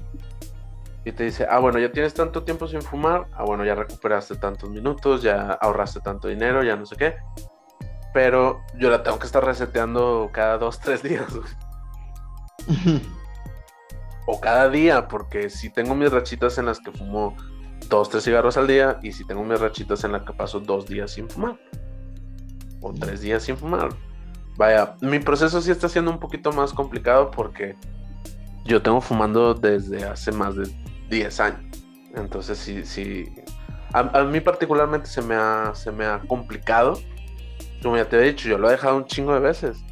Y 1.05 1.11
te 1.11 1.23
dice, 1.23 1.47
ah, 1.49 1.59
bueno, 1.59 1.79
ya 1.79 1.91
tienes 1.91 2.13
tanto 2.13 2.43
tiempo 2.43 2.67
sin 2.67 2.81
fumar, 2.81 3.27
ah, 3.33 3.43
bueno, 3.43 3.65
ya 3.65 3.73
recuperaste 3.73 4.35
tantos 4.35 4.69
minutos, 4.69 5.23
ya 5.23 5.57
ahorraste 5.61 6.01
tanto 6.01 6.27
dinero, 6.27 6.63
ya 6.63 6.75
no 6.75 6.85
sé 6.85 6.95
qué 6.95 7.15
pero 8.13 8.61
yo 8.77 8.89
la 8.89 9.03
tengo 9.03 9.19
que 9.19 9.25
estar 9.25 9.43
reseteando 9.43 10.29
cada 10.31 10.57
dos, 10.57 10.79
tres 10.79 11.03
días. 11.03 11.27
o 14.25 14.39
cada 14.39 14.69
día, 14.69 15.07
porque 15.07 15.49
si 15.49 15.69
tengo 15.69 15.95
mis 15.95 16.11
rachitas 16.11 16.57
en 16.57 16.65
las 16.65 16.79
que 16.79 16.91
fumo 16.91 17.35
dos, 17.87 18.09
tres 18.09 18.23
cigarros 18.23 18.57
al 18.57 18.67
día 18.67 18.99
y 19.01 19.11
si 19.11 19.25
tengo 19.25 19.43
mis 19.43 19.59
rachitas 19.59 20.03
en 20.03 20.11
las 20.11 20.23
que 20.23 20.33
paso 20.33 20.59
dos 20.59 20.85
días 20.85 21.11
sin 21.11 21.29
fumar 21.29 21.57
o 22.81 22.93
tres 22.93 23.21
días 23.21 23.43
sin 23.43 23.57
fumar. 23.57 23.89
Vaya, 24.57 24.95
mi 25.01 25.19
proceso 25.19 25.61
sí 25.61 25.71
está 25.71 25.87
siendo 25.87 26.11
un 26.11 26.19
poquito 26.19 26.51
más 26.51 26.73
complicado 26.73 27.31
porque 27.31 27.75
yo 28.65 28.81
tengo 28.81 29.01
fumando 29.01 29.53
desde 29.53 30.03
hace 30.03 30.31
más 30.31 30.55
de 30.55 30.69
10 31.09 31.39
años. 31.39 31.83
Entonces 32.15 32.57
sí, 32.57 32.83
sí. 32.85 33.25
A, 33.93 34.23
mí 34.23 34.39
particularmente 34.39 35.07
se 35.07 35.21
me, 35.21 35.35
ha, 35.35 35.71
se 35.73 35.91
me 35.91 36.05
ha 36.05 36.19
complicado. 36.19 36.99
Como 37.81 37.97
ya 37.97 38.05
te 38.05 38.17
he 38.17 38.21
dicho, 38.21 38.49
yo 38.49 38.57
lo 38.57 38.67
he 38.67 38.71
dejado 38.71 38.97
un 38.97 39.05
chingo 39.05 39.33
de 39.33 39.39
veces. 39.39 39.83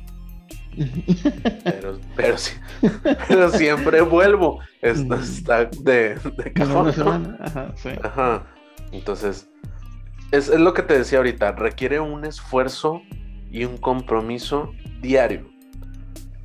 Pero, 1.64 2.00
pero, 2.16 2.38
sí, 2.38 2.54
pero 3.28 3.50
siempre 3.50 4.02
vuelvo. 4.02 4.60
Esto 4.82 5.16
está 5.16 5.66
de, 5.66 6.16
de 6.16 6.54
cajón. 6.54 7.38
Ajá, 8.04 8.48
Entonces, 8.92 9.50
es, 10.32 10.50
es, 10.50 10.60
lo 10.60 10.74
que 10.74 10.84
te 10.84 10.98
decía 10.98 11.18
ahorita. 11.18 11.54
Requiere 11.54 12.00
un 12.00 12.26
esfuerzo 12.26 13.02
y 13.50 13.66
un 13.66 13.78
compromiso 13.78 14.72
diario. 15.02 15.50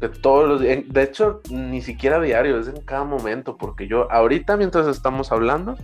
De 0.00 0.08
todos 0.08 0.48
los 0.48 0.60
De 0.60 1.02
hecho, 1.02 1.42
ni 1.50 1.80
siquiera 1.80 2.20
diario, 2.20 2.58
es 2.58 2.68
en 2.68 2.80
cada 2.82 3.04
momento. 3.04 3.56
Porque 3.56 3.86
yo, 3.86 4.10
ahorita, 4.10 4.56
mientras 4.56 4.86
estamos 4.86 5.30
hablando, 5.30 5.76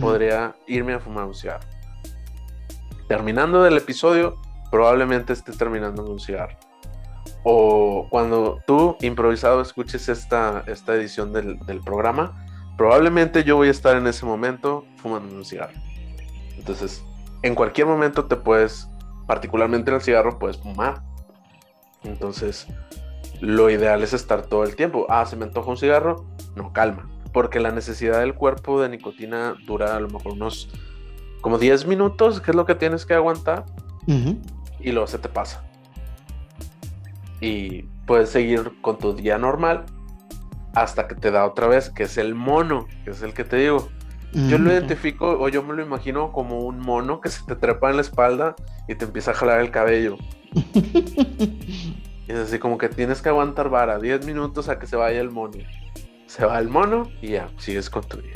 podría 0.00 0.54
irme 0.66 0.94
a 0.94 1.00
fumar 1.00 1.24
un 1.24 1.34
cigarro. 1.34 1.66
Terminando 3.08 3.62
del 3.62 3.76
episodio, 3.76 4.36
probablemente 4.70 5.32
esté 5.32 5.52
terminando 5.52 6.04
un 6.10 6.20
cigarro 6.20 6.56
o 7.48 8.08
cuando 8.10 8.60
tú 8.66 8.96
improvisado 9.00 9.60
escuches 9.60 10.08
esta, 10.08 10.64
esta 10.66 10.96
edición 10.96 11.32
del, 11.32 11.80
programa, 11.84 12.44
probablemente 12.76 13.44
yo 13.44 13.54
voy 13.54 13.68
a 13.68 13.70
estar 13.70 13.96
en 13.96 14.08
ese 14.08 14.26
momento 14.26 14.84
fumando 14.96 15.32
un 15.32 15.44
cigarro. 15.44 15.78
Entonces, 16.56 17.04
en 17.42 17.54
cualquier 17.54 17.86
momento 17.86 18.24
te 18.24 18.34
puedes, 18.34 18.88
particularmente 19.28 19.92
en 19.92 19.94
el 19.94 20.02
cigarro, 20.02 20.40
puedes 20.40 20.58
fumar. 20.58 21.02
Entonces, 22.02 22.66
lo 23.40 23.70
ideal 23.70 24.02
es 24.02 24.12
estar 24.12 24.42
todo 24.42 24.64
el 24.64 24.74
tiempo. 24.74 25.06
Ah, 25.08 25.24
se 25.24 25.36
me 25.36 25.44
antoja 25.44 25.70
un 25.70 25.76
cigarro, 25.76 26.26
no, 26.56 26.72
calma. 26.72 27.08
Porque 27.32 27.60
la 27.60 27.70
necesidad 27.70 28.18
del 28.18 28.34
cuerpo 28.34 28.82
de 28.82 28.88
nicotina 28.88 29.54
dura 29.66 29.94
a 29.94 30.00
lo 30.00 30.08
mejor 30.08 30.32
unos 30.32 30.68
como 31.42 31.58
10 31.58 31.86
minutos, 31.86 32.40
que 32.40 32.50
es 32.50 32.56
lo 32.56 32.66
que 32.66 32.74
tienes 32.74 33.06
que 33.06 33.14
aguantar. 33.14 33.66
Y 34.86 34.92
luego 34.92 35.06
se 35.06 35.18
te 35.18 35.28
pasa 35.28 35.66
y 37.40 37.82
puedes 38.06 38.30
seguir 38.30 38.72
con 38.80 38.98
tu 38.98 39.14
día 39.14 39.38
normal 39.38 39.84
hasta 40.74 41.08
que 41.08 41.14
te 41.14 41.30
da 41.30 41.46
otra 41.46 41.68
vez, 41.68 41.90
que 41.90 42.04
es 42.04 42.18
el 42.18 42.34
mono, 42.34 42.86
que 43.04 43.10
es 43.10 43.22
el 43.22 43.32
que 43.32 43.44
te 43.44 43.56
digo. 43.56 43.88
Yo 44.32 44.58
lo 44.58 44.70
identifico 44.70 45.38
o 45.40 45.48
yo 45.48 45.62
me 45.62 45.72
lo 45.72 45.82
imagino 45.82 46.30
como 46.30 46.60
un 46.60 46.78
mono 46.78 47.22
que 47.22 47.30
se 47.30 47.42
te 47.46 47.56
trepa 47.56 47.88
en 47.88 47.96
la 47.96 48.02
espalda 48.02 48.54
y 48.86 48.94
te 48.94 49.06
empieza 49.06 49.30
a 49.30 49.34
jalar 49.34 49.60
el 49.60 49.70
cabello. 49.70 50.18
es 52.28 52.36
así 52.36 52.58
como 52.58 52.76
que 52.76 52.90
tienes 52.90 53.22
que 53.22 53.30
aguantar 53.30 53.70
vara 53.70 53.98
10 53.98 54.26
minutos 54.26 54.68
a 54.68 54.78
que 54.78 54.86
se 54.86 54.96
vaya 54.96 55.20
el 55.20 55.30
mono. 55.30 55.56
Se 56.26 56.44
va 56.44 56.58
el 56.58 56.68
mono 56.68 57.08
y 57.22 57.28
ya, 57.28 57.48
sigues 57.56 57.88
con 57.88 58.04
tu 58.04 58.18
día. 58.20 58.34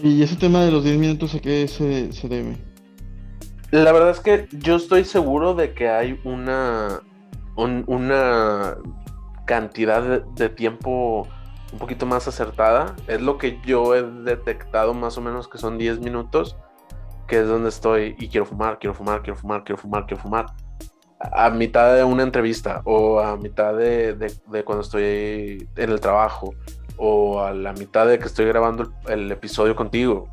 ¿Y 0.00 0.22
ese 0.22 0.36
tema 0.36 0.62
de 0.62 0.70
los 0.70 0.84
10 0.84 0.98
minutos 0.98 1.34
a 1.34 1.40
qué 1.40 1.66
se, 1.66 2.12
se 2.12 2.28
debe? 2.28 2.56
La 3.70 3.92
verdad 3.92 4.10
es 4.10 4.20
que 4.20 4.48
yo 4.52 4.76
estoy 4.76 5.04
seguro 5.04 5.54
de 5.54 5.74
que 5.74 5.88
hay 5.88 6.20
una 6.24 7.02
una 7.56 8.76
cantidad 9.46 10.02
de, 10.02 10.48
tiempo 10.50 11.26
un 11.72 11.78
poquito 11.78 12.06
más 12.06 12.28
acertada. 12.28 12.94
Es 13.06 13.20
lo 13.20 13.38
que 13.38 13.60
yo 13.64 13.94
he 13.94 14.02
detectado 14.02 14.94
más 14.94 15.16
o 15.18 15.20
menos 15.20 15.48
que 15.48 15.58
son 15.58 15.78
10 15.78 16.00
minutos, 16.00 16.56
que 17.26 17.40
es 17.40 17.48
donde 17.48 17.70
estoy 17.70 18.14
y 18.18 18.28
quiero 18.28 18.46
fumar, 18.46 18.78
quiero 18.78 18.94
fumar, 18.94 19.22
quiero 19.22 19.36
fumar, 19.36 19.64
quiero 19.64 19.80
fumar, 19.80 20.06
quiero 20.06 20.22
fumar. 20.22 20.46
A, 21.18 21.48
mitad 21.48 21.96
de 21.96 22.04
una 22.04 22.22
entrevista 22.22 22.82
o 22.84 23.20
a 23.20 23.38
mitad 23.38 23.74
de, 23.74 24.30
cuando 24.64 24.82
estoy 24.82 25.66
en 25.76 25.90
el 25.90 25.98
trabajo 25.98 26.54
o 26.98 27.40
a 27.40 27.54
la 27.54 27.72
mitad 27.72 28.06
de 28.06 28.18
que 28.18 28.26
estoy 28.26 28.44
grabando 28.44 28.92
el, 29.08 29.32
episodio 29.32 29.74
contigo. 29.74 30.28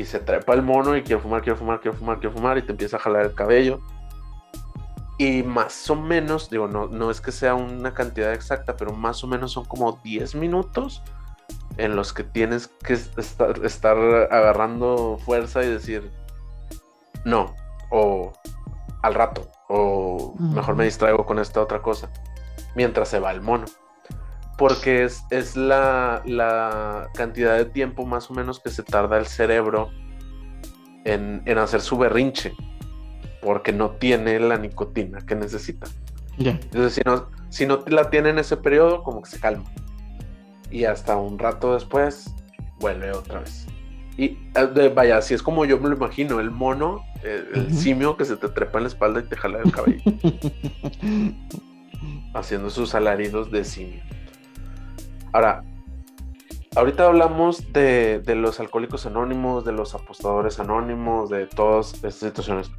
Y 0.00 0.04
se 0.04 0.18
trepa 0.18 0.54
el 0.54 0.62
mono 0.62 0.96
y 0.96 1.02
quiero 1.02 1.20
fumar, 1.20 1.42
quiero 1.42 1.56
fumar, 1.56 1.80
quiero 1.80 1.96
fumar, 1.96 2.18
quiero 2.18 2.34
fumar 2.34 2.58
y 2.58 2.62
te 2.62 2.72
empieza 2.72 2.96
a 2.96 3.00
jalar 3.00 3.26
el 3.26 3.34
cabello 3.34 3.80
y 5.16 5.42
más 5.44 5.88
o 5.90 5.96
menos, 5.96 6.50
digo, 6.50 6.66
no, 6.66 6.88
no 6.88 7.10
es 7.10 7.20
que 7.20 7.30
sea 7.30 7.54
una 7.54 7.94
cantidad 7.94 8.32
exacta, 8.32 8.76
pero 8.76 8.92
más 8.92 9.22
o 9.22 9.26
menos 9.26 9.52
son 9.52 9.64
como 9.64 10.00
10 10.02 10.34
minutos 10.34 11.02
en 11.76 11.94
los 11.94 12.12
que 12.12 12.24
tienes 12.24 12.68
que 12.68 12.94
estar, 12.94 14.28
agarrando 14.30 15.18
fuerza 15.24 15.62
y 15.62 15.68
decir, 15.68 16.10
no, 17.24 17.54
o 17.90 18.32
al 19.02 19.14
rato, 19.14 19.48
o 19.68 20.34
mejor 20.38 20.74
me 20.74 20.84
distraigo 20.84 21.24
con 21.24 21.38
esta 21.38 21.60
otra 21.60 21.80
cosa, 21.80 22.10
mientras 22.74 23.08
se 23.08 23.20
va 23.20 23.30
el 23.30 23.40
mono. 23.40 23.66
Porque 24.56 25.04
es, 25.04 25.24
es 25.30 25.56
la, 25.56 26.22
la, 26.26 27.08
cantidad 27.14 27.56
de 27.56 27.64
tiempo 27.64 28.06
más 28.06 28.30
o 28.30 28.34
menos 28.34 28.60
que 28.60 28.70
se 28.70 28.82
tarda 28.82 29.18
el 29.18 29.26
cerebro 29.26 29.90
en, 31.04 31.42
en 31.44 31.58
hacer 31.58 31.80
su 31.80 31.98
berrinche 31.98 32.54
porque 33.44 33.72
no 33.72 33.90
tiene 33.90 34.40
la 34.40 34.56
nicotina 34.56 35.20
que 35.20 35.36
necesita. 35.36 35.86
Entonces, 36.38 36.94
si 36.94 37.02
no, 37.04 37.28
si 37.50 37.66
no 37.66 37.84
la 37.86 38.10
tiene 38.10 38.30
en 38.30 38.38
ese 38.38 38.56
periodo, 38.56 39.04
como 39.04 39.22
que 39.22 39.30
se 39.30 39.38
calma. 39.38 39.64
Y 40.70 40.84
hasta 40.84 41.16
un 41.16 41.38
rato 41.38 41.74
después, 41.74 42.34
vuelve 42.80 43.12
otra 43.12 43.40
vez. 43.40 43.66
Y 44.16 44.38
eh, 44.54 44.92
vaya, 44.94 45.18
así 45.18 45.34
es 45.34 45.42
como 45.42 45.64
yo 45.64 45.78
me 45.78 45.88
lo 45.88 45.96
imagino, 45.96 46.40
el 46.40 46.50
mono, 46.50 47.04
el, 47.22 47.72
simio 47.74 48.16
que 48.16 48.24
se 48.24 48.36
te 48.36 48.48
trepa 48.48 48.78
en 48.78 48.84
la 48.84 48.88
espalda 48.88 49.20
y 49.20 49.24
te 49.24 49.36
jala 49.36 49.60
el 49.62 49.70
cabello. 49.70 50.02
haciendo 52.34 52.70
sus 52.70 52.94
alaridos 52.94 53.50
de 53.50 53.64
simio. 53.64 54.02
Ahora, 55.34 55.62
ahorita 56.76 57.04
hablamos 57.04 57.70
de, 57.74 58.20
de, 58.20 58.34
los 58.34 58.58
alcohólicos 58.60 59.04
anónimos, 59.04 59.66
de 59.66 59.72
los 59.72 59.94
apostadores 59.94 60.58
anónimos, 60.58 61.28
de 61.28 61.46
todas 61.46 61.92
estas 61.92 62.14
situaciones 62.14 62.70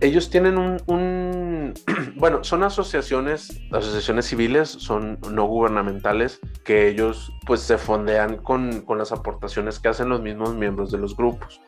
ellos 0.00 0.30
tienen 0.30 0.58
un, 0.58 1.74
bueno, 2.16 2.44
son 2.44 2.62
asociaciones, 2.62 3.60
asociaciones 3.72 4.26
civiles, 4.26 4.68
son 4.68 5.18
no 5.30 5.46
gubernamentales, 5.46 6.40
que 6.64 6.88
ellos 6.88 7.32
pues 7.46 7.60
se 7.60 7.78
fondean 7.78 8.36
con, 8.36 8.84
las 8.96 9.12
aportaciones 9.12 9.78
que 9.78 9.88
hacen 9.88 10.08
los 10.08 10.20
mismos 10.20 10.54
miembros 10.54 10.90
de 10.92 10.98
los 10.98 11.16
grupos. 11.16 11.60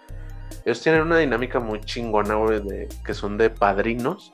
Ellos 0.64 0.80
tienen 0.80 1.02
una 1.02 1.18
dinámica 1.18 1.58
muy 1.58 1.80
chingona, 1.80 2.34
güey, 2.34 2.60
de, 2.60 2.88
que 3.04 3.14
son 3.14 3.36
de 3.36 3.50
padrinos. 3.50 4.32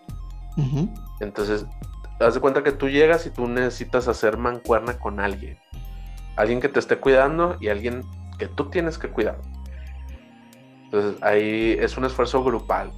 Entonces, 1.20 1.66
haz 2.20 2.34
de 2.34 2.40
cuenta 2.40 2.62
que 2.62 2.72
tú 2.72 2.88
llegas 2.88 3.26
y 3.26 3.30
tú 3.30 3.46
necesitas 3.46 4.08
hacer 4.08 4.36
mancuerna 4.36 4.98
con 4.98 5.20
alguien. 5.20 5.58
Alguien 6.36 6.60
que 6.60 6.68
te 6.68 6.78
esté 6.78 6.98
cuidando 6.98 7.56
y 7.60 7.68
alguien 7.68 8.02
que 8.38 8.46
tú 8.48 8.70
tienes 8.70 8.98
que 8.98 9.08
cuidar. 9.08 9.38
Entonces, 10.84 11.22
ahí 11.22 11.76
es 11.80 11.96
un 11.96 12.04
esfuerzo 12.04 12.44
grupal 12.44 12.92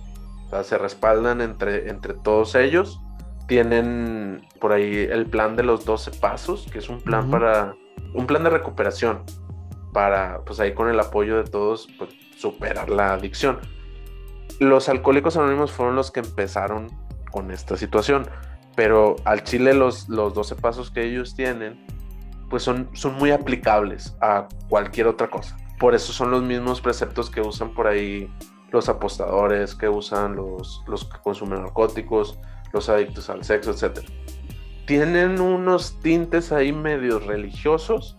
se 0.62 0.78
respaldan 0.78 1.40
entre, 1.40 1.90
entre 1.90 2.14
todos 2.14 2.54
ellos. 2.54 3.00
Tienen 3.46 4.46
por 4.60 4.72
ahí 4.72 5.06
el 5.10 5.26
plan 5.26 5.56
de 5.56 5.62
los 5.62 5.84
12 5.84 6.12
pasos, 6.12 6.66
que 6.70 6.78
es 6.78 6.88
un 6.88 7.00
plan 7.00 7.30
para 7.30 7.74
un 8.14 8.26
plan 8.26 8.44
de 8.44 8.50
recuperación 8.50 9.24
para 9.92 10.40
pues 10.44 10.60
ahí 10.60 10.74
con 10.74 10.88
el 10.88 11.00
apoyo 11.00 11.36
de 11.36 11.44
todos 11.44 11.88
pues, 11.98 12.10
superar 12.36 12.90
la 12.90 13.14
adicción. 13.14 13.58
Los 14.60 14.88
alcohólicos 14.88 15.36
anónimos 15.36 15.72
fueron 15.72 15.96
los 15.96 16.10
que 16.10 16.20
empezaron 16.20 16.88
con 17.30 17.50
esta 17.50 17.76
situación, 17.76 18.26
pero 18.78 19.16
al 19.24 19.42
Chile 19.42 19.74
los, 19.74 20.08
los 20.08 20.34
12 20.34 20.54
pasos 20.54 20.88
que 20.92 21.02
ellos 21.02 21.34
tienen 21.34 21.84
pues 22.48 22.62
son, 22.62 22.88
son 22.92 23.16
muy 23.16 23.32
aplicables 23.32 24.16
a 24.20 24.46
cualquier 24.68 25.08
otra 25.08 25.28
cosa. 25.28 25.56
Por 25.80 25.96
eso 25.96 26.12
son 26.12 26.30
los 26.30 26.44
mismos 26.44 26.80
preceptos 26.80 27.28
que 27.28 27.40
usan 27.40 27.74
por 27.74 27.88
ahí 27.88 28.32
los 28.70 28.88
apostadores 28.88 29.74
que 29.74 29.88
usan, 29.88 30.36
los, 30.36 30.84
los 30.86 31.06
que 31.06 31.18
consumen 31.18 31.60
narcóticos, 31.62 32.38
los 32.72 32.88
adictos 32.88 33.28
al 33.30 33.42
sexo, 33.42 33.72
etc. 33.72 33.98
Tienen 34.86 35.40
unos 35.40 35.98
tintes 35.98 36.52
ahí 36.52 36.72
medio 36.72 37.18
religiosos 37.18 38.16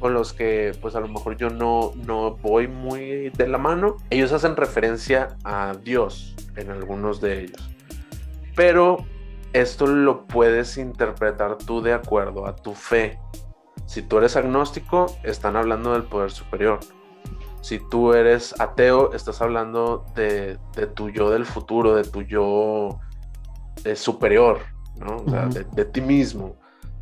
con 0.00 0.14
los 0.14 0.32
que 0.32 0.72
pues 0.80 0.96
a 0.96 1.00
lo 1.00 1.08
mejor 1.08 1.36
yo 1.36 1.50
no, 1.50 1.92
no 2.06 2.36
voy 2.36 2.68
muy 2.68 3.28
de 3.28 3.48
la 3.48 3.58
mano. 3.58 3.96
Ellos 4.08 4.32
hacen 4.32 4.56
referencia 4.56 5.36
a 5.44 5.74
Dios 5.84 6.34
en 6.56 6.70
algunos 6.70 7.20
de 7.20 7.42
ellos. 7.42 7.70
Pero 8.54 9.04
esto 9.60 9.86
lo 9.86 10.26
puedes 10.26 10.76
interpretar 10.76 11.56
tú 11.56 11.80
de 11.80 11.94
acuerdo 11.94 12.46
a 12.46 12.54
tu 12.54 12.74
fe. 12.74 13.18
Si 13.86 14.02
tú 14.02 14.18
eres 14.18 14.36
agnóstico, 14.36 15.06
están 15.22 15.56
hablando 15.56 15.92
del 15.92 16.02
poder 16.02 16.30
superior 16.30 16.80
Si 17.60 17.78
tú 17.78 18.12
eres 18.12 18.58
ateo, 18.60 19.12
estás 19.12 19.40
hablando 19.40 20.04
de, 20.14 20.58
tu 20.94 21.08
yo 21.08 21.30
del 21.30 21.46
futuro, 21.46 21.94
de 21.94 22.04
tu 22.04 22.22
yo 22.22 23.00
eh, 23.84 23.96
superior, 23.96 24.58
¿no? 24.96 25.22
de, 25.48 25.84
ti 25.86 26.00
mismo, 26.00 26.56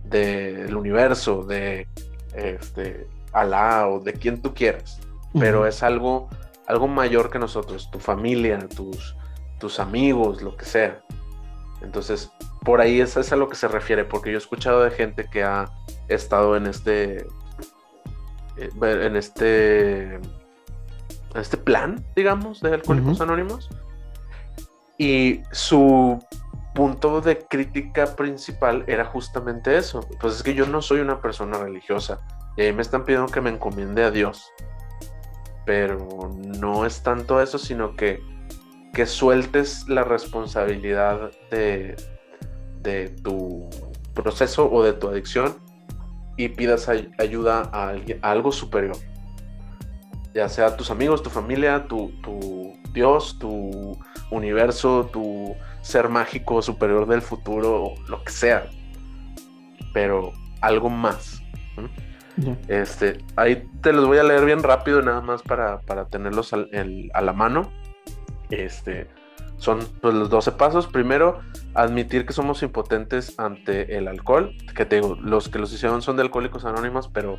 del 0.05 0.77
universo, 0.77 1.43
de 1.43 1.89
este, 2.35 3.09
Alá 3.33 3.89
o 3.89 3.99
de 3.99 4.13
quien 4.13 4.41
tú 4.41 4.55
quieras. 4.55 5.01
Pero 5.37 5.67
es 5.67 5.83
algo, 5.83 6.29
algo 6.69 6.87
mayor 6.87 7.31
que 7.31 7.41
nosotros, 7.41 7.91
tu 7.91 7.99
familia, 7.99 8.61
tus, 8.69 9.17
tus 9.59 9.81
amigos, 9.81 10.41
lo 10.41 10.57
que 10.57 10.65
sea. 10.65 11.03
Entonces, 11.85 12.31
por 12.65 12.81
ahí 12.81 13.01
es, 13.01 13.17
es 13.17 13.33
a 13.33 13.37
lo 13.37 13.49
que 13.49 13.57
se 13.57 13.69
refiere, 13.69 14.05
porque 14.05 14.31
yo 14.31 14.37
he 14.37 14.39
escuchado 14.39 14.83
de 14.83 14.91
gente 14.91 15.27
que 15.31 15.45
ha 15.45 15.71
estado 16.09 16.57
en 16.57 16.67
este 16.67 17.27
eh, 18.57 18.71
en 18.81 19.17
este 19.17 20.15
en 21.35 21.41
este 21.41 21.57
plan, 21.57 22.05
digamos, 22.15 22.61
de 22.61 22.75
Alcohólicos 22.75 23.21
Anónimos. 23.21 23.69
Y 24.99 25.43
su 25.51 26.25
punto 26.75 27.21
de 27.21 27.39
crítica 27.39 28.15
principal 28.17 28.85
era 28.87 29.05
justamente 29.05 29.77
eso. 29.77 30.07
Pues 30.21 30.37
es 30.37 30.43
que 30.43 30.55
yo 30.55 30.67
no 30.67 30.83
soy 30.83 31.01
una 31.01 31.21
persona 31.21 31.59
religiosa. 31.59 32.21
Y 32.57 32.63
ahí 32.63 32.73
me 32.73 32.83
están 32.83 33.05
pidiendo 33.05 33.27
que 33.27 33.41
me 33.41 33.51
encomiende 33.51 34.05
a 34.05 34.11
Dios. 34.11 34.53
Pero 35.67 36.31
no 36.39 36.87
es 36.87 37.03
tanto 37.03 37.41
eso, 37.41 37.59
sino 37.59 37.97
que, 37.97 38.21
que 38.95 39.07
sueltes 39.07 39.87
la 39.89 40.05
responsabilidad 40.05 41.31
de, 41.51 41.97
de 42.81 43.09
tu 43.09 43.69
proceso 44.15 44.71
o 44.71 44.83
de 44.83 44.93
tu 44.93 45.09
adicción 45.09 45.57
y 46.37 46.49
pidas 46.49 46.89
ayuda 47.19 47.71
a, 47.73 47.95
algo 48.23 48.53
superior. 48.53 48.97
Ya 50.35 50.49
sea 50.49 50.77
tus 50.77 50.91
amigos, 50.91 51.23
tu 51.23 51.31
familia, 51.31 51.87
tu, 51.87 52.13
Dios, 52.93 53.39
tu 53.39 53.99
universo, 54.31 55.09
tu 55.13 55.55
ser 55.83 56.09
mágico 56.09 56.63
superior 56.63 57.07
del 57.07 57.23
futuro, 57.23 57.95
lo 58.09 58.25
que 58.25 58.33
sea. 58.33 58.67
Pero 59.93 60.33
algo 60.61 60.89
más. 60.89 61.41
Este, 62.67 63.19
ahí 63.37 63.69
te 63.81 63.93
los 63.93 64.07
voy 64.07 64.19
a 64.19 64.25
leer 64.25 64.45
bien 64.45 64.63
rápido, 64.63 65.03
nada 65.03 65.21
más 65.21 65.43
para, 65.43 65.81
tenerlos 66.11 66.53
a 66.53 67.21
la 67.21 67.33
mano. 67.33 67.71
Este, 68.51 69.09
son 69.59 69.81
pues, 70.01 70.15
los 70.15 70.31
12 70.31 70.53
pasos. 70.53 70.87
Primero, 70.87 71.41
admitir 71.75 72.27
que 72.27 72.33
somos 72.33 72.63
impotentes 72.63 73.39
ante 73.39 73.97
el 73.97 74.09
alcohol. 74.09 74.55
Que 74.75 74.85
te 74.85 74.97
digo, 74.97 75.17
los 75.21 75.49
que 75.49 75.59
los 75.59 75.73
hicieron 75.73 76.03
son 76.03 76.17
de 76.17 76.23
alcohólicos 76.23 76.65
anónimos, 76.65 77.09
pero 77.09 77.39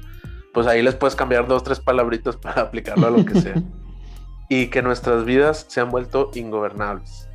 pues 0.54 0.68
ahí 0.68 0.82
les 0.82 0.96
puedes 0.96 1.16
cambiar 1.16 1.48
dos, 1.48 1.64
tres 1.64 1.80
palabritas 1.80 2.38
para 2.42 2.62
aplicarlo 2.62 3.08
a 3.08 3.10
lo 3.12 3.26
que 3.26 3.40
sea. 3.40 3.56
y 4.50 4.68
que 4.68 4.82
nuestras 4.82 5.26
vidas 5.26 5.66
se 5.70 5.82
han 5.82 5.90
vuelto 5.90 6.32
ingobernables. 6.34 7.30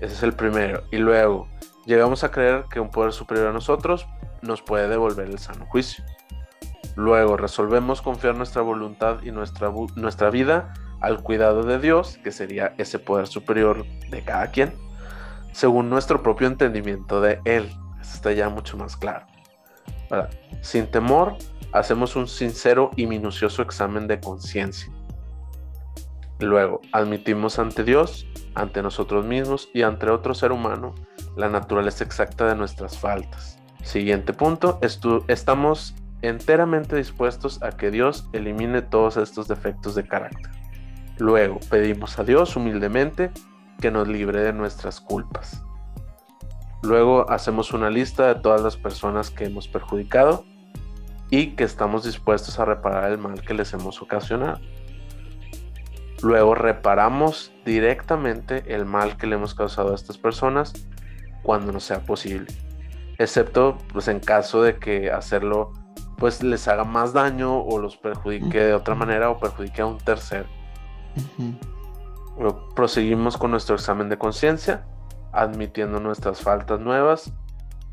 Ese 0.00 0.14
es 0.14 0.22
el 0.22 0.32
primero. 0.32 0.82
Y 0.90 0.98
luego, 0.98 1.48
llegamos 1.86 2.24
a 2.24 2.30
creer 2.30 2.64
que 2.70 2.80
un 2.80 2.90
poder 2.90 3.12
superior 3.12 3.48
a 3.48 3.52
nosotros 3.52 4.06
nos 4.42 4.60
puede 4.60 4.88
devolver 4.88 5.28
el 5.28 5.38
sano 5.38 5.66
juicio. 5.66 6.04
Luego, 6.96 7.36
resolvemos 7.36 8.02
confiar 8.02 8.36
nuestra 8.36 8.62
voluntad 8.62 9.22
y 9.22 9.30
nuestra, 9.30 9.72
nuestra 9.96 10.30
vida 10.30 10.74
al 11.00 11.22
cuidado 11.22 11.62
de 11.62 11.78
Dios, 11.78 12.18
que 12.22 12.32
sería 12.32 12.74
ese 12.78 12.98
poder 12.98 13.26
superior 13.26 13.84
de 14.10 14.22
cada 14.22 14.50
quien, 14.50 14.74
según 15.52 15.90
nuestro 15.90 16.22
propio 16.22 16.46
entendimiento 16.46 17.20
de 17.20 17.40
Él. 17.44 17.70
Está 18.00 18.32
ya 18.32 18.48
mucho 18.48 18.76
más 18.76 18.96
claro. 18.96 19.26
Sin 20.60 20.86
temor, 20.86 21.36
hacemos 21.72 22.16
un 22.16 22.28
sincero 22.28 22.90
y 22.96 23.06
minucioso 23.06 23.62
examen 23.62 24.06
de 24.06 24.20
conciencia. 24.20 24.92
Luego, 26.38 26.80
admitimos 26.92 27.58
ante 27.58 27.82
Dios, 27.82 28.26
ante 28.54 28.82
nosotros 28.82 29.24
mismos 29.24 29.68
y 29.72 29.82
ante 29.82 30.10
otro 30.10 30.34
ser 30.34 30.52
humano 30.52 30.94
la 31.36 31.48
naturaleza 31.48 32.04
exacta 32.04 32.46
de 32.46 32.54
nuestras 32.54 32.98
faltas. 32.98 33.58
Siguiente 33.82 34.32
punto, 34.32 34.78
estamos 35.28 35.94
enteramente 36.22 36.96
dispuestos 36.96 37.62
a 37.62 37.70
que 37.70 37.90
Dios 37.90 38.28
elimine 38.32 38.82
todos 38.82 39.16
estos 39.16 39.48
defectos 39.48 39.94
de 39.94 40.06
carácter. 40.06 40.50
Luego 41.18 41.60
pedimos 41.70 42.18
a 42.18 42.24
Dios 42.24 42.56
humildemente 42.56 43.30
que 43.80 43.90
nos 43.90 44.06
libre 44.06 44.40
de 44.40 44.52
nuestras 44.52 45.00
culpas. 45.00 45.62
Luego 46.82 47.28
hacemos 47.30 47.72
una 47.72 47.90
lista 47.90 48.28
de 48.28 48.40
todas 48.40 48.62
las 48.62 48.76
personas 48.76 49.30
que 49.30 49.46
hemos 49.46 49.66
perjudicado 49.66 50.44
y 51.30 51.52
que 51.56 51.64
estamos 51.64 52.04
dispuestos 52.04 52.58
a 52.58 52.64
reparar 52.64 53.10
el 53.10 53.18
mal 53.18 53.40
que 53.40 53.54
les 53.54 53.72
hemos 53.72 54.00
ocasionado. 54.02 54.60
Luego 56.22 56.54
reparamos 56.54 57.52
directamente 57.64 58.62
el 58.74 58.84
mal 58.84 59.16
que 59.16 59.26
le 59.26 59.34
hemos 59.36 59.54
causado 59.54 59.92
a 59.92 59.94
estas 59.94 60.18
personas 60.18 60.72
cuando 61.42 61.72
no 61.72 61.80
sea 61.80 62.00
posible, 62.00 62.46
excepto 63.18 63.78
pues 63.92 64.08
en 64.08 64.20
caso 64.20 64.62
de 64.62 64.78
que 64.78 65.10
hacerlo 65.10 65.72
pues 66.16 66.42
les 66.42 66.66
haga 66.68 66.84
más 66.84 67.12
daño 67.12 67.60
o 67.60 67.78
los 67.78 67.96
perjudique 67.96 68.58
de 68.58 68.74
otra 68.74 68.94
manera 68.94 69.30
o 69.30 69.38
perjudique 69.38 69.82
a 69.82 69.86
un 69.86 69.98
tercero. 69.98 70.46
Proseguimos 72.74 73.36
con 73.36 73.50
nuestro 73.50 73.76
examen 73.76 74.08
de 74.08 74.18
conciencia, 74.18 74.84
admitiendo 75.32 76.00
nuestras 76.00 76.40
faltas 76.40 76.80
nuevas 76.80 77.32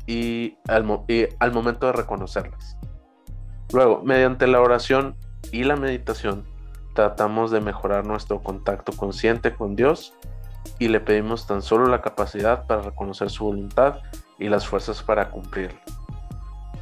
y 0.06 0.58
al, 0.68 0.84
momento 0.84 1.86
de 1.86 1.92
reconocerlas. 1.92 2.76
Luego, 3.72 4.02
mediante 4.02 4.46
la 4.46 4.60
oración 4.60 5.16
y 5.50 5.64
la 5.64 5.76
meditación, 5.76 6.44
tratamos 6.94 7.50
de 7.50 7.60
mejorar 7.60 8.06
nuestro 8.06 8.42
contacto 8.42 8.92
consciente 8.92 9.54
con 9.54 9.76
Dios 9.76 10.14
y 10.78 10.88
le 10.88 11.00
pedimos 11.00 11.46
tan 11.46 11.62
solo 11.62 11.86
la 11.86 12.02
capacidad 12.02 12.66
para 12.66 12.82
reconocer 12.82 13.30
su 13.30 13.44
voluntad 13.44 14.00
y 14.38 14.48
las 14.48 14.66
fuerzas 14.66 15.02
para 15.02 15.30
cumplirla. 15.30 15.80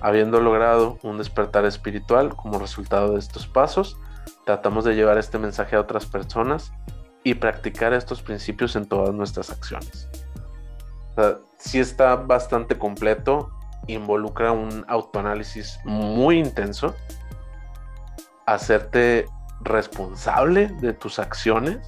Habiendo 0.01 0.41
logrado 0.41 0.99
un 1.03 1.19
despertar 1.19 1.65
espiritual 1.65 2.35
como 2.35 2.59
resultado 2.59 3.13
de 3.13 3.21
estos 3.21 3.47
pasos, 3.47 3.97
tratamos 4.45 4.85
de 4.85 4.95
llevar 4.95 5.19
este 5.19 5.39
mensaje 5.39 5.77
a 5.77 5.81
otras 5.81 6.07
personas 6.07 6.73
y 7.25 7.35
practicar 7.35 7.93
estos 7.93 8.23
principios 8.23 8.77
en 8.77 8.87
todas 8.87 9.15
nuestras 9.15 9.51
acciones. 9.51 10.09
si 11.59 11.79
está 11.79 12.17
bastante 12.17 12.77
completo, 12.77 13.51
involucra 13.87 14.53
un 14.53 14.85
autoanálisis 14.89 15.79
muy 15.85 16.39
intenso, 16.39 16.97
hacerte 18.47 19.27
responsable 19.61 20.69
de 20.81 20.93
tus 20.93 21.19
acciones, 21.19 21.79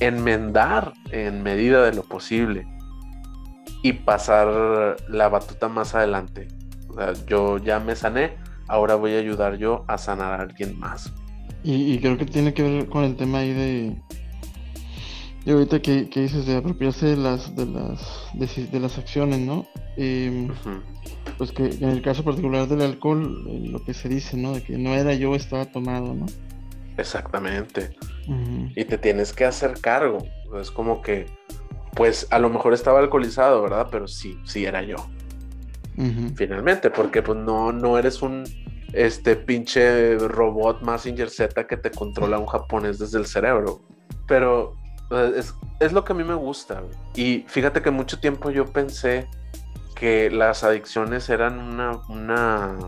enmendar 0.00 0.92
en 1.10 1.42
medida 1.42 1.84
de 1.84 1.92
lo 1.92 2.02
posible 2.02 2.66
y 3.82 3.92
pasar 3.92 4.96
la 5.08 5.28
batuta 5.28 5.68
más 5.68 5.94
adelante. 5.94 6.48
yo 7.26 7.58
ya 7.58 7.78
me 7.78 7.96
sané, 7.96 8.36
ahora 8.70 8.94
voy 8.94 9.14
a 9.14 9.18
ayudar 9.18 9.58
yo 9.58 9.84
a 9.88 9.98
sanar 9.98 10.32
a 10.32 10.42
alguien 10.42 10.78
más. 10.78 11.12
Y, 11.62 11.98
creo 11.98 12.16
que 12.16 12.24
tiene 12.24 12.54
que 12.54 12.62
ver 12.62 12.88
con 12.88 13.04
el 13.04 13.16
tema 13.16 13.38
ahí 13.40 13.52
de, 13.52 13.96
de 15.44 15.52
ahorita 15.52 15.82
que, 15.82 16.04
dices 16.04 16.46
de 16.46 16.56
apropiarse 16.56 17.04
de 17.04 17.16
las 17.18 17.54
de 17.54 17.66
las 17.66 18.30
de, 18.32 18.80
las 18.80 18.96
acciones, 18.96 19.40
¿no? 19.40 19.66
Em, 19.98 20.48
pues 21.36 21.52
que 21.52 21.66
en 21.66 21.90
el 21.90 22.00
caso 22.00 22.24
particular 22.24 22.66
del 22.66 22.80
alcohol, 22.80 23.44
eh, 23.46 23.68
lo 23.68 23.84
que 23.84 23.92
se 23.92 24.08
dice, 24.08 24.38
¿no? 24.38 24.54
De 24.54 24.62
que 24.62 24.78
no 24.78 24.94
era 24.94 25.12
yo, 25.12 25.34
estaba 25.34 25.66
tomado, 25.66 26.14
¿no? 26.14 26.24
Exactamente. 26.96 27.90
Y 28.76 28.84
te 28.84 28.96
tienes 28.96 29.32
que 29.32 29.44
hacer 29.44 29.80
cargo. 29.80 30.18
Es 30.60 30.70
como 30.70 31.02
que, 31.02 31.26
pues 31.94 32.26
a 32.30 32.38
lo 32.38 32.48
mejor 32.48 32.72
estaba 32.72 33.00
alcoholizado, 33.00 33.60
¿verdad? 33.62 33.88
Pero 33.90 34.06
sí, 34.06 34.38
sí 34.44 34.64
era 34.64 34.82
yo 34.82 34.96
finalmente, 36.34 36.90
porque 36.90 37.22
pues 37.22 37.38
no, 37.38 37.72
no 37.72 37.98
eres 37.98 38.22
un 38.22 38.44
este 38.92 39.36
pinche 39.36 40.18
robot 40.18 40.82
más 40.82 41.02
Z 41.02 41.66
que 41.66 41.76
te 41.76 41.90
controla 41.90 42.38
un 42.38 42.46
japonés 42.46 42.98
desde 42.98 43.18
el 43.18 43.26
cerebro. 43.26 43.80
Pero 44.26 44.76
pues, 45.08 45.54
es, 45.80 45.92
lo 45.92 46.04
que 46.04 46.12
a 46.12 46.16
mí 46.16 46.24
me 46.24 46.34
gusta. 46.34 46.82
Y 47.14 47.44
fíjate 47.48 47.82
que 47.82 47.90
mucho 47.90 48.18
tiempo 48.20 48.50
yo 48.50 48.66
pensé 48.66 49.28
que 49.94 50.30
las 50.30 50.64
adicciones 50.64 51.28
eran 51.28 51.58
una, 51.58 52.00
una 52.08 52.78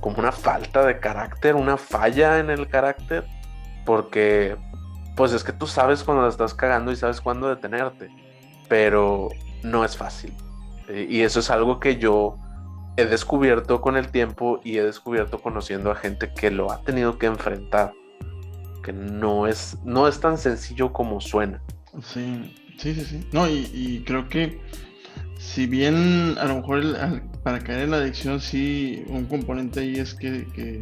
como 0.00 0.18
una 0.18 0.32
falta 0.32 0.84
de 0.84 1.00
carácter, 1.00 1.54
una 1.54 1.76
falla 1.76 2.38
en 2.38 2.50
el 2.50 2.68
carácter, 2.68 3.24
porque 3.84 4.56
pues 5.16 5.32
es 5.32 5.42
que 5.42 5.52
tú 5.52 5.66
sabes 5.66 6.04
cuando 6.04 6.22
la 6.22 6.28
estás 6.28 6.54
cagando 6.54 6.92
y 6.92 6.96
sabes 6.96 7.20
cuándo 7.20 7.48
detenerte, 7.48 8.08
pero 8.68 9.30
no 9.62 9.84
es 9.84 9.96
fácil. 9.96 10.32
Eh, 10.88 11.06
y 11.08 11.20
eso 11.20 11.40
es 11.40 11.50
algo 11.50 11.80
que 11.80 11.98
yo 11.98 12.38
he 12.96 13.04
descubierto 13.04 13.80
con 13.80 13.96
el 13.96 14.08
tiempo 14.08 14.60
y 14.64 14.78
he 14.78 14.82
descubierto 14.82 15.40
conociendo 15.40 15.90
a 15.92 15.94
gente 15.94 16.32
que 16.34 16.50
lo 16.50 16.72
ha 16.72 16.82
tenido 16.82 17.18
que 17.18 17.26
enfrentar. 17.26 17.92
Que 18.82 18.92
no 18.92 19.46
es, 19.46 19.78
no 19.84 20.08
es 20.08 20.18
tan 20.18 20.38
sencillo 20.38 20.92
como 20.92 21.20
suena. 21.20 21.62
Sí, 22.02 22.54
sí, 22.78 22.94
sí, 22.94 23.04
sí. 23.04 23.28
No, 23.32 23.48
y, 23.48 24.02
creo 24.06 24.28
que 24.28 24.60
si 25.38 25.66
bien 25.66 26.36
a 26.38 26.46
lo 26.46 26.56
mejor 26.56 26.82
para 27.42 27.60
caer 27.60 27.84
en 27.84 27.90
la 27.92 27.98
adicción, 27.98 28.40
sí, 28.40 29.04
un 29.08 29.26
componente 29.26 29.80
ahí 29.80 29.96
es 29.96 30.14
que, 30.14 30.80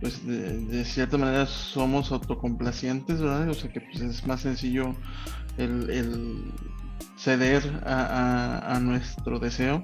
pues 0.00 0.24
de, 0.26 0.84
cierta 0.84 1.18
manera 1.18 1.46
somos 1.46 2.12
autocomplacientes, 2.12 3.20
¿verdad? 3.20 3.48
O 3.48 3.54
sea 3.54 3.72
que 3.72 3.80
pues 3.80 4.00
es 4.02 4.26
más 4.26 4.42
sencillo 4.42 4.94
el, 5.58 6.52
ceder 7.16 7.62
a, 7.84 8.78
nuestro 8.80 9.38
deseo 9.38 9.82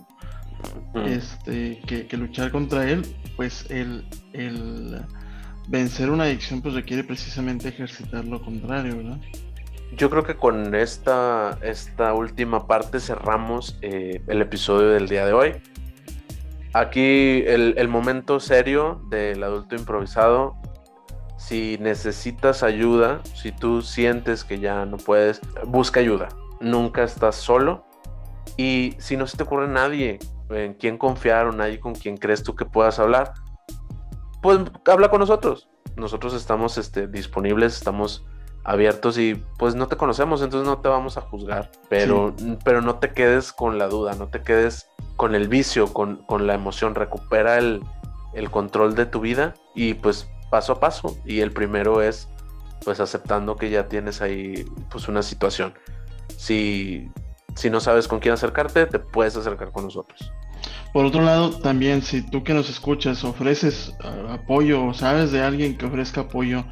este, 1.06 1.80
que, 1.86 2.16
luchar 2.16 2.50
contra 2.50 2.88
él, 2.88 3.02
pues 3.36 3.66
el, 3.70 4.06
el 4.32 5.00
vencer 5.68 6.10
una 6.10 6.24
adicción 6.24 6.60
pues 6.60 6.74
requiere 6.74 7.04
precisamente 7.04 7.68
ejercitar 7.68 8.24
lo 8.24 8.42
contrario, 8.42 8.96
¿verdad? 8.96 9.18
Yo 9.96 10.08
creo 10.08 10.22
que 10.22 10.36
con 10.36 10.74
esta, 10.74 11.58
esta 11.62 12.14
última 12.14 12.66
parte 12.66 13.00
cerramos 13.00 13.76
eh, 13.82 14.22
el 14.28 14.40
episodio 14.40 14.90
del 14.90 15.08
día 15.08 15.26
de 15.26 15.32
hoy. 15.32 15.52
Aquí 16.72 17.42
el, 17.46 17.88
momento 17.88 18.38
serio 18.38 19.02
del 19.10 19.42
adulto 19.42 19.74
improvisado. 19.74 20.54
Si 21.36 21.78
necesitas 21.80 22.62
ayuda, 22.62 23.22
si 23.34 23.50
tú 23.50 23.82
sientes 23.82 24.44
que 24.44 24.60
ya 24.60 24.84
no 24.86 24.98
puedes, 24.98 25.40
busca 25.66 25.98
ayuda. 25.98 26.28
Nunca 26.60 27.02
estás 27.02 27.36
solo. 27.36 27.84
Y 28.56 28.94
si 28.98 29.16
no 29.16 29.26
se 29.26 29.36
te 29.36 29.44
ocurre 29.44 29.68
nadie 29.68 30.18
en 30.50 30.74
quien 30.74 30.98
confiar 30.98 31.46
o 31.46 31.52
nadie 31.52 31.80
con 31.80 31.94
quien 31.94 32.16
crees 32.16 32.42
tú 32.42 32.54
que 32.54 32.64
puedas 32.64 32.98
hablar, 32.98 33.32
pues 34.42 34.58
habla 34.86 35.10
con 35.10 35.20
nosotros. 35.20 35.68
Nosotros 35.96 36.34
estamos 36.34 36.78
este, 36.78 37.06
disponibles, 37.06 37.76
estamos 37.76 38.24
abiertos 38.64 39.18
y 39.18 39.34
pues 39.58 39.74
no 39.74 39.88
te 39.88 39.96
conocemos, 39.96 40.42
entonces 40.42 40.68
no 40.68 40.78
te 40.78 40.88
vamos 40.88 41.16
a 41.16 41.22
juzgar, 41.22 41.70
pero, 41.88 42.34
pero 42.62 42.82
no 42.82 42.96
te 42.96 43.12
quedes 43.12 43.52
con 43.52 43.78
la 43.78 43.88
duda, 43.88 44.14
no 44.14 44.28
te 44.28 44.42
quedes 44.42 44.90
con 45.16 45.34
el 45.34 45.48
vicio, 45.48 45.92
con, 45.92 46.24
la 46.46 46.54
emoción, 46.54 46.94
recupera 46.94 47.58
el, 47.58 47.82
control 48.50 48.94
de 48.94 49.06
tu 49.06 49.20
vida 49.20 49.54
y 49.74 49.94
pues 49.94 50.28
paso 50.50 50.72
a 50.72 50.80
paso. 50.80 51.16
Y 51.24 51.40
el 51.40 51.52
primero 51.52 52.00
es 52.00 52.28
pues 52.84 53.00
aceptando 53.00 53.56
que 53.56 53.68
ya 53.68 53.86
tienes 53.88 54.22
ahí 54.22 54.64
pues 54.90 55.08
una 55.08 55.22
situación. 55.22 55.74
Si, 56.36 57.10
si 57.54 57.70
no 57.70 57.80
sabes 57.80 58.08
con 58.08 58.20
quién 58.20 58.34
acercarte, 58.34 58.86
te 58.86 58.98
puedes 58.98 59.36
acercar 59.36 59.72
con 59.72 59.84
nosotros. 59.84 60.32
Por 60.92 61.04
otro 61.04 61.22
lado, 61.22 61.50
también 61.50 62.02
si 62.02 62.22
tú 62.22 62.42
que 62.42 62.52
nos 62.52 62.68
escuchas 62.68 63.22
ofreces 63.24 63.94
ah, 64.02 64.34
apoyo 64.34 64.84
o 64.86 64.94
sabes 64.94 65.30
de 65.30 65.42
alguien 65.42 65.76
que 65.76 65.86
ofrezca 65.86 66.22
apoyo 66.22 66.64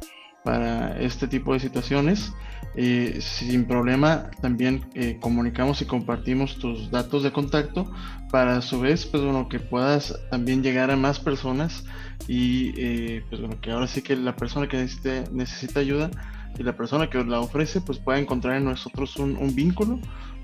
para 0.43 0.99
este 0.99 1.27
tipo 1.27 1.53
de 1.53 1.59
situaciones, 1.59 2.33
eh, 2.75 3.19
sin 3.19 3.65
problema 3.65 4.29
también 4.41 4.85
eh, 4.93 5.17
comunicamos 5.19 5.81
y 5.81 5.85
compartimos 5.85 6.57
tus 6.59 6.91
datos 6.91 7.23
de 7.23 7.31
contacto 7.31 7.91
para 8.31 8.57
a 8.57 8.61
su 8.61 8.79
vez 8.79 9.07
pues 9.07 9.23
bueno 9.23 9.49
que 9.49 9.59
puedas 9.59 10.15
también 10.29 10.61
llegar 10.61 10.91
a 10.91 10.95
más 10.95 11.19
personas 11.19 11.83
y 12.27 12.71
eh, 12.77 13.23
pues 13.27 13.41
bueno 13.41 13.59
que 13.59 13.71
ahora 13.71 13.87
sí 13.87 14.03
que 14.03 14.15
la 14.15 14.35
persona 14.35 14.67
que 14.67 14.77
necesite, 14.77 15.23
necesita 15.31 15.79
ayuda 15.79 16.11
y 16.57 16.63
la 16.63 16.75
persona 16.75 17.09
que 17.09 17.23
la 17.23 17.39
ofrece 17.39 17.81
pues 17.81 17.99
pueda 17.99 18.19
encontrar 18.19 18.57
en 18.57 18.65
nosotros 18.65 19.17
un, 19.17 19.55
vínculo 19.55 19.99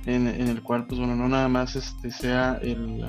en, 0.05 0.27
en, 0.27 0.47
el 0.47 0.61
cual 0.61 0.85
pues 0.85 0.99
bueno 0.99 1.15
no 1.15 1.27
nada 1.27 1.47
más 1.47 1.75
este 1.75 2.11
sea 2.11 2.59
el 2.61 3.05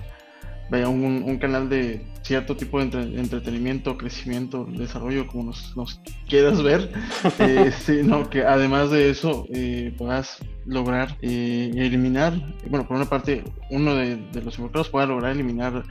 vaya 0.69 0.89
un, 0.89 1.39
canal 1.39 1.69
de 1.69 2.05
cierto 2.23 2.57
tipo 2.57 2.83
de 2.85 3.19
entretenimiento, 3.19 3.97
crecimiento, 3.97 4.65
desarrollo, 4.65 5.27
como 5.27 5.53
nos, 5.77 6.01
quieras 6.29 6.63
ver, 6.63 6.93
eh, 7.39 7.73
sino 7.85 8.29
que 8.29 8.45
además 8.45 8.91
de 8.91 9.11
eso 9.11 9.47
eh, 9.53 9.95
puedas 9.97 10.39
lograr 10.65 11.17
eh, 11.23 11.71
eliminar, 11.75 12.35
bueno, 12.69 12.87
por 12.87 12.97
una 12.97 13.07
parte, 13.07 13.45
uno 13.71 13.95
de, 13.95 14.19
los 14.43 14.55
involucrados 14.55 14.89
pueda 14.89 15.07
lograr 15.07 15.33
eliminar 15.33 15.85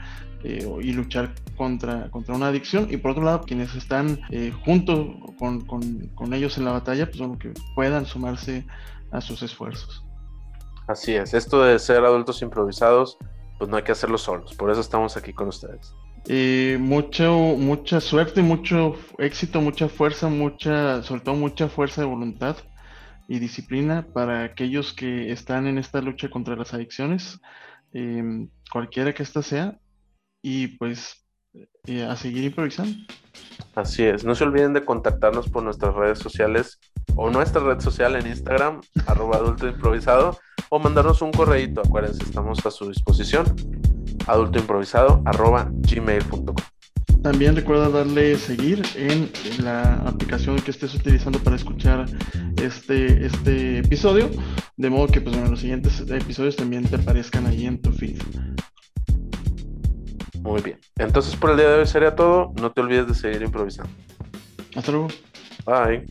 y 0.44 0.92
luchar 0.92 1.34
contra, 1.56 2.10
contra 2.10 2.34
una 2.34 2.48
adicción, 2.48 2.88
y 2.90 2.96
por 2.96 3.12
otro 3.12 3.24
lado, 3.24 3.42
quienes 3.42 3.74
están 3.74 4.20
junto 4.64 5.16
con, 5.38 5.62
con, 5.62 6.34
ellos 6.34 6.58
en 6.58 6.64
la 6.64 6.72
batalla, 6.72 7.06
pues 7.06 7.18
bueno, 7.18 7.38
que 7.38 7.52
puedan 7.74 8.06
sumarse 8.06 8.66
a 9.10 9.20
sus 9.20 9.42
esfuerzos. 9.42 10.04
Así 10.86 11.14
es, 11.14 11.34
esto 11.34 11.62
de 11.62 11.78
ser 11.78 12.04
adultos 12.04 12.42
improvisados 12.42 13.18
pues 13.58 13.70
no 13.70 13.76
hay 13.76 13.82
que 13.82 13.92
hacerlo 13.92 14.18
solos. 14.18 14.54
Por 14.54 14.70
eso 14.70 14.80
estamos 14.80 15.16
aquí 15.16 15.32
con 15.32 15.48
ustedes. 15.48 15.94
Y 16.28 16.76
mucho, 16.78 17.32
mucha 17.56 18.00
suerte, 18.00 18.42
mucho 18.42 18.96
éxito, 19.18 19.60
mucha 19.60 19.88
fuerza, 19.88 20.28
mucha, 20.28 21.02
sobre 21.02 21.20
todo 21.20 21.36
mucha 21.36 21.68
fuerza 21.68 22.00
de 22.00 22.08
voluntad 22.08 22.56
y 23.28 23.38
disciplina 23.38 24.06
para 24.12 24.44
aquellos 24.44 24.92
que 24.92 25.30
están 25.30 25.66
en 25.66 25.78
esta 25.78 26.00
lucha 26.00 26.28
contra 26.28 26.56
las 26.56 26.74
adicciones, 26.74 27.40
em, 27.92 28.48
cualquiera 28.70 29.14
que 29.14 29.22
ésta 29.22 29.42
sea, 29.42 29.78
y 30.48 30.68
pues 30.68 31.26
eh, 31.86 32.04
a 32.04 32.14
seguir 32.14 32.44
improvisando. 32.44 32.96
Así 33.74 34.04
es, 34.04 34.22
no 34.22 34.36
se 34.36 34.44
olviden 34.44 34.74
de 34.74 34.84
contactarnos 34.84 35.48
por 35.50 35.64
nuestras 35.64 35.92
redes 35.92 36.20
sociales 36.20 36.78
o 37.16 37.30
nuestra 37.30 37.60
red 37.64 37.80
social 37.80 38.14
en 38.14 38.28
Instagram, 38.28 38.80
arroba 39.06 39.38
adulto 39.38 39.66
improvisado, 39.66 40.38
o 40.68 40.78
mandarnos 40.78 41.20
un 41.20 41.32
correíto, 41.32 41.80
acuérdense, 41.80 42.22
estamos 42.22 42.64
a 42.64 42.70
su 42.70 42.88
disposición, 42.88 43.56
adultoimprovisado, 44.28 45.20
arroba 45.24 45.68
gmail.com. 45.72 46.54
También 47.22 47.56
recuerda 47.56 47.88
darle 47.88 48.36
seguir 48.36 48.84
en 48.94 49.28
la 49.64 49.94
aplicación 49.94 50.60
que 50.60 50.70
estés 50.70 50.94
utilizando 50.94 51.40
para 51.40 51.56
escuchar 51.56 52.06
este, 52.62 53.26
este 53.26 53.78
episodio, 53.78 54.30
de 54.76 54.90
modo 54.90 55.08
que 55.08 55.20
pues, 55.20 55.34
los 55.50 55.58
siguientes 55.58 56.04
episodios 56.08 56.54
también 56.54 56.84
te 56.84 56.94
aparezcan 56.94 57.46
ahí 57.46 57.66
en 57.66 57.82
tu 57.82 57.90
feed. 57.90 58.22
Muy 60.46 60.62
bien. 60.62 60.78
Entonces 60.96 61.34
por 61.34 61.50
el 61.50 61.56
día 61.56 61.68
de 61.68 61.80
hoy 61.80 61.86
sería 61.86 62.14
todo. 62.14 62.52
No 62.60 62.70
te 62.70 62.80
olvides 62.80 63.08
de 63.08 63.14
seguir 63.14 63.42
improvisando. 63.42 63.90
Hasta 64.76 64.92
luego. 64.92 65.08
Bye. 65.66 66.06